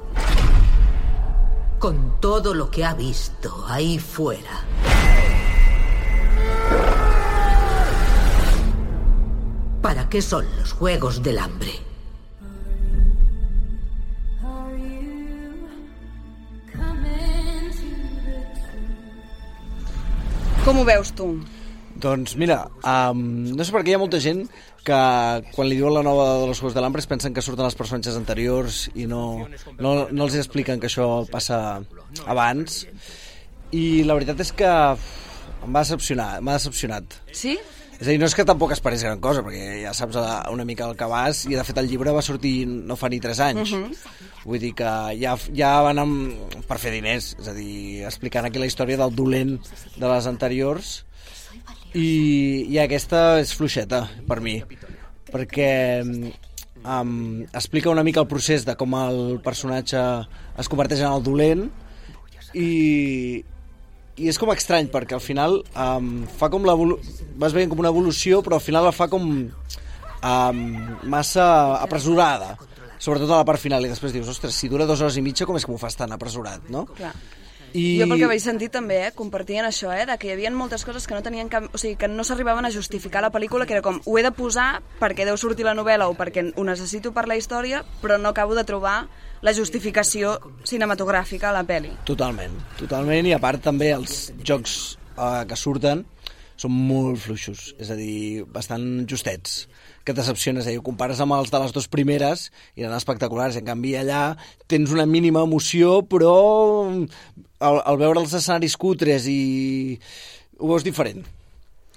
con 1.85 2.19
todo 2.19 2.55
lo 2.55 2.71
que 2.71 2.83
ha 2.83 2.95
visto 2.95 3.63
ahí 3.67 3.99
fuera, 3.99 4.65
¿para 9.83 10.09
qué 10.09 10.19
son 10.19 10.47
los 10.57 10.71
Juegos 10.71 11.21
del 11.21 11.37
Hambre? 11.37 11.73
Com 20.65 20.79
ho 20.79 20.85
veus 20.85 21.13
tu? 21.13 21.37
Doncs 21.95 22.35
mira, 22.35 22.65
um, 22.83 23.19
no 23.55 23.63
sé 23.63 23.71
per 23.71 23.83
què 23.85 23.93
hi 23.93 23.97
ha 23.97 24.01
molta 24.01 24.19
gent 24.19 24.45
que 24.85 24.97
quan 25.55 25.69
li 25.69 25.77
diuen 25.79 25.95
la 25.95 26.03
nova 26.05 26.25
de 26.41 26.49
los 26.49 26.59
Juegos 26.59 26.75
de 26.75 26.81
l'Hambre 26.83 27.01
es 27.01 27.09
pensen 27.09 27.33
que 27.33 27.41
surten 27.41 27.65
els 27.65 27.77
personatges 27.77 28.17
anteriors 28.19 28.83
i 28.93 29.07
no, 29.09 29.47
no, 29.79 29.93
no 30.11 30.27
els 30.27 30.35
expliquen 30.37 30.81
que 30.81 30.91
això 30.91 31.07
passa 31.31 31.59
abans 32.29 32.83
i 33.73 34.03
la 34.05 34.17
veritat 34.17 34.43
és 34.45 34.51
que 34.53 34.69
em 34.69 35.71
va 35.73 35.81
decepcionar, 35.81 36.35
m'ha 36.45 36.59
decepcionat. 36.59 37.17
Sí? 37.33 37.55
És 37.95 38.03
a 38.03 38.11
dir, 38.11 38.19
no 38.19 38.27
és 38.27 38.35
que 38.35 38.43
tampoc 38.47 38.73
esperis 38.75 39.05
gran 39.05 39.21
cosa, 39.23 39.41
perquè 39.45 39.79
ja 39.85 39.93
saps 39.95 40.17
eh, 40.19 40.25
una 40.51 40.65
mica 40.67 40.87
el 40.89 40.97
que 40.99 41.07
vas, 41.07 41.45
i 41.47 41.55
de 41.55 41.63
fet 41.63 41.79
el 41.79 41.87
llibre 41.87 42.13
va 42.15 42.23
sortir 42.25 42.67
no 42.67 42.97
fa 42.99 43.09
ni 43.09 43.21
3 43.23 43.41
anys. 43.47 43.71
Mhm. 43.71 43.93
Vull 44.43 44.61
dir 44.61 44.73
que 44.77 44.91
ja, 45.21 45.37
ja 45.55 45.71
van 45.81 46.03
amb, 46.03 46.57
per 46.67 46.77
fer 46.81 46.91
diners, 46.93 47.33
és 47.39 47.47
a 47.49 47.55
dir, 47.55 48.03
explicant 48.05 48.45
aquí 48.45 48.59
la 48.59 48.67
història 48.69 48.99
del 48.99 49.15
dolent 49.15 49.55
de 49.95 50.07
les 50.11 50.27
anteriors, 50.29 50.97
i, 51.95 52.09
i 52.67 52.77
aquesta 52.83 53.39
és 53.41 53.53
fluixeta, 53.55 54.05
per 54.27 54.41
mi, 54.43 54.59
perquè 55.31 55.71
um, 56.03 57.41
explica 57.47 57.91
una 57.93 58.03
mica 58.05 58.21
el 58.23 58.29
procés 58.31 58.67
de 58.67 58.75
com 58.79 58.95
el 58.99 59.39
personatge 59.45 60.03
es 60.59 60.71
converteix 60.71 61.03
en 61.05 61.11
el 61.13 61.25
dolent, 61.25 61.65
i, 62.55 62.69
i 64.15 64.29
és 64.31 64.39
com 64.39 64.51
estrany 64.53 64.87
perquè 64.91 65.17
al 65.17 65.23
final 65.23 65.59
um, 65.75 66.11
fa 66.39 66.49
com 66.51 66.63
vas 66.63 67.55
veient 67.55 67.71
com 67.71 67.81
una 67.83 67.91
evolució 67.91 68.39
però 68.45 68.59
al 68.59 68.63
final 68.63 68.87
la 68.87 68.95
fa 68.95 69.09
com 69.11 69.25
um, 69.27 70.61
massa 71.11 71.47
apresurada 71.81 72.53
sobretot 72.97 73.29
a 73.29 73.41
la 73.41 73.47
part 73.47 73.61
final 73.61 73.83
i 73.85 73.91
després 73.91 74.15
dius, 74.15 74.29
ostres, 74.31 74.55
si 74.55 74.71
dura 74.71 74.87
dues 74.87 75.03
hores 75.03 75.17
i 75.19 75.25
mitja 75.25 75.47
com 75.47 75.57
és 75.59 75.65
que 75.65 75.73
m'ho 75.73 75.81
fas 75.81 75.97
tan 75.99 76.15
apresurat, 76.15 76.63
no? 76.71 76.85
Clar. 76.95 77.11
I... 77.75 77.99
Jo 77.99 78.07
pel 78.07 78.21
que 78.21 78.29
vaig 78.31 78.41
sentir 78.43 78.69
també, 78.71 79.01
eh, 79.07 79.11
compartien 79.15 79.65
això, 79.67 79.91
eh, 79.91 80.05
de 80.07 80.15
que 80.21 80.29
hi 80.29 80.33
havia 80.35 80.51
moltes 80.55 80.85
coses 80.87 81.07
que 81.07 81.15
no 81.17 81.23
tenien 81.25 81.51
cap... 81.51 81.67
O 81.75 81.81
sigui, 81.81 81.97
que 81.99 82.07
no 82.07 82.23
s'arribaven 82.23 82.65
a 82.65 82.71
justificar 82.71 83.23
la 83.25 83.33
pel·lícula, 83.33 83.67
que 83.67 83.75
era 83.75 83.83
com, 83.83 83.99
ho 83.99 84.17
he 84.17 84.23
de 84.23 84.31
posar 84.35 84.79
perquè 85.01 85.27
deu 85.27 85.35
sortir 85.37 85.67
la 85.67 85.75
novel·la 85.75 86.07
o 86.07 86.15
perquè 86.15 86.45
ho 86.55 86.65
necessito 86.67 87.11
per 87.11 87.27
la 87.27 87.35
història, 87.35 87.83
però 88.01 88.17
no 88.21 88.31
acabo 88.31 88.55
de 88.55 88.63
trobar 88.63 88.97
la 89.43 89.53
justificació 89.53 90.37
cinematogràfica 90.63 91.51
a 91.51 91.55
la 91.57 91.65
pel·li. 91.67 91.91
Totalment, 92.07 92.55
totalment, 92.79 93.27
i 93.27 93.35
a 93.35 93.41
part 93.43 93.63
també 93.67 93.91
els 93.97 94.29
jocs 94.39 94.95
eh, 95.17 95.43
que 95.49 95.59
surten 95.59 96.05
són 96.55 96.71
molt 96.71 97.19
fluixos, 97.19 97.73
és 97.81 97.91
a 97.91 97.99
dir, 97.99 98.45
bastant 98.47 99.03
justets 99.11 99.65
que 100.05 100.13
et 100.13 100.19
decepciones, 100.19 100.67
dir, 100.69 100.77
ho 100.77 100.85
compares 100.85 101.19
amb 101.23 101.33
els 101.33 101.51
de 101.51 101.59
les 101.63 101.73
dues 101.73 101.89
primeres 101.91 102.49
i 102.77 102.85
eren 102.85 102.95
espectaculars, 102.95 103.57
en 103.57 103.65
canvi 103.65 103.95
allà 103.97 104.35
tens 104.71 104.93
una 104.93 105.07
mínima 105.09 105.43
emoció, 105.47 106.03
però 106.05 106.35
al, 106.85 107.81
al 107.81 107.99
veure 108.01 108.21
els 108.21 108.35
escenaris 108.37 108.77
cutres 108.77 109.25
i 109.31 109.97
ho 110.59 110.69
veus 110.69 110.85
diferent, 110.85 111.25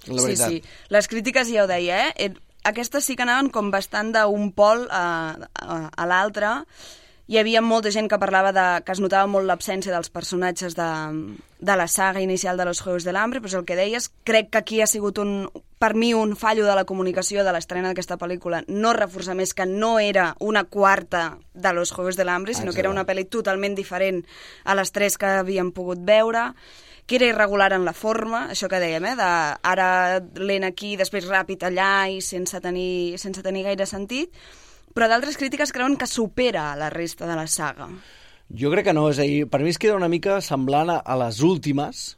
la 0.09 0.23
veritat. 0.25 0.49
Sí, 0.49 0.63
sí. 0.65 0.87
Les 0.95 1.11
crítiques 1.13 1.53
ja 1.53 1.67
ho 1.67 1.71
deia, 1.71 2.07
eh? 2.09 2.29
Eh, 2.29 2.35
Aquestes 2.69 3.07
sí 3.07 3.15
que 3.17 3.23
anaven 3.25 3.49
com 3.55 3.71
bastant 3.73 4.11
d'un 4.13 4.51
pol 4.53 4.83
a, 4.93 5.05
a, 5.63 5.77
a 5.89 6.07
l'altre. 6.11 6.51
Hi 7.29 7.37
havia 7.37 7.61
molta 7.61 7.91
gent 7.93 8.07
que 8.09 8.17
parlava 8.17 8.55
de 8.57 8.63
que 8.87 8.95
es 8.95 9.01
notava 9.05 9.29
molt 9.29 9.45
l'absència 9.45 9.93
dels 9.93 10.09
personatges 10.09 10.73
de, 10.79 10.85
de 11.61 11.75
la 11.77 11.85
saga 11.93 12.23
inicial 12.25 12.57
de 12.57 12.65
los 12.65 12.81
Juegos 12.81 13.05
del 13.05 13.19
Hambre, 13.21 13.43
però 13.45 13.51
és 13.51 13.57
el 13.59 13.67
que 13.69 13.77
deies, 13.77 14.07
crec 14.25 14.49
que 14.49 14.63
aquí 14.63 14.79
ha 14.81 14.87
sigut 14.89 15.19
un, 15.21 15.35
per 15.77 15.91
mi 15.93 16.15
un 16.17 16.33
fallo 16.41 16.65
de 16.65 16.77
la 16.79 16.87
comunicació 16.89 17.43
de 17.45 17.53
l'estrena 17.53 17.91
d'aquesta 17.91 18.17
pel·lícula, 18.17 18.63
no 18.69 18.95
reforçar 18.97 19.37
més 19.37 19.53
que 19.53 19.67
no 19.69 19.99
era 20.01 20.31
una 20.41 20.63
quarta 20.65 21.37
de 21.53 21.73
los 21.77 21.93
Juegos 21.93 22.17
del 22.17 22.31
Hambre, 22.33 22.55
sinó 22.57 22.73
que 22.73 22.81
era 22.81 22.93
una 22.97 23.05
pel·li 23.05 23.27
totalment 23.29 23.77
diferent 23.77 24.23
a 24.65 24.79
les 24.79 24.93
tres 24.97 25.19
que 25.21 25.29
havíem 25.43 25.75
pogut 25.77 26.01
veure 26.01 26.55
que 27.09 27.17
era 27.17 27.29
irregular 27.29 27.75
en 27.77 27.85
la 27.85 27.93
forma, 27.97 28.47
això 28.55 28.69
que 28.73 28.81
dèiem, 28.81 29.05
eh? 29.05 29.15
de 29.21 29.29
ara 29.69 29.91
lent 30.37 30.65
aquí, 30.65 30.95
després 30.97 31.29
ràpid 31.29 31.69
allà 31.69 32.09
i 32.09 32.23
sense 32.25 32.57
tenir, 32.61 33.21
sense 33.21 33.45
tenir 33.45 33.65
gaire 33.69 33.85
sentit, 33.89 34.33
però 34.95 35.09
d'altres 35.11 35.37
crítiques 35.41 35.73
creuen 35.73 35.97
que 35.97 36.07
supera 36.07 36.75
la 36.77 36.91
resta 36.91 37.27
de 37.27 37.37
la 37.37 37.47
saga. 37.47 37.89
Jo 38.49 38.71
crec 38.73 38.87
que 38.89 38.95
no, 38.97 39.09
és 39.13 39.19
a 39.21 39.27
dir, 39.29 39.45
per 39.51 39.61
mi 39.61 39.69
es 39.75 39.79
queda 39.79 39.97
una 39.99 40.09
mica 40.09 40.41
semblant 40.41 40.89
a, 40.91 41.03
a 41.05 41.17
les 41.21 41.43
últimes, 41.45 42.15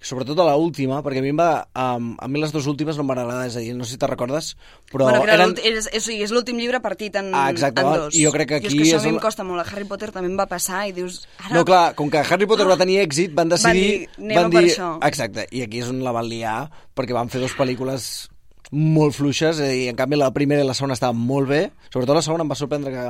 sobretot 0.00 0.38
a 0.38 0.44
la 0.46 0.54
última, 0.60 1.02
perquè 1.02 1.18
a 1.18 1.24
mi, 1.24 1.30
em 1.32 1.38
va, 1.40 1.66
um, 1.96 2.10
a 2.20 2.28
mi 2.28 2.38
les 2.40 2.52
dues 2.52 2.66
últimes 2.70 2.96
no 2.96 3.02
em 3.04 3.08
van 3.10 3.18
agradar, 3.22 3.46
és 3.48 3.56
a 3.56 3.62
dir, 3.64 3.72
no 3.74 3.84
sé 3.84 3.96
si 3.96 3.98
te 4.00 4.06
recordes, 4.08 4.50
però 4.92 5.08
bueno, 5.08 5.24
eren... 5.32 5.54
és, 5.64 5.88
és, 5.92 6.06
és 6.14 6.32
l'últim 6.32 6.56
llibre 6.60 6.80
partit 6.84 7.16
en, 7.20 7.32
Ah, 7.34 7.48
exacte, 7.50 7.80
en 7.82 7.92
dos. 8.04 8.14
i 8.16 8.22
jo 8.24 8.30
crec 8.32 8.48
que 8.52 8.58
I 8.60 8.60
aquí 8.60 8.68
és 8.68 8.74
que 8.76 8.84
això 8.86 9.00
és 9.00 9.02
a 9.02 9.08
mi 9.08 9.12
un- 9.14 9.18
em 9.18 9.24
costa 9.24 9.44
molt. 9.48 9.64
A 9.64 9.66
Harry 9.72 9.88
Potter 9.88 10.12
també 10.14 10.30
em 10.30 10.36
va 10.38 10.46
passar 10.48 10.84
i 10.88 10.92
dius... 10.96 11.22
Ara... 11.42 11.54
No, 11.58 11.64
clar, 11.68 11.94
com 11.98 12.12
que 12.12 12.20
Harry 12.22 12.46
Potter 12.46 12.68
va 12.68 12.76
tenir 12.80 13.00
èxit, 13.02 13.34
van 13.34 13.48
decidir... 13.52 13.84
dir, 13.88 14.08
anem 14.20 14.36
van 14.44 14.52
per 14.54 14.62
dir, 14.68 14.72
això. 14.76 14.90
Exacte, 15.10 15.48
i 15.50 15.64
aquí 15.64 15.80
és 15.82 15.88
on 15.92 16.00
la 16.04 16.12
van 16.16 16.28
liar, 16.28 16.58
perquè 16.94 17.16
van 17.16 17.32
fer 17.32 17.40
dues 17.42 17.56
pel·lícules 17.56 18.28
molt 18.72 19.14
fluixes, 19.14 19.60
i 19.62 19.86
en 19.90 19.98
canvi 19.98 20.18
la 20.18 20.32
primera 20.34 20.64
i 20.64 20.66
la 20.66 20.74
segona 20.74 20.96
estaven 20.96 21.20
molt 21.22 21.50
bé, 21.50 21.62
sobretot 21.92 22.18
la 22.18 22.24
segona 22.24 22.46
em 22.46 22.50
va 22.50 22.58
sorprendre 22.58 22.92
que 22.94 23.04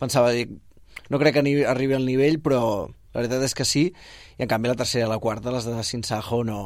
pensava, 0.00 0.32
dic, 0.32 0.52
no 1.12 1.20
crec 1.20 1.36
que 1.36 1.44
ni 1.44 1.58
arribi 1.68 1.96
al 1.98 2.06
nivell, 2.08 2.40
però 2.40 2.62
la 3.12 3.20
veritat 3.20 3.44
és 3.44 3.54
que 3.56 3.66
sí, 3.68 3.86
i 4.38 4.44
en 4.44 4.48
canvi 4.48 4.72
la 4.72 4.78
tercera 4.78 5.06
i 5.06 5.10
la 5.10 5.20
quarta, 5.20 5.52
les 5.52 5.68
de 5.68 5.84
Sin 5.84 6.04
Sajo, 6.08 6.42
no, 6.48 6.60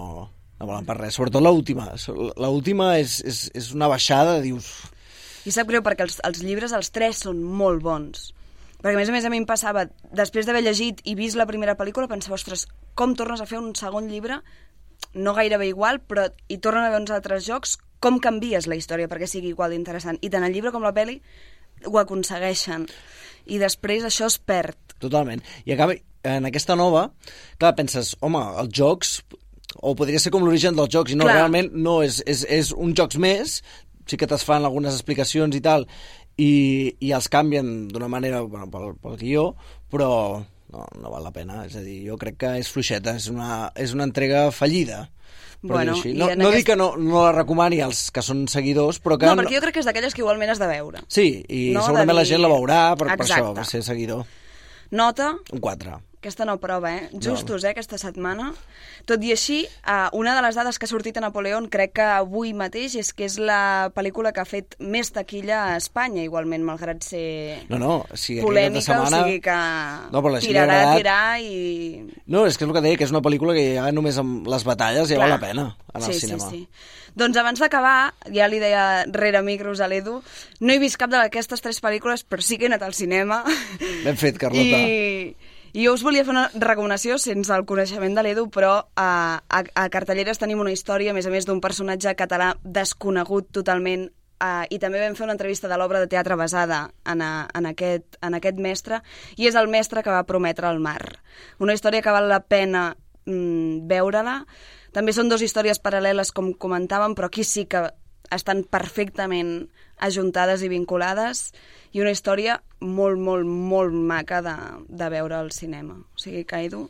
no 0.60 0.68
volen 0.68 0.86
per 0.86 0.98
res, 1.00 1.16
sobretot 1.18 1.42
l'última, 1.42 1.88
l'última 2.38 2.94
és, 3.00 3.18
és, 3.26 3.46
és 3.54 3.72
una 3.74 3.90
baixada, 3.90 4.38
dius... 4.44 4.70
I 5.46 5.54
sap 5.54 5.68
greu 5.70 5.82
perquè 5.86 6.02
els, 6.06 6.18
els 6.26 6.42
llibres, 6.42 6.72
els 6.74 6.90
tres, 6.90 7.22
són 7.22 7.42
molt 7.42 7.82
bons. 7.82 8.32
Perquè, 8.80 8.96
a 8.96 8.98
més 8.98 9.10
a 9.10 9.14
més, 9.14 9.26
a 9.26 9.30
mi 9.30 9.38
em 9.38 9.46
passava, 9.46 9.86
després 10.14 10.46
d'haver 10.46 10.64
llegit 10.66 11.02
i 11.06 11.14
vist 11.18 11.38
la 11.38 11.46
primera 11.46 11.76
pel·lícula, 11.78 12.10
pensava, 12.10 12.34
ostres, 12.34 12.66
com 12.98 13.14
tornes 13.14 13.42
a 13.42 13.46
fer 13.46 13.60
un 13.60 13.70
segon 13.78 14.10
llibre? 14.10 14.40
No 15.14 15.36
gairebé 15.36 15.68
igual, 15.70 16.00
però 16.02 16.26
hi 16.50 16.58
tornen 16.58 16.82
a 16.82 16.90
haver 16.90 17.02
uns 17.04 17.14
altres 17.14 17.46
jocs, 17.46 17.76
com 18.00 18.18
canvies 18.22 18.68
la 18.70 18.78
història 18.78 19.10
perquè 19.10 19.28
sigui 19.30 19.52
igual 19.54 19.74
d'interessant? 19.74 20.18
I 20.20 20.30
tant 20.32 20.44
el 20.46 20.54
llibre 20.54 20.72
com 20.74 20.84
la 20.84 20.94
pel·li 20.96 21.20
ho 21.86 21.98
aconsegueixen. 22.00 22.86
I 23.46 23.60
després 23.62 24.04
això 24.06 24.28
es 24.30 24.38
perd. 24.38 24.78
Totalment. 25.02 25.42
I 25.68 25.74
a 25.74 25.80
canvi, 25.80 26.00
en 26.26 26.48
aquesta 26.48 26.76
nova, 26.78 27.08
clar, 27.60 27.74
penses, 27.78 28.14
home, 28.24 28.42
els 28.62 28.72
jocs, 28.74 29.18
o 29.76 29.94
podria 29.98 30.20
ser 30.22 30.32
com 30.34 30.44
l'origen 30.44 30.76
dels 30.76 30.92
jocs, 30.92 31.12
i 31.12 31.18
no, 31.18 31.26
Clar. 31.26 31.36
realment 31.40 31.70
no, 31.74 32.00
és, 32.06 32.22
és, 32.26 32.44
és 32.48 32.72
un 32.72 32.94
jocs 32.96 33.18
més, 33.22 33.60
sí 34.06 34.18
que 34.18 34.28
te'ls 34.30 34.44
fan 34.46 34.64
algunes 34.64 34.94
explicacions 34.96 35.56
i 35.56 35.62
tal, 35.62 35.86
i, 36.36 36.50
i 37.00 37.12
els 37.16 37.28
canvien 37.32 37.88
d'una 37.92 38.10
manera 38.12 38.42
bueno, 38.44 38.68
pel, 38.72 38.94
pel 39.02 39.18
guió, 39.20 39.48
però 39.92 40.10
no, 40.72 40.86
no 41.00 41.12
val 41.12 41.26
la 41.26 41.34
pena, 41.34 41.64
és 41.66 41.76
a 41.78 41.84
dir, 41.84 42.00
jo 42.08 42.18
crec 42.20 42.38
que 42.42 42.54
és 42.60 42.70
fluixeta, 42.72 43.16
és 43.20 43.28
una, 43.32 43.70
és 43.74 43.94
una 43.96 44.06
entrega 44.08 44.48
fallida. 44.54 45.06
Bueno, 45.74 45.92
així. 45.94 46.12
no, 46.14 46.26
no 46.26 46.32
aquest- 46.32 46.56
dic 46.56 46.66
que 46.66 46.76
no, 46.76 46.96
no 46.96 47.22
la 47.24 47.32
recomani 47.32 47.80
als 47.80 48.10
que 48.10 48.22
són 48.22 48.46
seguidors, 48.48 49.00
però 49.02 49.18
que... 49.18 49.26
No, 49.26 49.34
perquè 49.36 49.54
jo 49.56 49.60
crec 49.60 49.74
que 49.74 49.80
és 49.80 49.86
d'aquelles 49.86 50.14
que 50.14 50.20
igualment 50.22 50.50
has 50.50 50.58
de 50.62 50.66
veure. 50.66 51.00
Sí, 51.08 51.44
i 51.48 51.70
No, 51.74 51.82
segurament 51.82 52.08
de 52.08 52.14
la 52.14 52.22
dir- 52.24 52.30
gent 52.34 52.42
la 52.42 52.48
veurà 52.52 52.80
per, 52.96 53.08
per 53.16 53.26
això, 53.26 53.54
per 53.54 53.64
ser 53.66 53.82
seguidor. 53.82 54.24
Nota, 54.90 55.32
Un 55.52 55.60
4. 55.60 56.00
Aquesta 56.26 56.44
no 56.44 56.58
prova, 56.58 56.90
eh? 56.96 57.08
Justos, 57.22 57.62
eh, 57.62 57.70
aquesta 57.70 57.98
setmana. 58.02 58.50
Tot 59.06 59.22
i 59.22 59.30
així, 59.30 59.60
uh, 59.86 60.10
una 60.18 60.34
de 60.34 60.42
les 60.42 60.58
dades 60.58 60.78
que 60.78 60.88
ha 60.88 60.90
sortit 60.90 61.16
a 61.20 61.22
Napoleón, 61.22 61.68
crec 61.70 61.94
que 62.00 62.06
avui 62.16 62.50
mateix, 62.56 62.96
és 62.98 63.12
que 63.14 63.28
és 63.28 63.38
la 63.38 63.92
pel·lícula 63.94 64.32
que 64.34 64.42
ha 64.42 64.48
fet 64.48 64.74
més 64.82 65.12
taquilla 65.14 65.62
a 65.68 65.76
Espanya, 65.78 66.24
igualment, 66.26 66.66
malgrat 66.66 67.06
ser 67.06 67.62
No, 67.70 67.78
no, 67.78 67.92
sí, 68.18 68.40
polèmica, 68.42 68.88
setmana... 68.90 69.22
o 69.22 69.30
sigui 69.30 69.40
que 69.44 69.56
No, 70.10 70.22
però 70.24 70.42
tirarà, 70.42 70.82
agradat. 70.82 70.98
tirar 70.98 71.40
i... 71.40 72.20
No, 72.26 72.44
és 72.50 72.58
que 72.58 72.66
és 72.66 72.68
el 72.68 72.74
que 72.74 72.84
deia, 72.88 72.98
que 72.98 73.06
és 73.06 73.14
una 73.14 73.22
pel·lícula 73.22 73.54
que 73.54 73.66
ja 73.78 73.86
només 73.94 74.18
amb 74.18 74.50
les 74.50 74.66
batalles 74.66 75.06
ja 75.06 75.14
Clar. 75.14 75.28
val 75.28 75.36
la 75.36 75.42
pena 75.46 75.66
anar 75.94 76.10
sí, 76.10 76.12
al 76.12 76.20
cinema. 76.26 76.50
Sí, 76.50 76.64
sí. 76.66 77.12
Doncs 77.16 77.38
abans 77.40 77.62
d'acabar, 77.62 77.98
ja 78.34 78.50
li 78.50 78.58
deia 78.60 79.06
rere 79.08 79.40
micros 79.46 79.80
a 79.80 79.86
l'Edu, 79.88 80.18
no 80.60 80.74
he 80.74 80.82
vist 80.82 80.98
cap 81.00 81.12
d'aquestes 81.14 81.62
tres 81.64 81.78
pel·lícules, 81.80 82.26
però 82.26 82.42
sí 82.44 82.58
que 82.58 82.66
he 82.66 82.72
anat 82.72 82.84
al 82.84 82.98
cinema. 82.98 83.44
Ben 84.04 84.18
fet, 84.18 84.42
Carlota. 84.42 84.82
I 84.82 85.54
jo 85.76 85.92
us 85.92 86.02
volia 86.06 86.24
fer 86.24 86.32
una 86.32 86.46
recomanació 86.54 87.18
sense 87.20 87.52
el 87.52 87.66
coneixement 87.68 88.14
de 88.16 88.22
l'Edu, 88.24 88.46
però 88.52 88.74
a, 88.96 89.08
a, 89.44 89.62
a 89.76 89.88
Cartelleres 89.92 90.40
tenim 90.40 90.62
una 90.62 90.72
història, 90.72 91.12
a 91.12 91.16
més 91.16 91.28
a 91.28 91.32
més, 91.32 91.44
d'un 91.44 91.60
personatge 91.60 92.16
català 92.16 92.54
desconegut 92.64 93.52
totalment 93.52 94.08
Uh, 94.36 94.66
I 94.68 94.76
també 94.76 94.98
vam 95.00 95.14
fer 95.16 95.24
una 95.24 95.32
entrevista 95.32 95.64
de 95.64 95.78
l'obra 95.80 95.96
de 96.02 96.10
teatre 96.12 96.36
basada 96.36 96.90
en, 97.08 97.22
a, 97.24 97.46
en, 97.56 97.66
aquest, 97.70 98.18
en 98.20 98.34
aquest 98.36 98.58
mestre, 98.60 98.98
i 99.40 99.46
és 99.48 99.56
el 99.56 99.70
mestre 99.72 100.02
que 100.04 100.12
va 100.12 100.26
prometre 100.28 100.68
el 100.68 100.76
mar. 100.84 101.00
Una 101.56 101.72
història 101.72 102.02
que 102.04 102.12
val 102.12 102.28
la 102.28 102.42
pena 102.44 102.90
mm, 103.24 103.86
veure-la. 103.88 104.42
També 104.92 105.14
són 105.16 105.32
dues 105.32 105.40
històries 105.40 105.80
paral·leles, 105.80 106.34
com 106.36 106.52
comentàvem, 106.52 107.16
però 107.16 107.30
aquí 107.30 107.46
sí 107.48 107.64
que 107.64 107.86
estan 108.28 108.60
perfectament 108.68 109.70
ajuntades 110.04 110.60
i 110.60 110.68
vinculades, 110.68 111.54
i 111.96 112.02
una 112.04 112.12
història 112.12 112.58
molt, 112.84 113.16
molt, 113.24 113.48
molt 113.48 113.96
maca 113.96 114.42
de, 114.44 114.54
de 115.00 115.08
veure 115.16 115.38
al 115.40 115.50
cinema. 115.56 115.96
O 115.96 116.20
sigui 116.20 116.42
que, 116.44 116.58
Edu, 116.68 116.82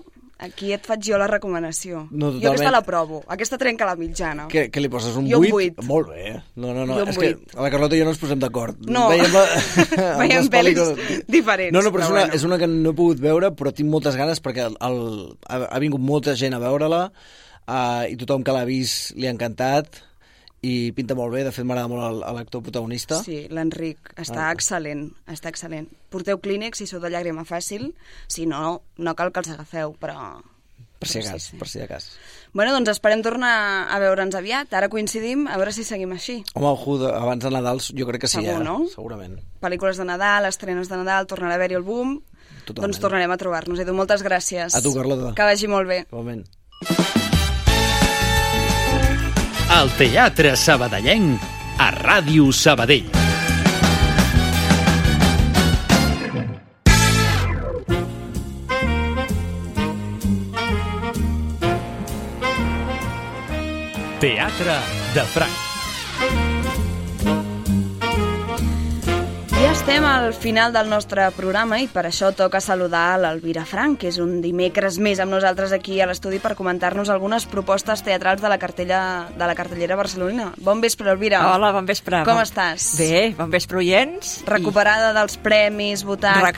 aquí 0.42 0.72
et 0.74 0.84
faig 0.84 1.04
jo 1.06 1.16
la 1.20 1.28
recomanació. 1.30 2.02
No, 2.10 2.32
jo 2.34 2.40
aquesta 2.50 2.66
totalment. 2.66 2.72
la 2.74 2.80
provo. 2.84 3.20
Aquesta 3.32 3.56
trenca 3.60 3.86
la 3.88 3.94
mitjana. 3.96 4.48
Què, 4.52 4.66
què 4.74 4.82
li 4.82 4.90
poses, 4.92 5.14
un 5.16 5.28
Jo 5.30 5.38
un 5.38 5.46
8? 5.46 5.52
vuit. 5.54 5.78
Molt 5.86 6.10
bé. 6.10 6.34
No, 6.58 6.74
no, 6.76 6.82
no. 6.88 6.98
Jo 6.98 7.06
és 7.12 7.16
que 7.20 7.30
vuit. 7.36 7.54
a 7.56 7.62
la 7.64 7.70
Carlota 7.72 7.96
i 7.96 8.02
jo 8.02 8.08
no 8.08 8.12
ens 8.16 8.20
posem 8.20 8.42
d'acord. 8.42 8.82
No. 8.90 9.06
Veiem, 9.14 9.30
la- 9.32 9.46
Veiem 10.24 10.50
pel·lis 10.52 10.82
diferents, 11.30 11.72
No, 11.72 11.84
no, 11.86 11.94
però, 11.94 12.02
però 12.02 12.04
és, 12.04 12.10
una, 12.10 12.20
bueno. 12.26 12.34
és 12.40 12.44
una 12.50 12.58
que 12.60 12.68
no 12.74 12.90
he 12.92 12.98
pogut 12.98 13.22
veure, 13.22 13.52
però 13.56 13.72
tinc 13.78 13.88
moltes 13.94 14.18
ganes 14.18 14.42
perquè 14.44 14.66
el, 14.74 15.00
ha, 15.46 15.62
ha 15.70 15.78
vingut 15.86 16.02
molta 16.02 16.34
gent 16.36 16.58
a 16.58 16.60
veure-la 16.66 17.04
uh, 17.06 18.04
i 18.10 18.18
tothom 18.20 18.42
que 18.44 18.52
l'ha 18.58 18.66
vist 18.68 19.14
li 19.16 19.30
ha 19.30 19.32
encantat 19.36 20.02
i 20.66 20.92
pinta 20.96 21.14
molt 21.18 21.32
bé, 21.34 21.44
de 21.46 21.52
fet 21.54 21.64
m'agrada 21.68 21.88
molt 21.92 22.24
l'actor 22.36 22.62
protagonista. 22.66 23.20
Sí, 23.22 23.44
l'Enric 23.52 24.12
està 24.16 24.48
Ah. 24.48 24.52
excel·lent, 24.56 25.06
està 25.30 25.50
excel·lent. 25.52 25.86
Porteu 26.10 26.40
clínex 26.42 26.78
si 26.82 26.86
sou 26.90 27.00
de 27.00 27.10
llàgrima 27.12 27.44
fàcil, 27.46 27.92
si 28.26 28.46
no, 28.50 28.82
no 28.98 29.14
cal 29.14 29.30
que 29.32 29.40
els 29.44 29.50
agafeu, 29.54 29.94
però... 30.00 30.42
Per 30.98 31.08
si 31.10 31.20
de 31.20 31.26
cas, 31.28 31.50
per 31.60 31.68
si 31.68 31.78
de 31.78 31.86
cas. 31.90 32.06
Bueno, 32.56 32.72
doncs 32.72 32.88
esperem 32.88 33.20
tornar 33.22 33.50
a 33.92 33.98
veure'ns 34.00 34.34
aviat. 34.34 34.72
Ara 34.72 34.88
coincidim, 34.88 35.42
a 35.46 35.58
veure 35.60 35.74
si 35.76 35.84
seguim 35.84 36.14
així. 36.16 36.38
Home, 36.54 36.70
ojo, 36.72 36.96
abans 37.12 37.44
de 37.44 37.50
Nadal 37.52 37.82
jo 37.84 38.06
crec 38.08 38.22
que 38.24 38.30
sí, 38.32 38.40
Segur, 38.40 38.62
eh? 38.62 38.64
no? 38.64 38.78
Segurament. 38.88 39.36
Pel·lícules 39.60 40.00
de 40.00 40.08
Nadal, 40.08 40.48
estrenes 40.48 40.88
de 40.88 40.96
Nadal, 40.96 41.28
tornarà 41.28 41.52
a 41.52 41.60
haver-hi 41.60 41.76
el 41.76 41.84
boom. 41.84 42.16
Totalment. 42.64 42.86
Doncs 42.88 42.98
tornarem 43.04 43.30
a 43.30 43.36
trobar-nos. 43.36 43.78
Edu, 43.84 43.92
moltes 43.92 44.24
gràcies. 44.24 44.72
A 44.74 44.80
tu, 44.80 44.94
Carlota. 44.96 45.34
Que 45.36 45.42
vagi 45.52 45.68
molt 45.68 45.86
bé. 45.92 46.06
Igualment. 46.08 46.46
El 49.76 49.90
Teatre 49.92 50.54
Sabadellenc 50.56 51.42
a 51.84 51.90
Ràdio 51.92 52.48
Sabadell. 52.48 53.10
Teatre 64.24 64.80
de 65.12 65.28
Franc. 65.36 65.75
Estem 69.86 70.04
al 70.04 70.34
final 70.34 70.72
del 70.74 70.88
nostre 70.90 71.28
programa 71.30 71.76
i 71.78 71.84
per 71.86 72.08
això 72.08 72.32
toca 72.34 72.58
saludar 72.60 73.20
l'Elvira 73.22 73.62
Frank, 73.64 74.00
que 74.02 74.08
és 74.10 74.16
un 74.18 74.40
dimecres 74.42 74.96
més 74.98 75.20
amb 75.22 75.30
nosaltres 75.30 75.70
aquí 75.72 76.00
a 76.02 76.08
l'estudi 76.10 76.40
per 76.42 76.56
comentar-nos 76.58 77.06
algunes 77.14 77.44
propostes 77.46 78.02
teatrals 78.02 78.42
de 78.42 78.50
la, 78.50 78.58
cartella, 78.58 78.98
de 79.30 79.46
la 79.46 79.54
cartellera 79.54 79.94
barcelonina. 79.94 80.48
Bon 80.58 80.80
vespre, 80.82 81.06
Elvira. 81.12 81.44
Hola, 81.52 81.70
bon 81.76 81.86
vespre. 81.86 82.24
Com 82.26 82.34
Bon- 82.34 82.42
estàs? 82.42 82.88
Bé, 82.98 83.20
bon 83.38 83.48
vespre, 83.54 83.78
oients. 83.78 84.32
Recuperada 84.50 85.12
dels 85.14 85.36
premis, 85.38 86.02
butaca, 86.04 86.50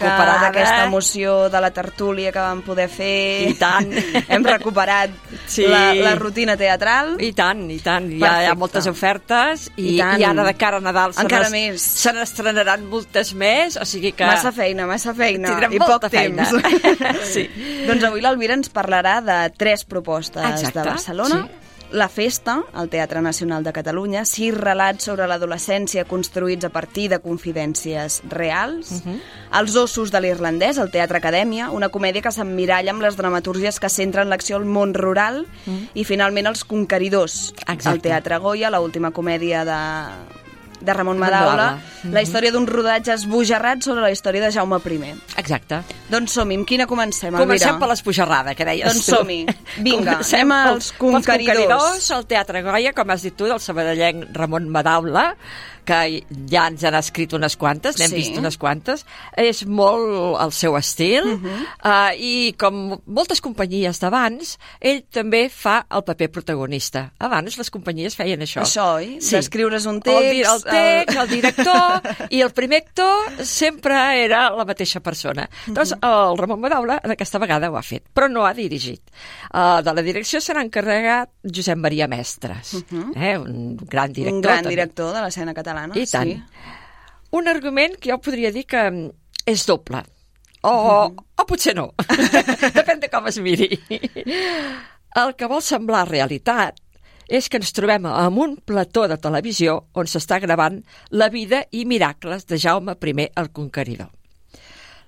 d'aquesta 0.46 0.86
emoció 0.86 1.50
de 1.52 1.60
la 1.60 1.70
tertúlia 1.70 2.32
que 2.32 2.40
vam 2.40 2.62
poder 2.64 2.88
fer. 2.88 3.50
I 3.50 3.58
tant. 3.60 3.92
Hem 4.32 4.48
recuperat 4.48 5.12
Sí. 5.48 5.66
la, 5.68 5.92
la 5.94 6.14
rutina 6.16 6.56
teatral. 6.56 7.18
I 7.20 7.32
tant, 7.36 7.66
i 7.70 7.78
tant. 7.84 8.08
Hi 8.08 8.22
ha, 8.22 8.24
hi 8.24 8.24
ha 8.24 8.32
Perfecte. 8.32 8.58
moltes 8.64 8.86
ofertes 8.88 9.68
i, 9.76 9.94
I 9.96 9.98
tant. 10.00 10.18
i 10.20 10.24
ara 10.32 10.48
de 10.48 10.56
cara 10.56 10.80
a 10.80 10.80
Nadal 10.80 11.12
se 11.14 11.22
Encara 11.26 11.48
més. 11.52 11.82
se 11.82 12.12
n'estrenaran 12.16 12.84
moltes 12.88 13.17
més, 13.34 13.76
o 13.80 13.84
sigui 13.88 14.12
que... 14.12 14.26
Massa 14.26 14.52
feina, 14.52 14.86
massa 14.86 15.14
feina. 15.14 15.48
Tindrem 15.52 15.72
I 15.76 15.78
poc 15.78 15.88
molta 15.94 16.10
feina. 16.12 16.48
temps. 16.48 17.24
Sí. 17.34 17.46
Doncs 17.86 18.04
avui 18.08 18.20
l'Elvira 18.24 18.54
ens 18.58 18.70
parlarà 18.72 19.20
de 19.24 19.38
tres 19.58 19.84
propostes 19.84 20.44
Exacte, 20.44 20.78
de 20.80 20.84
Barcelona. 20.92 21.42
sí. 21.48 21.64
La 21.90 22.10
Festa, 22.12 22.58
al 22.76 22.90
Teatre 22.92 23.22
Nacional 23.24 23.64
de 23.64 23.72
Catalunya, 23.72 24.26
sis 24.28 24.52
relats 24.52 25.06
sobre 25.08 25.24
l'adolescència 25.26 26.02
construïts 26.04 26.66
a 26.66 26.68
partir 26.68 27.06
de 27.08 27.16
confidències 27.18 28.18
reals. 28.28 28.90
Mhm. 29.06 29.14
Els 29.56 29.74
ossos 29.80 30.12
de 30.12 30.20
l'irlandès, 30.20 30.76
al 30.78 30.90
Teatre 30.92 31.16
Acadèmia, 31.16 31.70
una 31.70 31.88
comèdia 31.88 32.20
que 32.20 32.30
s'emmiralla 32.30 32.92
amb 32.92 33.00
les 33.00 33.16
dramatúrgies 33.16 33.80
que 33.80 33.88
centren 33.88 34.28
l'acció 34.28 34.56
al 34.60 34.66
món 34.66 34.92
rural. 34.92 35.46
Mhm. 35.64 35.88
I 35.94 36.04
finalment 36.04 36.46
Els 36.52 36.64
conqueridors, 36.64 37.54
Exacte. 37.66 37.88
al 37.88 38.02
Teatre 38.02 38.36
Goya, 38.36 38.68
l'última 38.68 38.80
última 38.80 39.10
comèdia 39.10 39.64
de 39.64 39.78
de 40.80 40.92
Ramon 40.94 41.18
Madaula, 41.18 41.54
Madaula. 41.56 42.12
la 42.14 42.22
història 42.22 42.52
d'un 42.52 42.66
rodatge 42.66 43.12
esbojarrat 43.14 43.82
sobre 43.82 44.00
la 44.02 44.10
història 44.10 44.42
de 44.44 44.50
Jaume 44.54 44.78
I. 44.78 45.14
Exacte. 45.36 45.82
Doncs 46.10 46.32
som-hi, 46.32 46.56
amb 46.56 46.66
quina 46.66 46.86
comencem, 46.86 47.28
Elvira? 47.34 47.44
Comencem 47.46 47.78
per 47.78 47.88
l'espujarrada, 47.88 48.54
que 48.54 48.64
deies 48.64 48.86
Doncs 48.92 49.06
tu. 49.06 49.16
som-hi. 49.16 49.46
Vinga, 49.86 50.18
Comencem 50.18 50.52
als 50.52 50.92
conqueridors. 50.92 51.24
Pels 51.26 51.26
conqueridors, 51.26 52.10
al 52.12 52.26
Teatre 52.26 52.62
Goya, 52.62 52.92
com 52.92 53.10
has 53.10 53.22
dit 53.22 53.36
tu, 53.36 53.46
del 53.50 53.60
sabadellenc 53.60 54.30
Ramon 54.36 54.68
Madaula, 54.68 55.34
que 55.88 56.22
ja 56.52 56.66
ens 56.68 56.82
han 56.84 56.92
escrit 56.98 57.32
unes 57.32 57.54
quantes, 57.56 57.96
n'hem 57.96 58.10
Sí. 58.10 58.16
vist 58.18 58.36
unes 58.36 58.58
quantes. 58.60 59.06
És 59.40 59.62
molt 59.64 60.36
el 60.42 60.52
seu 60.52 60.76
estil, 60.76 61.22
uh 61.24 61.38
Mhm. 61.38 61.46
-huh. 61.48 62.10
uh, 62.12 62.12
i 62.20 62.54
com 62.58 63.00
moltes 63.06 63.40
companyies 63.40 63.98
d'abans, 63.98 64.58
ell 64.80 65.02
també 65.10 65.48
fa 65.48 65.86
el 65.90 66.02
paper 66.04 66.30
protagonista. 66.30 67.12
Abans 67.18 67.56
les 67.56 67.70
companyies 67.70 68.14
feien 68.16 68.38
això. 68.40 68.60
Això, 68.60 68.96
oi? 68.96 69.18
D'escriure's 69.18 69.86
un 69.86 70.00
text, 70.02 70.20
El, 70.20 70.42
el 70.44 70.62
text, 70.70 71.16
el, 71.16 71.22
el- 71.22 71.28
director, 71.28 72.00
i 72.30 72.40
el 72.44 72.50
primer 72.56 72.82
actor 72.84 73.44
sempre 73.44 73.96
era 74.24 74.50
la 74.54 74.64
mateixa 74.68 75.00
persona. 75.00 75.48
Doncs 75.66 75.94
el 76.00 76.38
Ramon 76.38 76.60
Madaula 76.60 77.00
aquesta 77.04 77.38
vegada 77.42 77.70
ho 77.70 77.76
ha 77.78 77.82
fet, 77.82 78.04
però 78.14 78.28
no 78.28 78.44
ha 78.46 78.54
dirigit. 78.54 79.02
Uh, 79.52 79.80
de 79.82 79.94
la 79.94 80.02
direcció 80.02 80.40
se 80.40 80.54
n'ha 80.54 80.62
encarregat 80.66 81.30
Josep 81.44 81.78
Maria 81.78 82.08
Mestres, 82.08 82.74
uh 82.74 82.82
-huh. 82.90 83.12
eh, 83.16 83.38
un 83.38 83.76
gran 83.76 84.12
director. 84.12 84.34
un 84.36 84.40
gran 84.42 84.62
també. 84.62 84.70
director 84.70 85.14
de 85.14 85.20
l'escena 85.22 85.54
catalana. 85.54 85.94
I 85.96 86.06
tant. 86.06 86.28
Sí. 86.28 86.42
Un 87.30 87.48
argument 87.48 87.96
que 88.00 88.10
jo 88.10 88.18
podria 88.18 88.50
dir 88.52 88.64
que 88.66 88.90
mm, 88.90 89.10
és 89.46 89.66
doble. 89.66 90.02
O, 90.62 91.12
o 91.36 91.44
potser 91.46 91.74
no. 91.74 91.92
Depèn 92.74 93.00
de 93.00 93.08
com 93.08 93.26
es 93.26 93.38
miri. 93.38 93.68
El 95.14 95.34
que 95.36 95.46
vol 95.46 95.62
semblar 95.62 96.08
realitat 96.08 96.74
és 97.28 97.48
que 97.48 97.60
ens 97.60 97.74
trobem 97.76 98.06
amb 98.08 98.40
un 98.40 98.56
plató 98.56 99.04
de 99.08 99.18
televisió 99.20 99.76
on 99.92 100.08
s'està 100.08 100.40
gravant 100.40 100.80
la 101.10 101.28
vida 101.28 101.66
i 101.70 101.84
miracles 101.84 102.46
de 102.48 102.58
Jaume 102.58 102.96
I 102.96 103.28
el 103.36 103.50
Conqueridor. 103.52 104.08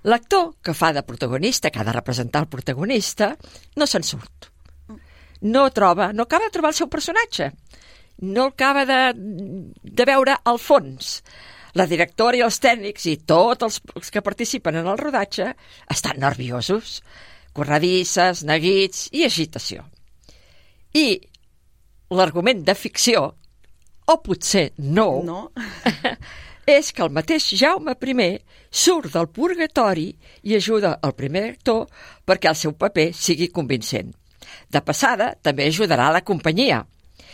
L'actor 0.05 0.55
que 0.63 0.73
fa 0.73 0.93
de 0.93 1.03
protagonista, 1.03 1.71
que 1.71 1.81
ha 1.81 1.85
de 1.85 1.93
representar 1.93 2.43
el 2.43 2.49
protagonista, 2.49 3.37
no 3.77 3.87
se'n 3.87 4.05
surt. 4.05 4.49
No 5.41 5.71
troba, 5.71 6.13
no 6.13 6.25
acaba 6.25 6.45
de 6.45 6.51
trobar 6.51 6.71
el 6.71 6.77
seu 6.77 6.89
personatge. 6.89 7.51
No 8.21 8.51
acaba 8.53 8.85
de, 8.85 9.13
de 9.15 10.05
veure 10.05 10.37
el 10.45 10.59
fons. 10.59 11.21
La 11.77 11.87
directora 11.87 12.37
i 12.37 12.45
els 12.45 12.59
tècnics 12.61 13.07
i 13.07 13.17
tots 13.29 13.65
els, 13.65 13.81
els 13.95 14.11
que 14.11 14.25
participen 14.25 14.81
en 14.81 14.89
el 14.91 14.99
rodatge 14.99 15.53
estan 15.89 16.21
nerviosos, 16.21 17.01
corredisses, 17.53 18.45
neguits 18.45 19.09
i 19.13 19.25
agitació. 19.25 19.85
I 20.97 21.21
l'argument 22.11 22.65
de 22.67 22.75
ficció, 22.75 23.27
o 24.11 24.17
potser 24.23 24.73
no, 24.79 25.23
No. 25.25 25.51
és 26.71 26.93
que 26.93 27.03
el 27.03 27.11
mateix 27.11 27.49
Jaume 27.59 27.97
I 27.99 28.39
surt 28.71 29.13
del 29.13 29.29
purgatori 29.29 30.15
i 30.43 30.55
ajuda 30.55 30.99
el 31.03 31.15
primer 31.15 31.45
actor 31.51 31.87
perquè 32.25 32.49
el 32.49 32.57
seu 32.57 32.73
paper 32.73 33.13
sigui 33.15 33.49
convincent. 33.49 34.13
De 34.71 34.81
passada, 34.81 35.35
també 35.43 35.67
ajudarà 35.67 36.09
a 36.09 36.13
la 36.13 36.23
companyia 36.23 36.85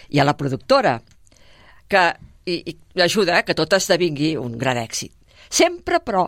i 0.08 0.20
a 0.20 0.24
la 0.24 0.36
productora, 0.36 1.00
que 1.88 2.14
i, 2.46 2.62
i 2.70 3.02
ajuda 3.02 3.42
que 3.42 3.54
tot 3.54 3.72
esdevingui 3.72 4.36
un 4.36 4.56
gran 4.58 4.78
èxit. 4.78 5.12
Sempre, 5.50 6.00
però, 6.00 6.26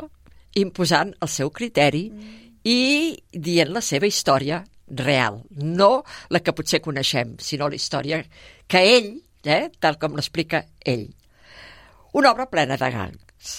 imposant 0.54 1.14
el 1.22 1.28
seu 1.28 1.50
criteri 1.50 2.08
i 2.64 3.16
dient 3.32 3.72
la 3.72 3.80
seva 3.80 4.06
història 4.06 4.64
real, 4.90 5.42
no 5.50 6.04
la 6.30 6.40
que 6.40 6.54
potser 6.56 6.80
coneixem, 6.84 7.36
sinó 7.42 7.68
la 7.68 7.76
història 7.76 8.22
que 8.66 8.82
ell, 8.96 9.10
eh, 9.44 9.68
tal 9.80 9.98
com 9.98 10.16
l'explica 10.16 10.64
ell. 10.84 11.08
Una 12.18 12.32
obra 12.32 12.48
plena 12.50 12.76
de 12.80 12.90
gangs. 12.90 13.52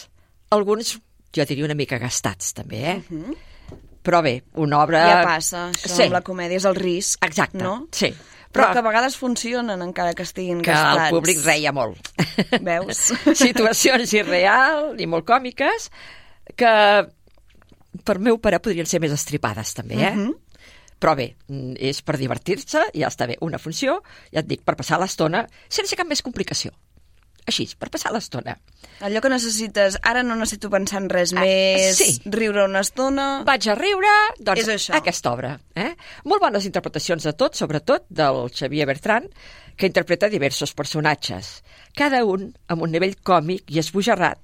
Alguns, 0.55 0.95
jo 1.35 1.45
diria, 1.45 1.65
una 1.65 1.77
mica 1.77 1.99
gastats, 2.01 2.53
també, 2.53 2.83
eh? 2.91 2.97
Uh 3.09 3.15
-huh. 3.17 3.37
Però 4.03 4.21
bé, 4.23 4.43
una 4.55 4.79
obra... 4.81 5.03
Ja 5.05 5.23
passa, 5.23 5.69
això 5.69 5.95
sí. 5.95 6.03
amb 6.03 6.13
la 6.13 6.21
comèdia 6.21 6.57
és 6.57 6.65
el 6.65 6.75
risc, 6.75 7.23
Exacte, 7.25 7.57
no? 7.61 7.87
sí. 7.91 8.13
Però, 8.51 8.63
Però 8.63 8.73
que 8.73 8.79
a 8.79 8.81
vegades 8.81 9.15
funcionen 9.15 9.81
encara 9.85 10.15
que 10.15 10.23
estiguin 10.23 10.63
que 10.63 10.71
gastats. 10.71 11.03
el 11.03 11.09
públic 11.13 11.43
reia 11.45 11.71
molt. 11.71 11.99
Veus? 12.65 12.97
Situacions 13.45 14.13
irreals 14.13 14.99
i 14.99 15.05
molt 15.05 15.27
còmiques 15.27 15.91
que 16.55 16.71
per 18.05 18.17
meu 18.19 18.39
pare 18.41 18.59
podrien 18.59 18.87
ser 18.89 18.99
més 19.03 19.13
estripades 19.13 19.75
també, 19.77 20.01
eh? 20.01 20.15
Mhm. 20.15 20.33
Però 20.99 21.15
bé, 21.15 21.31
mm, 21.47 21.79
és 21.79 22.01
per 22.03 22.17
divertir-se, 22.19 22.83
ja 22.93 23.07
està 23.07 23.27
bé, 23.29 23.39
una 23.45 23.59
funció, 23.59 24.01
ja 24.33 24.43
et 24.43 24.49
dic, 24.49 24.65
per 24.67 24.75
passar 24.75 24.99
l'estona 24.99 25.45
sense 25.67 25.95
cap 25.95 26.07
més 26.07 26.21
complicació. 26.21 26.75
Així, 27.49 27.65
per 27.79 27.89
passar 27.89 28.11
l'estona. 28.13 28.53
Allò 29.01 29.21
que 29.23 29.31
necessites, 29.31 29.95
ara 30.05 30.21
no 30.21 30.35
necessito 30.37 30.69
pensar 30.69 30.99
en 31.01 31.07
res 31.09 31.31
més, 31.33 31.97
sí. 31.97 32.11
riure 32.29 32.67
una 32.67 32.83
estona... 32.85 33.41
Vaig 33.47 33.69
a 33.71 33.75
riure, 33.79 34.11
doncs 34.37 34.61
És 34.61 34.69
això. 34.75 34.93
aquesta 34.99 35.31
obra. 35.31 35.55
Eh? 35.73 35.93
Molt 36.29 36.43
bones 36.43 36.67
interpretacions 36.69 37.25
de 37.25 37.33
tot, 37.39 37.57
sobretot 37.57 38.05
del 38.11 38.51
Xavier 38.53 38.85
Bertran, 38.91 39.25
que 39.79 39.87
interpreta 39.89 40.29
diversos 40.29 40.75
personatges, 40.75 41.61
cada 41.97 42.21
un 42.27 42.49
amb 42.67 42.83
un 42.85 42.91
nivell 42.91 43.15
còmic 43.23 43.71
i 43.71 43.79
esbojarrat 43.81 44.43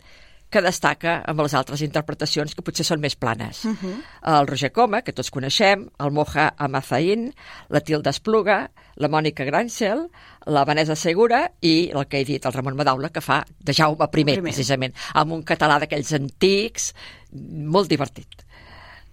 que 0.50 0.62
destaca 0.62 1.18
amb 1.28 1.42
les 1.44 1.54
altres 1.58 1.82
interpretacions 1.84 2.54
que 2.56 2.64
potser 2.64 2.86
són 2.88 3.02
més 3.04 3.16
planes. 3.16 3.66
Uh 3.66 3.76
-huh. 3.76 3.96
El 4.40 4.48
Roger 4.48 4.72
Coma, 4.72 5.02
que 5.02 5.14
tots 5.14 5.32
coneixem, 5.32 5.90
el 6.00 6.12
Moja 6.12 6.54
Amazain, 6.58 7.34
la 7.70 7.82
Tilda 7.82 8.10
Espluga, 8.10 8.72
la 8.96 9.10
Mònica 9.10 9.44
Grancel, 9.44 10.10
la 10.46 10.64
Vanessa 10.66 10.96
Segura 10.96 11.52
i 11.62 11.92
el 11.94 12.08
que 12.08 12.20
he 12.20 12.26
dit, 12.26 12.46
el 12.46 12.54
Ramon 12.54 12.76
Madaula, 12.76 13.10
que 13.10 13.22
fa 13.22 13.46
de 13.60 13.74
Jaume 13.74 14.06
I, 14.06 14.12
Primer. 14.12 14.42
precisament, 14.42 14.94
amb 15.14 15.32
un 15.32 15.44
català 15.44 15.80
d'aquells 15.80 16.14
antics, 16.14 16.94
molt 17.32 17.90
divertit. 17.90 18.46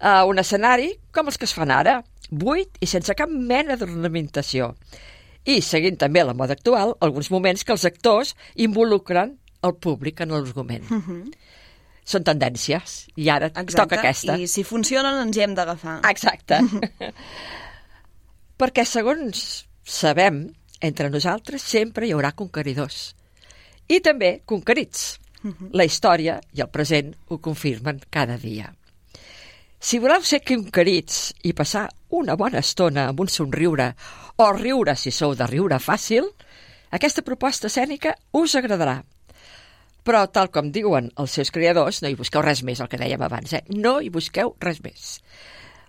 Uh, 0.00 0.26
un 0.26 0.38
escenari 0.38 0.98
com 1.12 1.26
els 1.26 1.38
que 1.38 1.44
es 1.44 1.54
fan 1.54 1.70
ara, 1.70 2.02
buit 2.30 2.78
i 2.80 2.86
sense 2.86 3.14
cap 3.14 3.30
mena 3.30 3.76
d'ornamentació. 3.76 4.74
I, 5.44 5.60
seguint 5.60 5.96
també 5.98 6.22
la 6.22 6.34
moda 6.34 6.54
actual, 6.54 6.94
alguns 7.00 7.30
moments 7.30 7.64
que 7.64 7.72
els 7.72 7.84
actors 7.84 8.36
involucren 8.54 9.38
el 9.62 9.74
públic 9.74 10.20
en 10.20 10.34
l'argument. 10.34 10.90
Uh 10.90 11.02
-huh. 11.02 11.32
Són 12.04 12.24
tendències, 12.24 13.06
i 13.16 13.28
ara 13.30 13.46
Exacte, 13.46 13.76
toca 13.76 13.98
aquesta. 14.00 14.36
i 14.36 14.48
si 14.48 14.64
funcionen 14.64 15.20
ens 15.26 15.36
hi 15.36 15.42
hem 15.42 15.54
d'agafar. 15.54 16.00
Exacte. 16.10 16.58
Perquè, 18.58 18.84
segons 18.84 19.66
sabem, 19.84 20.52
entre 20.80 21.10
nosaltres 21.10 21.62
sempre 21.62 22.06
hi 22.06 22.12
haurà 22.12 22.32
conqueridors. 22.32 23.14
I 23.88 24.00
també 24.00 24.42
conquerits. 24.44 25.18
La 25.72 25.84
història 25.84 26.40
i 26.54 26.60
el 26.60 26.68
present 26.68 27.14
ho 27.28 27.38
confirmen 27.38 28.00
cada 28.10 28.36
dia. 28.38 28.72
Si 29.82 29.98
voleu 29.98 30.22
ser 30.22 30.44
conquerits 30.46 31.32
i 31.42 31.52
passar 31.58 31.88
una 32.14 32.36
bona 32.38 32.60
estona 32.62 33.08
amb 33.10 33.20
un 33.24 33.28
somriure 33.28 33.88
o 34.38 34.52
riure 34.52 34.94
si 34.96 35.10
sou 35.10 35.34
de 35.34 35.46
riure 35.50 35.80
fàcil, 35.82 36.28
aquesta 36.94 37.24
proposta 37.26 37.66
escènica 37.66 38.14
us 38.38 38.54
agradarà. 38.54 39.00
Però, 40.02 40.24
tal 40.34 40.50
com 40.50 40.72
diuen 40.74 41.10
els 41.22 41.34
seus 41.38 41.52
creadors, 41.54 42.02
no 42.02 42.10
hi 42.10 42.18
busqueu 42.18 42.42
res 42.42 42.64
més, 42.66 42.80
el 42.82 42.90
que 42.90 42.98
dèiem 42.98 43.22
abans, 43.22 43.52
eh? 43.54 43.62
No 43.70 44.00
hi 44.02 44.10
busqueu 44.10 44.56
res 44.60 44.82
més. 44.82 45.20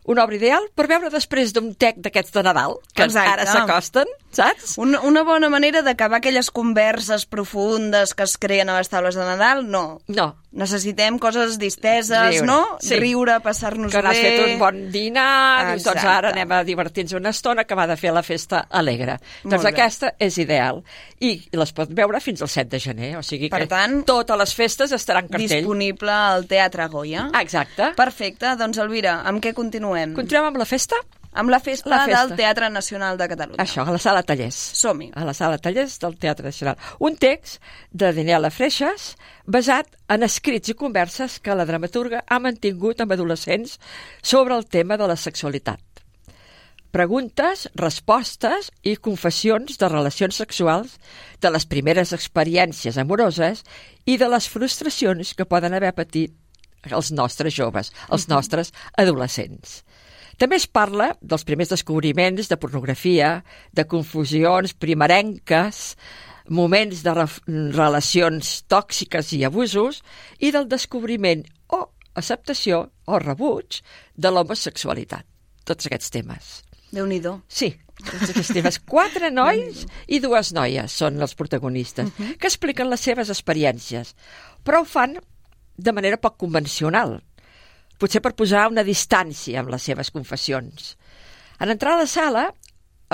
Una 0.05 0.25
obra 0.25 0.35
ideal 0.35 0.65
per 0.75 0.85
veure 0.91 1.09
després 1.09 1.53
d'un 1.55 1.71
tec 1.79 2.01
d'aquests 2.03 2.33
de 2.35 2.43
Nadal, 2.43 2.75
que 2.93 3.05
Exacte. 3.07 3.31
ara 3.37 3.45
s'acosten, 3.47 4.09
saps? 4.35 4.75
Una, 4.83 4.99
una 5.07 5.23
bona 5.23 5.47
manera 5.49 5.81
d'acabar 5.81 6.19
aquelles 6.19 6.51
converses 6.51 7.25
profundes 7.25 8.11
que 8.13 8.27
es 8.27 8.35
creen 8.37 8.69
a 8.69 8.77
les 8.81 8.91
taules 8.91 9.15
de 9.15 9.23
Nadal, 9.23 9.63
no. 9.63 10.01
No. 10.11 10.33
Necessitem 10.53 11.17
coses 11.17 11.55
disteses, 11.57 12.11
Riure, 12.13 12.45
no? 12.45 12.59
sí. 12.77 12.93
Riure, 13.01 13.39
passar-nos 13.41 13.89
que 13.91 14.03
n'has 14.05 14.19
bé... 14.19 14.23
fet 14.27 14.51
un 14.51 14.59
bon 14.61 14.75
dinar, 14.93 15.71
dius, 15.71 15.87
doncs 15.87 16.05
ara 16.05 16.29
anem 16.29 16.53
a 16.53 16.59
divertir-nos 16.67 17.15
una 17.17 17.31
estona 17.33 17.65
que 17.65 17.77
va 17.77 17.87
de 17.89 17.97
fer 17.97 18.13
la 18.13 18.21
festa 18.21 18.67
alegre. 18.69 19.17
Molt 19.43 19.55
doncs 19.55 19.65
bé. 19.65 19.71
aquesta 19.73 20.13
és 20.21 20.37
ideal. 20.43 20.83
I 21.25 21.33
les 21.57 21.73
pot 21.73 21.89
veure 21.97 22.21
fins 22.21 22.45
al 22.45 22.51
7 22.53 22.69
de 22.75 22.83
gener, 22.85 23.11
o 23.17 23.23
sigui 23.25 23.49
Per 23.49 23.63
que 23.65 23.71
tant, 23.71 24.03
totes 24.05 24.39
les 24.43 24.53
festes 24.53 24.93
estaran 24.93 25.27
cartell. 25.31 25.63
Disponible 25.63 26.13
al 26.13 26.45
Teatre 26.47 26.85
Goya. 26.93 27.27
Exacte. 27.41 27.89
Perfecte, 27.97 28.53
doncs 28.59 28.77
Elvira, 28.83 29.23
amb 29.25 29.41
què 29.41 29.55
continuem? 29.57 30.13
Continuem 30.13 30.51
amb 30.53 30.61
la 30.61 30.69
festa? 30.69 31.01
Amb 31.33 31.49
la 31.49 31.59
festa, 31.59 31.89
La 31.89 32.05
festa. 32.05 32.27
del 32.27 32.37
Teatre 32.37 32.69
Nacional 32.69 33.17
de 33.17 33.27
Catalunya. 33.27 33.63
Això, 33.63 33.81
a 33.81 33.91
la 33.91 33.97
sala 33.97 34.21
Tallers. 34.23 34.55
Som-hi. 34.55 35.11
A 35.15 35.25
la 35.25 35.33
sala 35.33 35.57
Tallers 35.57 35.97
del 35.99 36.17
Teatre 36.17 36.45
Nacional. 36.45 36.77
Un 36.99 37.15
text 37.17 37.61
de 37.91 38.11
Daniela 38.13 38.51
Freixas 38.53 39.15
basat 39.45 39.89
en 40.13 40.23
escrits 40.23 40.69
i 40.69 40.75
converses 40.77 41.39
que 41.39 41.55
la 41.57 41.65
dramaturga 41.65 42.23
ha 42.27 42.39
mantingut 42.39 43.01
amb 43.01 43.15
adolescents 43.17 43.79
sobre 44.21 44.55
el 44.55 44.67
tema 44.67 44.97
de 44.97 45.07
la 45.09 45.17
sexualitat. 45.17 45.81
Preguntes, 46.93 47.65
respostes 47.73 48.69
i 48.85 48.93
confessions 49.01 49.79
de 49.81 49.89
relacions 49.89 50.37
sexuals, 50.37 50.99
de 51.41 51.49
les 51.49 51.65
primeres 51.65 52.13
experiències 52.13 52.99
amoroses 53.01 53.63
i 54.05 54.19
de 54.21 54.29
les 54.29 54.45
frustracions 54.47 55.33
que 55.33 55.49
poden 55.49 55.73
haver 55.73 55.95
patit 55.97 56.37
els 56.91 57.09
nostres 57.11 57.55
joves, 57.55 57.89
els 58.11 58.27
nostres 58.29 58.69
adolescents. 58.93 59.81
També 60.41 60.57
es 60.57 60.67
parla 60.67 61.13
dels 61.21 61.45
primers 61.47 61.71
descobriments 61.73 62.49
de 62.49 62.57
pornografia, 62.57 63.43
de 63.73 63.85
confusions 63.85 64.73
primerenques, 64.73 65.95
moments 66.49 67.03
de 67.05 67.13
re 67.15 67.27
relacions 67.77 68.63
tòxiques 68.67 69.31
i 69.37 69.43
abusos 69.47 70.01
i 70.39 70.51
del 70.51 70.67
descobriment 70.67 71.45
o 71.71 71.85
acceptació 72.19 72.89
o 73.05 73.19
rebuig 73.19 73.81
de 74.15 74.31
l'homosexualitat. 74.31 75.25
Tots 75.63 75.87
aquests 75.87 76.11
temes. 76.11 76.53
Déu-n'hi-do. 76.93 77.37
Sí, 77.47 77.71
tots 78.03 78.29
aquests 78.29 78.53
temes. 78.53 78.79
Quatre 78.85 79.31
nois 79.39 79.85
i 80.07 80.19
dues 80.23 80.51
noies 80.53 80.93
són 80.93 81.21
els 81.21 81.35
protagonistes, 81.39 82.09
uh 82.09 82.13
-huh. 82.17 82.37
que 82.37 82.47
expliquen 82.47 82.89
les 82.89 82.99
seves 82.99 83.29
experiències, 83.29 84.15
però 84.63 84.81
ho 84.81 84.85
fan 84.85 85.17
de 85.77 85.91
manera 85.91 86.17
poc 86.17 86.37
convencional, 86.37 87.23
potser 88.03 88.19
per 88.23 88.35
posar 88.35 88.67
una 88.71 88.83
distància 88.83 89.61
amb 89.63 89.71
les 89.71 89.87
seves 89.87 90.11
confessions. 90.11 90.93
En 91.63 91.71
entrar 91.71 91.95
a 91.95 92.03
la 92.03 92.09
sala 92.09 92.49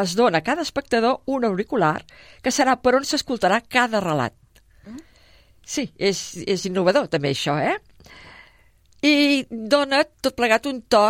es 0.01 0.15
dona 0.17 0.39
a 0.39 0.45
cada 0.45 0.65
espectador 0.65 1.21
un 1.29 1.45
auricular 1.45 1.99
que 2.41 2.53
serà 2.55 2.77
per 2.81 2.95
on 2.97 3.05
s'escoltarà 3.05 3.61
cada 3.67 4.01
relat. 4.01 4.35
Sí, 5.69 5.85
és, 6.01 6.19
és 6.49 6.65
innovador 6.65 7.09
també 7.13 7.29
això, 7.35 7.53
eh? 7.61 7.75
I 9.05 9.45
dona 9.49 10.01
tot 10.23 10.33
plegat 10.35 10.65
un 10.65 10.81
to 10.89 11.03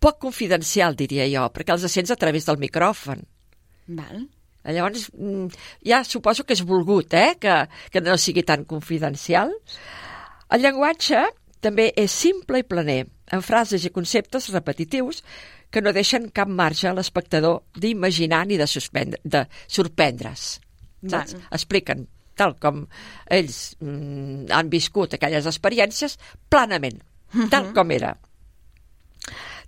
poc 0.00 0.16
confidencial, 0.22 0.96
diria 0.96 1.26
jo, 1.28 1.44
perquè 1.52 1.74
els 1.74 1.84
sents 1.92 2.14
a 2.14 2.16
través 2.16 2.48
del 2.48 2.56
micròfon. 2.62 3.20
Val. 3.98 4.24
Llavors, 4.66 5.10
mm, 5.12 5.60
ja 5.86 6.00
suposo 6.04 6.46
que 6.46 6.56
és 6.56 6.64
volgut, 6.66 7.12
eh?, 7.14 7.36
que, 7.38 7.58
que 7.92 8.00
no 8.00 8.16
sigui 8.18 8.42
tan 8.42 8.64
confidencial. 8.64 9.52
El 10.50 10.64
llenguatge 10.64 11.22
també 11.62 11.90
és 11.98 12.10
simple 12.10 12.62
i 12.62 12.66
planer, 12.66 13.04
amb 13.34 13.44
frases 13.44 13.84
i 13.86 13.92
conceptes 13.94 14.50
repetitius 14.54 15.22
que 15.70 15.82
no 15.82 15.94
deixen 15.94 16.28
cap 16.34 16.48
marge 16.48 16.88
a 16.88 16.94
l'espectador 16.94 17.64
d'imaginar 17.74 18.44
ni 18.46 18.58
de, 18.60 18.68
suspendre, 18.70 19.20
de 19.24 19.46
sorprendre's. 19.66 20.60
Saps? 21.06 21.34
Val. 21.34 21.48
Expliquen 21.58 22.06
tal 22.36 22.54
com 22.60 22.84
ells 23.32 23.74
mm, 23.80 24.52
han 24.52 24.70
viscut 24.72 25.16
aquelles 25.16 25.48
experiències 25.48 26.18
planament, 26.52 27.00
tal 27.52 27.72
com 27.76 27.92
era. 27.96 28.12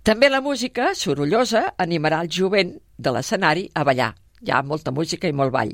També 0.05 0.29
la 0.29 0.39
música, 0.41 0.93
sorollosa, 0.95 1.73
animarà 1.81 2.21
el 2.23 2.31
jovent 2.31 2.71
de 2.97 3.11
l'escenari 3.11 3.67
a 3.75 3.83
ballar. 3.83 4.13
Hi 4.39 4.53
ha 4.55 4.61
molta 4.63 4.93
música 4.95 5.27
i 5.27 5.35
molt 5.35 5.51
ball. 5.51 5.73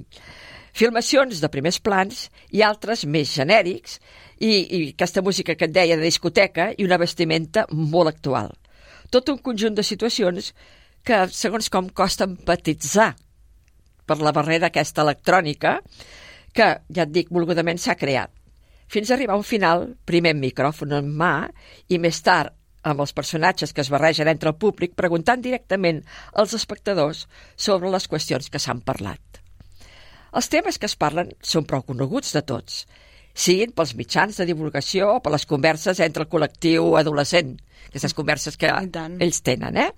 Filmacions 0.75 1.39
de 1.39 1.47
primers 1.47 1.77
plans 1.79 2.25
i 2.51 2.59
altres 2.65 3.05
més 3.07 3.29
genèrics 3.31 3.93
i, 4.43 4.49
i 4.49 4.79
aquesta 4.89 5.21
música 5.23 5.53
que 5.55 5.69
et 5.69 5.75
deia 5.75 5.95
de 5.95 6.03
discoteca 6.03 6.73
i 6.75 6.83
una 6.83 6.97
vestimenta 6.99 7.63
molt 7.71 8.11
actual. 8.11 8.49
Tot 9.07 9.31
un 9.31 9.39
conjunt 9.45 9.77
de 9.77 9.85
situacions 9.87 10.49
que, 11.07 11.21
segons 11.31 11.71
com, 11.71 11.87
costa 11.95 12.27
empatitzar 12.27 13.13
per 14.03 14.17
la 14.19 14.33
barrera 14.35 14.67
aquesta 14.67 15.05
electrònica 15.05 15.77
que, 16.51 16.67
ja 16.91 17.07
et 17.07 17.15
dic, 17.15 17.31
volgudament 17.31 17.79
s'ha 17.79 17.95
creat. 17.95 18.33
Fins 18.91 19.09
a 19.09 19.15
arribar 19.15 19.37
a 19.37 19.39
un 19.39 19.47
final, 19.47 19.87
primer 20.03 20.35
amb 20.35 20.43
micròfon 20.43 20.91
en 20.99 21.07
mà 21.23 21.47
i 21.87 22.01
més 22.03 22.19
tard 22.25 22.51
amb 22.83 22.99
els 22.99 23.15
personatges 23.15 23.71
que 23.71 23.81
es 23.81 23.93
barregen 23.95 24.27
entre 24.27 24.51
el 24.51 24.59
públic 24.59 24.99
preguntant 24.99 25.39
directament 25.39 26.03
als 26.33 26.59
espectadors 26.59 27.25
sobre 27.55 27.95
les 27.95 28.11
qüestions 28.11 28.51
que 28.51 28.59
s'han 28.59 28.83
parlat. 28.83 29.44
Els 30.35 30.49
temes 30.51 30.77
que 30.79 30.89
es 30.89 30.97
parlen 30.99 31.31
són 31.41 31.67
prou 31.67 31.83
coneguts 31.87 32.33
de 32.35 32.43
tots 32.45 32.83
siguin 33.35 33.73
pels 33.75 33.93
mitjans 33.99 34.39
de 34.39 34.47
divulgació 34.47 35.09
o 35.17 35.21
per 35.23 35.33
les 35.33 35.45
converses 35.45 35.99
entre 35.99 36.23
el 36.23 36.31
col·lectiu 36.31 36.95
adolescent, 36.99 37.57
aquestes 37.89 38.15
converses 38.15 38.55
que 38.57 38.71
ells 38.71 39.41
tenen, 39.43 39.75
eh? 39.75 39.91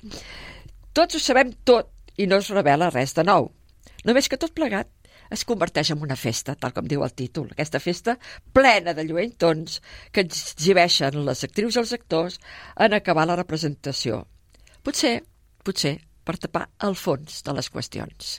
Tots 0.97 1.15
ho 1.15 1.21
sabem 1.21 1.53
tot 1.63 1.93
i 2.17 2.25
no 2.25 2.41
es 2.41 2.49
revela 2.49 2.89
res 2.89 3.13
de 3.13 3.23
nou. 3.27 3.51
Només 4.09 4.27
que 4.27 4.39
tot 4.41 4.55
plegat 4.57 4.89
es 5.29 5.43
converteix 5.45 5.91
en 5.93 6.01
una 6.01 6.17
festa, 6.17 6.55
tal 6.55 6.73
com 6.73 6.88
diu 6.89 7.03
el 7.05 7.13
títol. 7.13 7.51
Aquesta 7.51 7.81
festa 7.83 8.15
plena 8.55 8.95
de 8.97 9.05
lluentons 9.05 9.81
que 10.11 10.23
exhibeixen 10.25 11.19
les 11.27 11.43
actrius 11.45 11.77
i 11.77 11.81
els 11.83 11.93
actors 11.93 12.39
en 12.85 12.95
acabar 12.97 13.27
la 13.27 13.38
representació. 13.38 14.23
Potser, 14.81 15.19
potser, 15.67 15.97
per 16.23 16.39
tapar 16.41 16.67
el 16.88 16.95
fons 16.95 17.43
de 17.43 17.55
les 17.55 17.69
qüestions. 17.71 18.38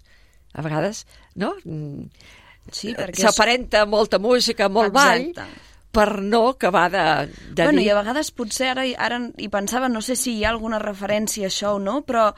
A 0.58 0.64
vegades, 0.64 1.04
no? 1.38 1.54
Sí, 2.70 2.92
perquè... 2.96 3.22
S'aparenta 3.22 3.86
molta 3.88 4.20
música, 4.20 4.68
molt 4.68 4.92
Exacte. 4.92 5.44
ball, 5.46 5.64
per 5.98 6.20
no 6.20 6.42
acabar 6.50 6.88
de, 6.92 7.04
de 7.54 7.64
bueno, 7.64 7.80
dir... 7.80 7.88
i 7.88 7.92
a 7.92 7.98
vegades 8.02 8.30
potser 8.36 8.72
ara, 8.74 8.84
ara 8.98 9.22
hi 9.38 9.48
pensava, 9.52 9.88
no 9.88 10.02
sé 10.04 10.18
si 10.20 10.36
hi 10.36 10.44
ha 10.44 10.52
alguna 10.52 10.80
referència 10.82 11.48
a 11.48 11.52
això 11.52 11.74
o 11.78 11.82
no, 11.82 12.02
però 12.06 12.28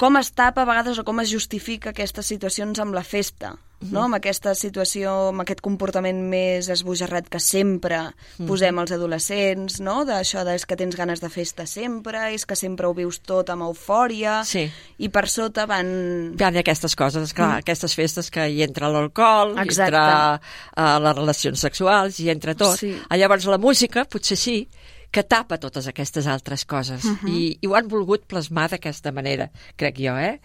com 0.00 0.16
es 0.16 0.32
tapa 0.32 0.64
a 0.64 0.68
vegades 0.68 0.98
o 0.98 1.04
com 1.04 1.20
es 1.20 1.30
justifica 1.30 1.92
aquestes 1.92 2.30
situacions 2.32 2.80
amb 2.80 2.96
la 2.96 3.04
festa, 3.04 3.56
no? 3.80 4.04
amb 4.06 4.16
aquesta 4.18 4.54
situació, 4.58 5.28
amb 5.30 5.42
aquest 5.44 5.60
comportament 5.64 6.18
més 6.30 6.68
esbojarrat 6.68 7.28
que 7.30 7.38
sempre 7.40 8.00
posem 8.46 8.78
als 8.78 8.92
adolescents, 8.96 9.78
no? 9.80 10.04
d'això 10.08 10.44
de 10.44 10.56
és 10.58 10.66
que 10.66 10.76
tens 10.76 10.96
ganes 10.98 11.20
de 11.22 11.30
festa 11.30 11.66
sempre, 11.66 12.32
és 12.34 12.44
que 12.46 12.56
sempre 12.58 12.88
ho 12.88 12.94
vius 12.94 13.20
tot 13.20 13.50
amb 13.50 13.62
eufòria, 13.68 14.42
Sí. 14.44 14.66
i 14.98 15.08
per 15.08 15.28
sota 15.28 15.66
van... 15.66 16.34
Ha 16.40 16.50
aquestes 16.58 16.96
coses, 16.96 17.32
clar, 17.32 17.48
Mm. 17.48 17.62
aquestes 17.62 17.94
festes 17.94 18.30
que 18.30 18.48
hi 18.50 18.62
entra 18.62 18.88
l'alcohol, 18.90 19.54
hi 19.56 19.68
entra 19.68 20.40
uh, 20.40 20.98
les 20.98 21.16
relacions 21.16 21.60
sexuals, 21.60 22.18
hi 22.20 22.30
entra 22.30 22.54
tot. 22.54 22.76
Sí. 22.78 22.94
Ah, 23.08 23.16
Llavors 23.16 23.46
la 23.46 23.58
música, 23.58 24.04
potser 24.04 24.36
sí, 24.36 24.68
que 25.10 25.22
tapa 25.24 25.56
totes 25.58 25.86
aquestes 25.88 26.26
altres 26.26 26.64
coses. 26.68 27.04
Mhm. 27.04 27.28
I, 27.28 27.58
I 27.62 27.66
ho 27.66 27.76
han 27.78 27.88
volgut 27.88 28.26
plasmar 28.28 28.68
d'aquesta 28.70 29.12
manera, 29.12 29.50
crec 29.76 29.96
jo, 30.02 30.16
eh? 30.18 30.40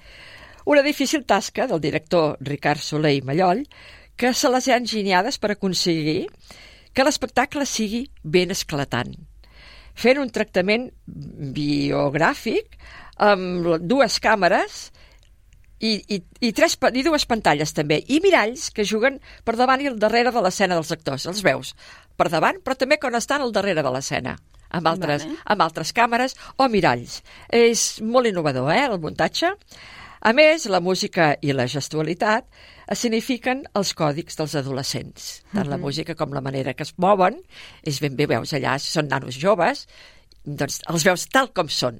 Una 0.66 0.84
difícil 0.86 1.26
tasca 1.26 1.68
del 1.68 1.82
director 1.84 2.38
Ricard 2.40 2.80
Soler 2.80 3.16
i 3.18 3.22
Mallol, 3.22 3.66
que 4.16 4.34
se 4.34 4.50
les 4.50 4.70
ha 4.70 4.78
enginyades 4.78 5.40
per 5.42 5.52
aconseguir 5.54 6.28
que 6.94 7.04
l'espectacle 7.04 7.66
sigui 7.66 8.06
ben 8.24 8.54
esclatant 8.54 9.16
fent 9.94 10.20
un 10.22 10.30
tractament 10.34 10.90
biogràfic 11.06 12.78
amb 13.22 13.70
dues 13.86 14.20
càmeres 14.24 14.88
i, 15.84 15.98
i, 16.16 16.20
i, 16.40 16.52
tres, 16.56 16.78
i 16.96 17.04
dues 17.04 17.26
pantalles 17.30 17.76
també, 17.76 18.00
i 18.08 18.22
miralls 18.24 18.70
que 18.74 18.86
juguen 18.88 19.20
per 19.44 19.58
davant 19.60 19.84
i 19.84 19.90
al 19.92 20.00
darrere 20.00 20.32
de 20.32 20.42
l'escena 20.42 20.78
dels 20.80 20.94
actors. 20.96 21.28
Els 21.28 21.44
veus 21.44 21.74
per 22.18 22.30
davant, 22.32 22.62
però 22.64 22.78
també 22.80 22.98
quan 23.02 23.20
estan 23.20 23.44
al 23.44 23.54
darrere 23.56 23.84
de 23.84 23.92
l'escena 23.92 24.38
amb 24.74 24.88
altres, 24.90 25.26
Vale. 25.28 25.42
amb 25.54 25.66
altres 25.66 25.92
càmeres 25.94 26.38
o 26.58 26.70
miralls. 26.72 27.20
És 27.52 28.02
molt 28.02 28.32
innovador, 28.32 28.72
eh, 28.74 28.88
el 28.88 28.98
muntatge. 29.04 29.52
A 30.24 30.32
més, 30.32 30.66
la 30.72 30.80
música 30.80 31.34
i 31.44 31.52
la 31.52 31.66
gestualitat 31.68 32.46
signifiquen 32.96 33.66
els 33.76 33.92
còdics 33.98 34.38
dels 34.40 34.54
adolescents. 34.56 35.44
Tant 35.52 35.68
la 35.68 35.76
Mhm. 35.78 35.82
música 35.84 36.16
com 36.16 36.32
la 36.32 36.40
manera 36.42 36.74
que 36.74 36.84
es 36.84 36.94
mouen, 36.98 37.42
és 37.84 38.00
ben 38.00 38.16
bé, 38.16 38.26
veus 38.28 38.54
allà, 38.54 38.78
són 38.80 39.08
nanos 39.10 39.36
joves, 39.36 39.88
doncs 40.46 40.80
els 40.88 41.04
veus 41.04 41.28
tal 41.28 41.52
com 41.52 41.68
són. 41.68 42.00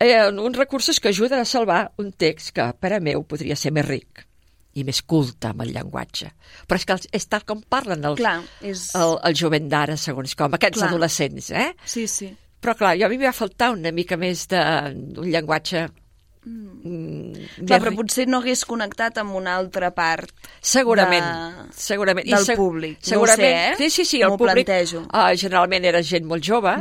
Eh, 0.00 0.28
uns 0.32 0.56
recursos 0.56 0.98
que 0.98 1.08
ajuden 1.08 1.40
a 1.40 1.44
salvar 1.44 1.92
un 1.98 2.12
text 2.12 2.54
que, 2.56 2.72
per 2.80 2.92
a 2.94 3.00
meu, 3.00 3.22
podria 3.22 3.54
ser 3.56 3.70
més 3.70 3.86
ric 3.86 4.26
i 4.74 4.82
més 4.84 5.02
culte 5.02 5.48
amb 5.50 5.60
el 5.62 5.72
llenguatge. 5.74 6.30
Però 6.66 6.76
és 6.78 6.86
que 6.86 6.92
els- 6.94 7.08
és 7.12 7.26
tal 7.28 7.44
com 7.44 7.60
parlen 7.62 8.04
els, 8.04 8.16
Clar, 8.18 8.42
és... 8.62 8.94
el, 8.94 9.18
el 9.22 9.34
jovent 9.34 9.68
d'ara, 9.68 9.96
segons 9.96 10.34
com, 10.34 10.54
aquests 10.54 10.78
Clar. 10.78 10.88
adolescents, 10.88 11.50
eh? 11.50 11.74
Sí, 11.84 12.06
sí. 12.08 12.34
Però, 12.62 12.74
clar, 12.76 12.96
jo 12.98 13.06
a 13.06 13.08
mi 13.08 13.16
m'hi 13.18 13.26
va 13.26 13.32
faltar 13.32 13.70
una 13.72 13.90
mica 13.92 14.16
més 14.16 14.46
d'un 14.48 15.24
llenguatge... 15.26 15.88
Mm. 16.44 17.32
Clar, 17.66 17.78
però 17.82 17.92
potser 17.98 18.24
no 18.30 18.38
hagués 18.40 18.62
connectat 18.64 19.18
amb 19.20 19.34
una 19.36 19.56
altra 19.60 19.90
part 19.92 20.30
Segurament, 20.64 21.24
de... 21.26 21.66
segurament. 21.76 22.26
I 22.26 22.32
del 22.32 22.46
seg- 22.48 22.56
públic. 22.56 22.98
Segurament, 23.04 23.40
no 23.40 23.76
sé, 23.76 23.84
eh? 23.84 23.90
sí, 23.90 23.90
sí, 23.90 24.04
sí, 24.08 24.20
el 24.24 24.32
públic 24.40 24.64
plantejo. 24.66 25.02
uh, 25.12 25.30
generalment 25.36 25.84
era 25.90 26.00
gent 26.02 26.24
molt 26.28 26.44
jove 26.46 26.72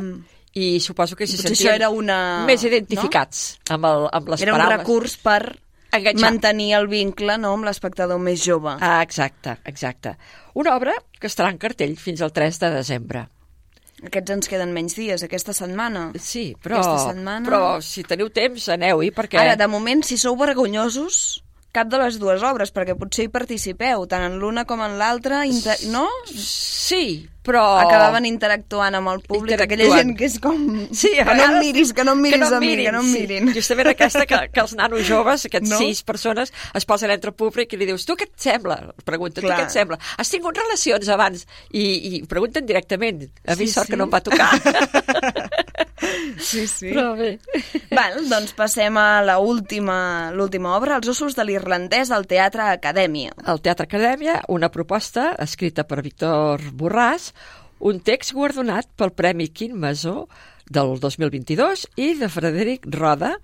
i 0.60 0.80
suposo 0.82 1.16
que 1.16 1.28
s'hi 1.30 1.38
sentien 1.38 1.58
això 1.60 1.74
era 1.76 1.90
una... 1.94 2.20
més 2.48 2.64
identificats 2.66 3.60
amb, 3.70 3.86
el, 3.86 4.08
amb 4.18 4.32
les 4.34 4.42
Era 4.48 4.54
un 4.56 4.60
paraules. 4.62 4.80
recurs 4.82 5.18
per 5.22 5.42
Enganxar. 5.92 6.30
mantenir 6.32 6.72
el 6.80 6.88
vincle 6.90 7.36
no, 7.38 7.52
amb 7.58 7.66
l'espectador 7.68 8.20
més 8.22 8.42
jove. 8.46 8.74
Ah, 8.80 9.02
exacte, 9.04 9.58
exacte. 9.66 10.16
Una 10.54 10.76
obra 10.78 10.94
que 11.20 11.28
estarà 11.28 11.50
en 11.52 11.58
cartell 11.62 11.96
fins 11.98 12.22
al 12.22 12.32
3 12.34 12.60
de 12.64 12.72
desembre. 12.80 13.28
Aquests 14.08 14.32
ens 14.32 14.48
queden 14.52 14.72
menys 14.76 14.96
dies, 14.96 15.24
aquesta 15.26 15.54
setmana. 15.56 16.10
Sí, 16.16 16.54
però, 16.64 16.80
Aquesta 16.80 17.12
setmana... 17.12 17.44
però 17.48 17.62
si 17.84 18.06
teniu 18.08 18.30
temps, 18.32 18.70
aneu-hi, 18.72 19.12
perquè... 19.16 19.42
Ara, 19.42 19.58
de 19.60 19.68
moment, 19.68 20.04
si 20.08 20.16
sou 20.22 20.38
vergonyosos, 20.40 21.42
cap 21.80 21.90
de 21.92 22.04
les 22.04 22.20
dues 22.22 22.44
obres, 22.46 22.74
perquè 22.76 22.96
potser 23.00 23.26
hi 23.30 23.34
participeu, 23.34 24.06
tant 24.12 24.28
en 24.30 24.40
l'una 24.44 24.68
com 24.70 24.84
en 24.86 25.00
l'altra, 25.00 25.46
inter... 25.50 25.78
no? 25.94 26.06
Sí, 26.30 27.24
però... 27.46 27.64
Acabaven 27.82 28.26
interactuant 28.28 28.98
amb 29.00 29.10
el 29.14 29.22
públic, 29.26 29.62
aquella 29.64 29.88
gent 29.96 30.12
que 30.20 30.28
és 30.28 30.36
com... 30.44 30.60
Sí, 30.94 31.12
a 31.22 31.26
que 31.26 31.36
no 31.40 31.46
em 31.48 31.56
miris, 31.64 31.94
que 31.96 32.04
no 32.06 32.14
em 32.18 32.22
miris 32.28 32.52
a 32.54 32.60
mi, 32.62 32.74
que 32.78 32.92
no 32.94 33.02
em 33.02 33.08
sí. 33.10 33.22
mirin. 33.24 33.52
Justament 33.56 33.90
aquesta 33.94 34.26
que, 34.30 34.42
que 34.54 34.62
els 34.64 34.76
nanos 34.78 35.06
joves, 35.08 35.48
aquests 35.50 35.70
No? 35.70 35.78
no? 35.80 35.80
sis 35.88 36.04
persones, 36.08 36.52
es 36.78 36.86
posen 36.90 37.12
entre 37.16 37.32
el 37.34 37.38
públic 37.40 37.74
i 37.74 37.80
li 37.80 37.88
dius, 37.90 38.06
tu 38.08 38.16
què 38.20 38.28
et 38.28 38.36
sembla? 38.42 38.80
Pregunta, 39.08 39.40
tu 39.42 39.48
Clar. 39.48 39.60
què 39.62 39.68
et 39.70 39.74
sembla? 39.76 39.98
Has 40.20 40.32
tingut 40.34 40.58
relacions 40.60 41.10
abans? 41.16 41.46
I, 41.72 41.86
i 42.20 42.22
pregunten 42.30 42.68
directament. 42.70 43.26
A 43.48 43.56
mi 43.56 43.68
Sí, 43.70 43.74
sort 43.74 43.88
sí. 43.90 43.94
que 43.96 44.00
no 44.02 44.10
em 44.10 44.14
va 44.14 44.22
tocar. 44.26 44.50
Sí, 46.40 46.66
sí. 46.68 46.92
Però 46.92 47.14
bé. 47.18 47.36
Val, 47.92 48.20
doncs 48.30 48.54
passem 48.58 48.98
a 49.00 49.22
la 49.26 49.40
última, 49.44 50.32
l'última 50.36 50.76
obra, 50.78 50.98
Els 51.00 51.12
ossos 51.14 51.38
de 51.38 51.46
l'irlandès 51.48 52.12
al 52.16 52.28
Teatre 52.30 52.70
Acadèmia. 52.74 53.36
El 53.48 53.62
Teatre 53.66 53.88
Acadèmia, 53.90 54.40
una 54.48 54.72
proposta 54.74 55.34
escrita 55.40 55.86
per 55.88 56.02
Víctor 56.06 56.64
Borràs, 56.76 57.32
un 57.80 58.02
text 58.04 58.34
guardonat 58.36 58.90
pel 59.00 59.14
Premi 59.16 59.50
Quim 59.56 59.78
Masó 59.80 60.28
del 60.70 60.98
2022 61.00 61.88
i 61.98 62.14
de 62.20 62.30
Frederic 62.30 62.86
Roda, 62.94 63.38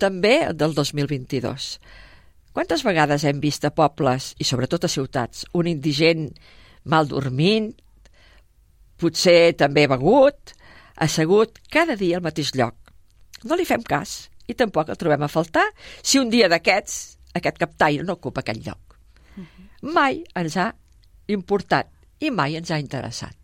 també 0.00 0.48
del 0.56 0.74
2022. 0.74 1.74
Quantes 2.56 2.82
vegades 2.82 3.24
hem 3.28 3.38
vist 3.42 3.66
a 3.66 3.70
pobles, 3.70 4.32
i 4.40 4.46
sobretot 4.48 4.86
a 4.86 4.90
ciutats, 4.90 5.44
un 5.54 5.68
indigent 5.70 6.30
mal 6.90 7.06
dormint, 7.10 7.70
potser 9.00 9.52
també 9.58 9.86
begut, 9.90 10.54
assegut 11.00 11.58
cada 11.72 11.96
dia 11.96 12.18
al 12.18 12.24
mateix 12.24 12.52
lloc. 12.56 12.76
No 13.44 13.56
li 13.56 13.66
fem 13.68 13.82
cas 13.86 14.28
i 14.50 14.56
tampoc 14.58 14.90
el 14.90 14.98
trobem 15.00 15.24
a 15.24 15.32
faltar 15.32 15.66
si 16.02 16.20
un 16.20 16.30
dia 16.32 16.50
d'aquests 16.52 16.96
aquest 17.40 17.60
captaire 17.62 18.04
no 18.04 18.18
ocupa 18.18 18.44
aquell 18.44 18.62
lloc. 18.66 18.96
Mai 19.82 20.20
ens 20.36 20.56
ha 20.60 20.68
importat 21.32 21.88
i 22.20 22.30
mai 22.34 22.58
ens 22.58 22.70
ha 22.70 22.80
interessat. 22.82 23.36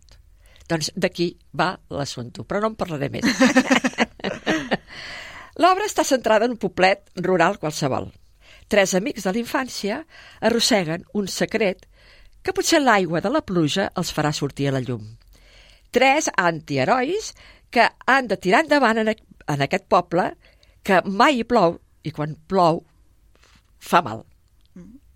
Doncs 0.67 0.91
d'aquí 0.99 1.31
va 1.55 1.71
l'assumpte, 1.89 2.43
però 2.43 2.59
no 2.61 2.73
en 2.73 2.79
parlaré 2.79 3.09
més. 3.09 3.25
L'obra 5.63 5.87
està 5.87 6.03
centrada 6.05 6.45
en 6.45 6.53
un 6.53 6.61
poblet 6.61 7.07
rural 7.25 7.57
qualsevol. 7.57 8.11
Tres 8.67 8.93
amics 8.99 9.23
de 9.23 9.31
la 9.31 9.41
infància 9.41 10.01
arrosseguen 10.43 11.07
un 11.15 11.31
secret 11.31 11.87
que 12.43 12.53
potser 12.53 12.83
l'aigua 12.83 13.23
de 13.23 13.31
la 13.31 13.41
pluja 13.41 13.87
els 13.95 14.11
farà 14.13 14.33
sortir 14.35 14.67
a 14.67 14.75
la 14.75 14.83
llum. 14.83 15.07
Tres 15.97 16.29
antiherois 16.37 17.33
que 17.73 17.89
han 18.05 18.29
de 18.29 18.37
tirar 18.37 18.61
endavant 18.65 19.01
en, 19.01 19.09
en 19.53 19.65
aquest 19.65 19.87
poble 19.89 20.29
que 20.85 21.01
mai 21.09 21.39
hi 21.39 21.47
plou 21.49 21.79
i 22.05 22.13
quan 22.13 22.37
plou 22.51 22.83
fa 23.81 24.03
mal. 24.05 24.21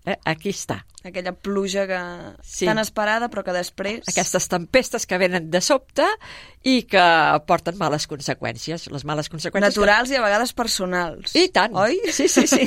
Eh? 0.02 0.16
Aquí 0.26 0.50
està. 0.50 0.80
Aquella 1.06 1.32
pluja 1.34 1.84
que... 1.86 1.98
Sí. 2.42 2.66
tan 2.66 2.78
esperada, 2.82 3.28
però 3.30 3.44
que 3.46 3.54
després... 3.54 4.06
Aquestes 4.10 4.48
tempestes 4.50 5.06
que 5.06 5.18
venen 5.18 5.48
de 5.50 5.60
sobte 5.62 6.06
i 6.66 6.82
que 6.90 7.04
porten 7.46 7.78
males 7.78 8.08
conseqüències. 8.10 8.88
Les 8.90 9.06
males 9.06 9.30
conseqüències... 9.30 9.74
Naturals 9.74 10.10
i 10.10 10.18
a 10.18 10.24
vegades 10.24 10.54
personals. 10.58 11.36
I 11.38 11.48
tant. 11.54 11.74
Oi? 11.78 12.00
Sí, 12.10 12.26
sí, 12.30 12.46
sí. 12.50 12.66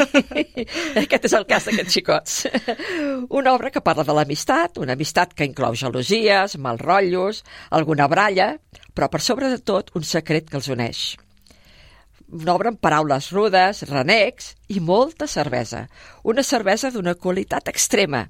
Aquest 1.03 1.27
és 1.27 1.35
el 1.35 1.47
cas 1.49 1.67
d'aquests 1.67 1.99
xicots. 1.99 2.37
Una 3.27 3.55
obra 3.55 3.71
que 3.71 3.83
parla 3.83 4.07
de 4.07 4.15
l'amistat, 4.15 4.79
una 4.83 4.95
amistat 4.95 5.35
que 5.35 5.47
inclou 5.47 5.75
gelosies, 5.75 6.55
mal 6.59 6.79
rotllos, 6.79 7.43
alguna 7.75 8.07
bralla, 8.11 8.53
però 8.95 9.11
per 9.11 9.23
sobre 9.23 9.51
de 9.51 9.59
tot 9.59 9.91
un 9.95 10.07
secret 10.07 10.47
que 10.51 10.59
els 10.59 10.71
uneix. 10.71 11.05
Amb 12.25 12.79
paraules 12.81 13.29
rudes, 13.31 13.83
renecs 13.89 14.55
i 14.67 14.79
molta 14.79 15.27
cervesa. 15.27 15.85
Una 16.23 16.43
cervesa 16.43 16.89
d'una 16.89 17.13
qualitat 17.15 17.69
extrema. 17.69 18.25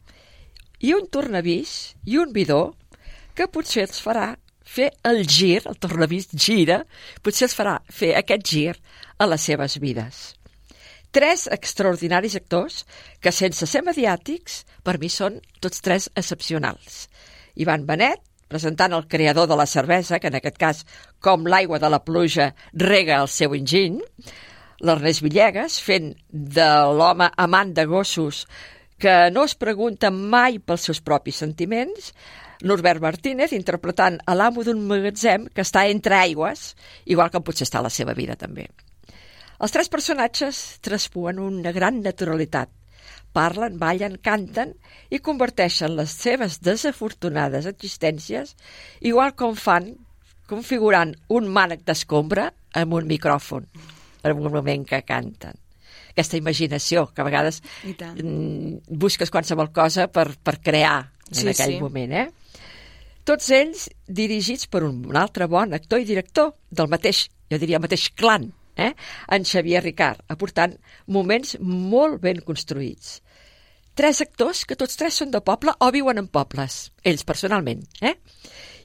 I 0.80 0.94
un 0.94 1.08
tornavís 1.08 1.96
i 2.04 2.18
un 2.18 2.34
bidó 2.34 2.76
que 3.34 3.48
potser 3.48 3.86
els 3.88 4.02
farà 4.04 4.36
fer 4.66 4.92
el 5.04 5.26
gir, 5.28 5.62
el 5.66 5.78
tornavís 5.80 6.28
gira, 6.34 6.84
potser 7.24 7.48
els 7.48 7.56
farà 7.56 7.80
fer 7.90 8.16
aquest 8.18 8.44
gir 8.44 8.74
a 9.18 9.28
les 9.28 9.42
seves 9.42 9.80
vides. 9.80 10.36
Tres 11.16 11.48
extraordinaris 11.48 12.36
actors 12.36 12.84
que, 13.22 13.32
sense 13.32 13.66
ser 13.66 13.82
mediàtics, 13.88 14.66
per 14.84 14.98
mi 15.00 15.08
són 15.08 15.40
tots 15.64 15.80
tres 15.80 16.10
excepcionals. 16.16 17.06
Ivan 17.56 17.86
Benet, 17.88 18.20
presentant 18.48 18.94
el 18.94 19.08
creador 19.08 19.50
de 19.50 19.58
la 19.58 19.66
cervesa, 19.66 20.20
que 20.20 20.30
en 20.32 20.38
aquest 20.40 20.58
cas, 20.62 20.84
com 21.20 21.48
l'aigua 21.50 21.80
de 21.82 21.90
la 21.90 22.04
pluja, 22.06 22.52
rega 22.74 23.20
el 23.22 23.30
seu 23.32 23.56
enginy, 23.58 24.00
l'Ernest 24.86 25.24
Villegas, 25.26 25.80
fent 25.82 26.14
de 26.30 26.70
l'home 26.94 27.30
amant 27.38 27.74
de 27.74 27.86
gossos 27.90 28.46
que 28.98 29.30
no 29.32 29.44
es 29.44 29.56
pregunta 29.60 30.12
mai 30.12 30.60
pels 30.60 30.88
seus 30.88 31.02
propis 31.04 31.42
sentiments, 31.44 32.14
Norbert 32.64 33.02
Martínez 33.04 33.52
interpretant 33.54 34.22
a 34.26 34.36
l'amo 34.36 34.64
d'un 34.64 34.80
magatzem 34.88 35.50
que 35.52 35.66
està 35.66 35.86
entre 35.92 36.16
aigües, 36.16 36.74
igual 37.06 37.32
que 37.32 37.44
potser 37.44 37.68
està 37.68 37.82
la 37.84 37.92
seva 37.92 38.16
vida 38.16 38.38
també. 38.40 38.70
Els 39.60 39.72
tres 39.72 39.92
personatges 39.92 40.80
traspuen 40.84 41.40
una 41.40 41.72
gran 41.76 42.02
naturalitat. 42.04 42.72
Parlen, 43.36 43.76
ballen, 43.82 44.16
canten 44.24 44.72
i 45.12 45.20
converteixen 45.20 45.96
les 45.98 46.14
seves 46.16 46.62
desafortunades 46.64 47.68
existències 47.68 48.56
igual 49.04 49.36
com 49.36 49.58
fan 49.60 49.92
configurant 50.48 51.12
un 51.36 51.50
mànec 51.52 51.84
d'escombra 51.86 52.48
amb 52.80 52.96
un 52.96 53.08
micròfon 53.10 53.68
en 54.26 54.40
un 54.40 54.52
moment 54.54 54.86
que 54.88 55.02
canten. 55.06 55.58
Aquesta 56.16 56.40
imaginació 56.40 57.10
que 57.12 57.22
a 57.22 57.28
vegades 57.28 57.60
mm, 57.84 58.88
busques 58.88 59.32
qualsevol 59.34 59.74
cosa 59.76 60.08
per, 60.08 60.30
per 60.40 60.62
crear 60.64 61.02
en 61.28 61.42
Sí, 61.42 61.48
aquell 61.52 61.76
sí. 61.76 61.82
moment, 61.82 62.14
eh? 62.14 62.28
Tots 63.26 63.50
ells 63.58 63.88
dirigits 64.06 64.70
per 64.70 64.84
un 64.86 65.18
altre 65.18 65.48
bon 65.50 65.74
actor 65.74 66.00
i 66.00 66.06
director 66.06 66.54
del 66.70 66.88
mateix, 66.92 67.26
jo 67.50 67.58
diria, 67.58 67.82
mateix 67.82 68.12
clan, 68.14 68.52
eh? 68.78 68.92
en 69.34 69.46
Xavier 69.50 69.82
Ricard, 69.84 70.22
aportant 70.30 70.76
moments 71.10 71.56
molt 71.60 72.22
ben 72.22 72.44
construïts. 72.46 73.20
Tres 73.96 74.20
actors 74.20 74.66
que 74.68 74.76
tots 74.76 74.98
tres 75.00 75.16
són 75.22 75.32
de 75.32 75.40
poble 75.40 75.72
o 75.80 75.88
viuen 75.96 76.20
en 76.20 76.28
pobles, 76.28 76.90
ells 77.08 77.24
personalment, 77.24 77.86
eh? 78.04 78.18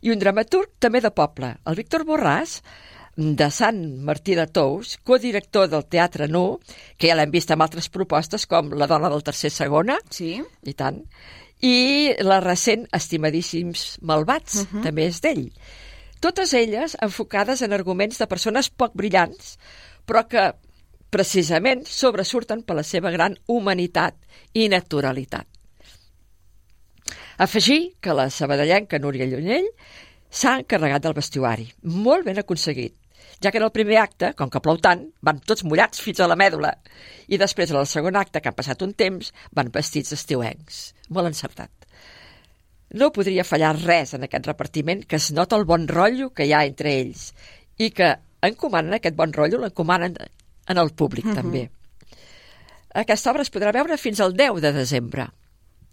I 0.07 0.13
un 0.15 0.21
dramaturg 0.23 0.77
també 0.79 1.03
de 1.03 1.11
poble, 1.11 1.57
el 1.67 1.77
Víctor 1.77 2.07
Borràs, 2.07 2.61
de 3.21 3.51
Sant 3.53 3.81
Martí 4.07 4.37
de 4.39 4.47
Tous, 4.47 4.95
codirector 5.05 5.67
del 5.69 5.85
Teatre 5.91 6.29
Nu, 6.31 6.61
que 6.97 7.11
ja 7.11 7.19
l'hem 7.19 7.35
vist 7.35 7.51
amb 7.51 7.67
altres 7.67 7.91
propostes 7.91 8.47
com 8.47 8.71
La 8.71 8.87
dona 8.87 9.11
del 9.11 9.27
tercer 9.27 9.51
segona, 9.51 9.99
sí. 10.15 10.37
i 10.63 10.75
tant, 10.79 11.03
i 11.61 12.15
la 12.25 12.39
recent 12.41 12.87
Estimadíssims 12.97 13.99
Malvats, 14.07 14.63
uh 14.63 14.67
-huh. 14.71 14.83
també 14.87 15.07
és 15.07 15.21
d'ell. 15.21 15.51
Totes 16.21 16.55
elles 16.55 16.97
enfocades 17.01 17.63
en 17.63 17.73
arguments 17.73 18.19
de 18.19 18.27
persones 18.27 18.71
poc 18.71 18.93
brillants, 18.95 19.59
però 20.07 20.27
que 20.29 20.53
precisament 21.11 21.85
sobresurten 21.87 22.63
per 22.67 22.77
la 22.79 22.87
seva 22.87 23.11
gran 23.11 23.37
humanitat 23.49 24.17
i 24.55 24.69
naturalitat. 24.71 25.47
Afegir 27.41 27.97
que 28.01 28.15
la 28.15 28.29
sabadellenca 28.31 29.01
Núria 29.01 29.27
Llunyell 29.27 29.69
s'ha 30.31 30.59
encarregat 30.61 31.07
del 31.07 31.17
vestuari, 31.17 31.67
molt 31.83 32.27
ben 32.27 32.39
aconseguit, 32.39 32.95
ja 33.43 33.51
que 33.51 33.59
en 33.59 33.65
el 33.65 33.73
primer 33.73 33.99
acte, 34.03 34.35
com 34.37 34.51
que 34.53 34.61
plou 34.61 34.79
tant, 34.79 35.07
van 35.25 35.41
tots 35.41 35.65
mullats 35.65 36.03
fins 36.05 36.21
a 36.21 36.29
la 36.29 36.37
mèdula, 36.37 36.75
i 37.33 37.39
després 37.41 37.73
en 37.73 37.81
el 37.81 37.89
segon 37.89 38.19
acte, 38.21 38.41
que 38.41 38.53
han 38.53 38.59
passat 38.59 38.83
un 38.85 38.93
temps, 38.93 39.33
van 39.57 39.73
vestits 39.73 40.13
estiuencs. 40.13 40.83
Molt 41.09 41.33
encertat. 41.33 41.73
No 43.01 43.13
podria 43.15 43.47
fallar 43.47 43.77
res 43.79 44.13
en 44.17 44.27
aquest 44.27 44.49
repartiment 44.51 45.05
que 45.07 45.17
es 45.17 45.31
nota 45.33 45.57
el 45.57 45.65
bon 45.65 45.87
rotllo 45.89 46.33
que 46.35 46.47
hi 46.47 46.53
ha 46.53 46.65
entre 46.67 46.93
ells 46.93 47.29
i 47.79 47.93
que 47.95 48.17
encomanen 48.43 48.97
aquest 48.97 49.17
bon 49.17 49.33
rotllo, 49.33 49.61
l'encomanen 49.63 50.17
en 50.71 50.79
el 50.79 50.95
públic 50.95 51.27
Mhm. 51.27 51.35
també. 51.35 51.67
Aquesta 52.95 53.31
obra 53.31 53.43
es 53.47 53.53
podrà 53.55 53.73
veure 53.75 53.97
fins 53.99 54.21
al 54.21 54.33
10 54.35 54.61
de 54.63 54.73
desembre. 54.75 55.29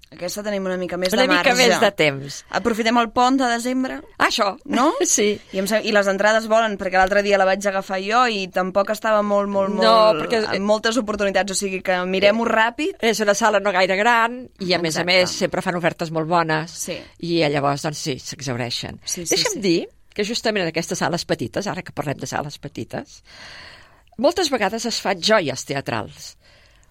Aquesta 0.10 0.40
tenim 0.42 0.64
una 0.64 0.78
mica 0.80 0.96
més 0.96 1.12
Una 1.12 1.24
de 1.24 1.28
marge. 1.28 1.52
mica 1.52 1.56
més 1.68 1.82
de 1.82 1.90
temps. 1.92 2.36
Aprofitem 2.56 2.96
el 2.98 3.10
pont 3.12 3.36
de 3.42 3.46
desembre. 3.52 3.98
Això. 4.24 4.54
No? 4.64 4.94
Sí. 5.06 5.34
I, 5.52 5.60
em, 5.60 5.66
I 5.84 5.92
les 5.92 6.08
entrades 6.08 6.48
volen, 6.48 6.78
perquè 6.80 6.94
l'altre 6.96 7.22
dia 7.24 7.38
la 7.38 7.44
vaig 7.46 7.66
agafar 7.68 8.00
jo 8.02 8.22
i 8.32 8.48
tampoc 8.48 8.90
estava 8.96 9.22
molt, 9.22 9.50
molt, 9.52 9.74
molt... 9.76 9.84
No, 9.84 10.14
perquè- 10.22 10.46
amb 10.48 10.64
moltes 10.66 10.96
oportunitats, 10.98 11.52
o 11.52 11.56
sigui 11.60 11.82
que 11.84 11.98
mirem-ho 12.08 12.46
ràpid. 12.48 12.96
És 13.02 13.20
una 13.20 13.36
sala 13.36 13.60
no 13.60 13.74
gaire 13.76 13.98
gran 14.00 14.48
i, 14.60 14.72
a 14.74 14.80
més 14.80 14.96
a 14.96 15.02
Exacte. 15.02 15.06
més, 15.12 15.30
sempre 15.44 15.62
fan 15.62 15.76
ofertes 15.76 16.10
molt 16.10 16.28
bones 16.32 16.72
Sí. 16.72 16.98
i 17.20 17.42
eh, 17.44 17.50
llavors, 17.50 17.84
doncs 17.84 17.98
sí, 17.98 18.18
s'exhaureixen. 18.18 19.02
Sí, 19.04 19.26
sí, 19.26 19.36
Deixa'm 19.36 19.54
sí. 19.60 19.60
dir 19.60 19.90
que 20.16 20.24
justament 20.24 20.64
en 20.64 20.70
aquestes 20.70 20.98
sales 20.98 21.26
petites, 21.26 21.68
ara 21.68 21.84
que 21.84 21.92
parlem 21.92 22.18
de 22.18 22.26
sales 22.26 22.58
petites, 22.60 23.24
moltes 24.18 24.50
vegades 24.54 24.86
es 24.90 25.00
fan 25.04 25.22
joies 25.22 25.64
teatrals. 25.66 26.36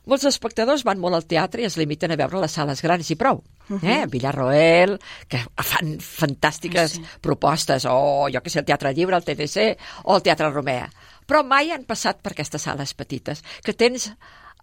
Molts 0.07 0.23
espectadors 0.29 0.85
van 0.87 1.01
molt 1.03 1.17
al 1.19 1.25
teatre 1.27 1.65
i 1.65 1.67
es 1.67 1.75
limiten 1.81 2.13
a 2.15 2.17
veure 2.19 2.39
les 2.39 2.53
sales 2.55 2.79
grans 2.85 3.09
i 3.11 3.17
prou. 3.19 3.41
Mhm. 3.69 3.85
eh? 3.91 4.07
Villarroel, 4.07 4.93
que 5.29 5.41
fan 5.67 5.97
fantàstiques 5.99 6.93
sí. 6.93 7.03
propostes, 7.21 7.85
o 7.91 8.29
jo 8.31 8.41
que 8.41 8.51
sé, 8.51 8.61
el 8.61 8.65
Teatre 8.69 8.93
Llibre, 8.95 9.17
el 9.17 9.25
TDC, 9.27 9.77
o 10.05 10.15
el 10.15 10.23
Teatre 10.23 10.51
Romea. 10.55 10.87
Però 11.27 11.43
mai 11.43 11.73
han 11.75 11.83
passat 11.85 12.21
per 12.23 12.33
aquestes 12.37 12.63
sales 12.63 12.95
petites, 12.95 13.43
que 13.65 13.75
tens 13.75 14.13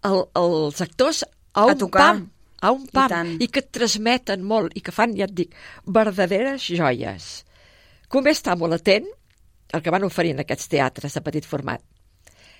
el, 0.02 0.22
els 0.34 0.80
actors 0.80 1.24
a, 1.24 1.28
A 1.60 1.66
un 1.66 1.78
tocar. 1.78 2.00
pam, 2.14 2.30
a 2.62 2.70
un 2.72 2.86
I 2.88 2.92
pam, 2.96 3.08
tant. 3.12 3.34
i 3.44 3.48
que 3.52 3.60
et 3.60 3.70
transmeten 3.70 4.42
molt, 4.42 4.72
i 4.74 4.80
que 4.80 4.90
fan, 4.96 5.12
ja 5.14 5.28
et 5.28 5.34
dic, 5.36 5.52
verdaderes 5.84 6.64
joies. 6.72 7.44
Convé 8.08 8.32
estar 8.32 8.56
molt 8.56 8.80
atent 8.80 9.04
al 9.74 9.82
que 9.82 9.92
van 9.92 10.08
oferint 10.08 10.40
aquests 10.40 10.68
teatres 10.72 11.12
de 11.12 11.20
petit 11.20 11.44
format. 11.44 11.82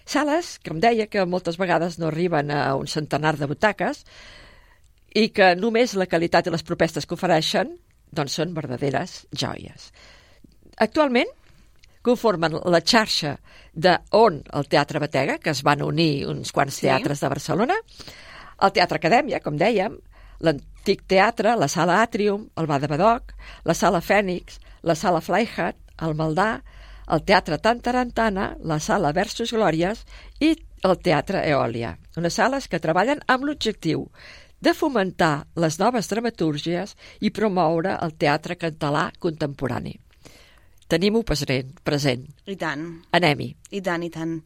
Sales, 0.05 0.59
com 0.64 0.80
deia, 0.80 1.07
que 1.09 1.24
moltes 1.24 1.57
vegades 1.61 1.98
no 1.98 2.11
arriben 2.11 2.50
a 2.52 2.74
un 2.76 2.86
centenar 2.90 3.36
de 3.40 3.48
butaques 3.48 4.05
i 5.14 5.30
que 5.32 5.55
només 5.57 5.94
la 5.96 6.09
qualitat 6.11 6.46
i 6.46 6.52
les 6.52 6.66
propostes 6.66 7.07
que 7.07 7.16
ofereixen 7.16 7.76
doncs 8.14 8.36
són 8.38 8.52
verdaderes 8.55 9.24
joies. 9.32 9.88
Actualment 10.76 11.30
conformen 12.05 12.59
la 12.68 12.82
xarxa 12.84 13.38
de 13.72 13.94
on 14.12 14.42
el 14.52 14.68
Teatre 14.68 15.00
Batega, 15.00 15.38
que 15.40 15.55
es 15.55 15.62
van 15.64 15.82
unir 15.82 16.26
uns 16.28 16.52
quants 16.52 16.76
Sí. 16.76 16.86
teatres 16.86 17.20
de 17.20 17.28
Barcelona, 17.32 17.74
el 18.61 18.72
Teatre 18.72 19.00
Acadèmia, 19.00 19.40
com 19.40 19.57
dèiem, 19.57 19.96
l'Antic 20.40 21.07
Teatre, 21.09 21.57
la 21.57 21.68
Sala 21.68 22.02
Atrium, 22.02 22.50
el 22.57 22.66
Bada 22.66 22.86
Badoc, 22.86 23.32
la 23.64 23.74
Sala 23.74 24.02
Fènix, 24.02 24.61
la 24.82 24.94
Sala 24.94 25.22
Flyhat, 25.24 25.76
el 26.02 26.14
Maldà, 26.14 26.62
el 27.11 27.24
Teatre 27.24 27.59
Tantarantana, 27.59 28.55
la 28.62 28.78
Sala 28.80 29.12
Versus 29.12 29.52
Glòries 29.52 30.05
i 30.40 30.55
el 30.84 30.98
Teatre 31.00 31.44
Eòlia. 31.48 31.94
Unes 32.20 32.38
sales 32.40 32.68
que 32.68 32.80
treballen 32.80 33.22
amb 33.28 33.48
l'objectiu 33.48 34.09
de 34.64 34.72
fomentar 34.72 35.46
les 35.61 35.76
noves 35.80 36.09
dramatúrgies 36.09 36.94
i 37.20 37.32
promoure 37.34 37.98
el 38.00 38.14
teatre 38.16 38.57
català 38.57 39.11
contemporani. 39.20 39.98
Tenim-ho 40.88 41.24
present, 41.26 41.74
present. 41.84 42.24
I 42.48 42.57
tant. 42.61 42.86
Anem-hi. 43.16 43.50
I 43.76 43.82
tant, 43.84 44.05
i 44.05 44.11
tant. 44.12 44.38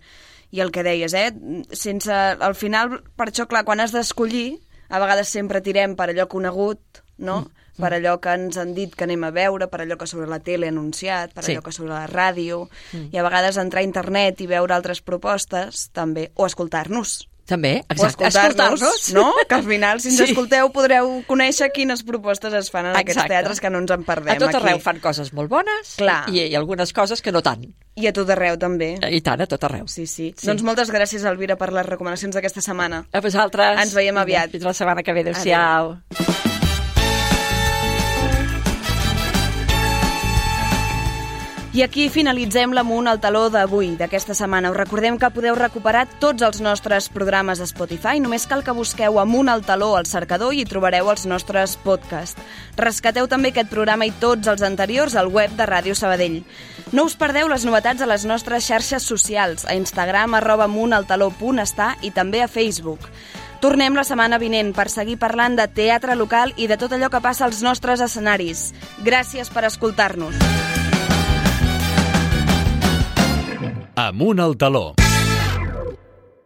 I 0.55 0.63
el 0.65 0.73
que 0.75 0.85
deies, 0.87 1.15
eh? 1.15 1.29
Sense... 1.77 2.15
Al 2.15 2.57
final, 2.59 2.99
per 3.19 3.29
això, 3.29 3.47
clar, 3.51 3.65
quan 3.69 3.83
has 3.85 3.95
d'escollir, 3.95 4.59
a 4.89 5.01
vegades 5.03 5.31
sempre 5.35 5.61
tirem 5.65 5.95
per 5.99 6.09
allò 6.09 6.29
conegut, 6.31 7.03
no? 7.19 7.43
Mm. 7.43 7.68
Per 7.79 7.93
allò 7.95 8.19
que 8.21 8.33
ens 8.35 8.57
han 8.59 8.75
dit 8.75 8.95
que 8.95 9.05
anem 9.05 9.23
a 9.25 9.31
veure, 9.31 9.69
per 9.69 9.81
allò 9.83 9.97
que 9.97 10.07
sobre 10.07 10.27
la 10.27 10.41
tele 10.41 10.67
ha 10.67 10.71
anunciat, 10.71 11.33
per 11.33 11.45
Sí. 11.45 11.53
allò 11.55 11.63
que 11.63 11.73
sobre 11.73 11.91
la 11.95 12.07
ràdio, 12.09 12.69
Mm. 12.93 13.09
i 13.15 13.19
a 13.19 13.23
vegades 13.23 13.57
entrar 13.57 13.81
a 13.81 13.85
internet 13.85 14.41
i 14.41 14.47
veure 14.47 14.75
altres 14.75 15.01
propostes, 15.01 15.91
també, 15.93 16.33
o 16.35 16.47
escoltar-nos. 16.47 17.29
També, 17.49 17.83
O 17.89 17.93
exacte. 17.95 18.27
escoltar-nos, 18.27 19.11
no? 19.15 19.33
Que 19.49 19.55
al 19.55 19.63
final, 19.65 20.01
si 20.03 20.09
ens 20.09 20.19
Sí. 20.19 20.25
escolteu, 20.25 20.71
podreu 20.71 21.25
conèixer 21.27 21.71
quines 21.73 22.03
propostes 22.03 22.53
es 22.53 22.71
fan 22.71 22.85
en 22.87 22.91
aquests 22.93 23.13
Exacte. 23.23 23.29
teatres 23.33 23.61
que 23.61 23.71
no 23.71 23.79
ens 23.79 23.91
en 23.91 24.05
perdem 24.05 24.35
A 24.35 24.39
tot 24.39 24.55
arreu 24.55 24.75
aquí. 24.75 24.83
fan 24.83 25.01
coses 25.01 25.33
molt 25.33 25.49
bones 25.49 25.95
Clar. 25.97 26.29
I, 26.29 26.41
i 26.43 26.55
algunes 26.55 26.93
coses 26.93 27.23
que 27.23 27.33
no 27.33 27.41
tant. 27.41 27.65
I 27.95 28.07
a 28.07 28.13
tot 28.13 28.29
arreu, 28.29 28.59
també. 28.59 28.99
I 29.11 29.23
tant, 29.23 29.41
a 29.41 29.47
tot 29.47 29.65
arreu. 29.65 29.89
Sí, 29.89 30.07
sí. 30.07 30.35
sí. 30.37 30.47
Doncs 30.47 30.63
moltes 30.63 30.91
gràcies, 30.91 31.25
Elvira, 31.25 31.57
per 31.57 31.73
les 31.73 31.87
recomanacions 31.87 32.35
d'aquesta 32.35 32.61
setmana. 32.61 33.07
A 33.13 33.21
vosaltres. 33.21 33.81
Ens 33.81 33.95
veiem 33.95 34.19
aviat. 34.19 34.51
Fins 34.51 34.65
la 34.65 34.75
setmana 34.75 35.03
que 35.03 35.13
ve. 35.15 35.21
Adéu-siau. 35.21 36.58
I 41.79 41.83
aquí 41.85 42.09
finalitzem 42.11 42.73
l'Amunt 42.75 43.07
al 43.07 43.21
taló 43.23 43.45
d'avui, 43.55 43.93
d'aquesta 43.95 44.35
setmana. 44.35 44.73
Us 44.73 44.77
recordem 44.77 45.15
que 45.15 45.29
podeu 45.31 45.55
recuperar 45.55 46.09
tots 46.19 46.43
els 46.43 46.59
nostres 46.59 47.07
programes 47.15 47.61
a 47.63 47.69
Spotify. 47.71 48.19
Només 48.19 48.49
cal 48.51 48.65
que 48.67 48.75
busqueu 48.75 49.21
Amunt 49.23 49.47
al 49.53 49.63
taló 49.63 49.93
al 49.95 50.09
cercador 50.11 50.57
i 50.59 50.65
trobareu 50.67 51.07
els 51.13 51.23
nostres 51.31 51.77
podcasts. 51.85 52.43
Rescateu 52.75 53.29
també 53.31 53.53
aquest 53.53 53.71
programa 53.71 54.09
i 54.09 54.11
tots 54.11 54.51
els 54.51 54.65
anteriors 54.67 55.15
al 55.15 55.31
web 55.31 55.55
de 55.55 55.69
Ràdio 55.71 55.95
Sabadell. 55.95 56.41
No 56.91 57.05
us 57.07 57.15
perdeu 57.15 57.47
les 57.47 57.63
novetats 57.63 58.03
a 58.03 58.11
les 58.11 58.27
nostres 58.27 58.67
xarxes 58.67 59.07
socials, 59.07 59.63
a 59.63 59.79
Instagram, 59.79 60.35
arroba 60.35 60.67
amuntaltaló.està 60.67 61.93
i 62.03 62.11
també 62.11 62.43
a 62.43 62.51
Facebook. 62.51 63.07
Tornem 63.63 63.95
la 63.95 64.03
setmana 64.03 64.43
vinent 64.43 64.75
per 64.75 64.89
seguir 64.91 65.21
parlant 65.23 65.55
de 65.55 65.71
teatre 65.71 66.19
local 66.19 66.57
i 66.57 66.67
de 66.67 66.75
tot 66.75 66.99
allò 66.99 67.07
que 67.07 67.23
passa 67.23 67.47
als 67.47 67.63
nostres 67.63 68.03
escenaris. 68.03 68.73
Gràcies 69.07 69.55
per 69.55 69.69
escoltar-nos. 69.71 70.43
Amunt 73.95 74.41
al 74.41 74.57
taló. 74.57 74.95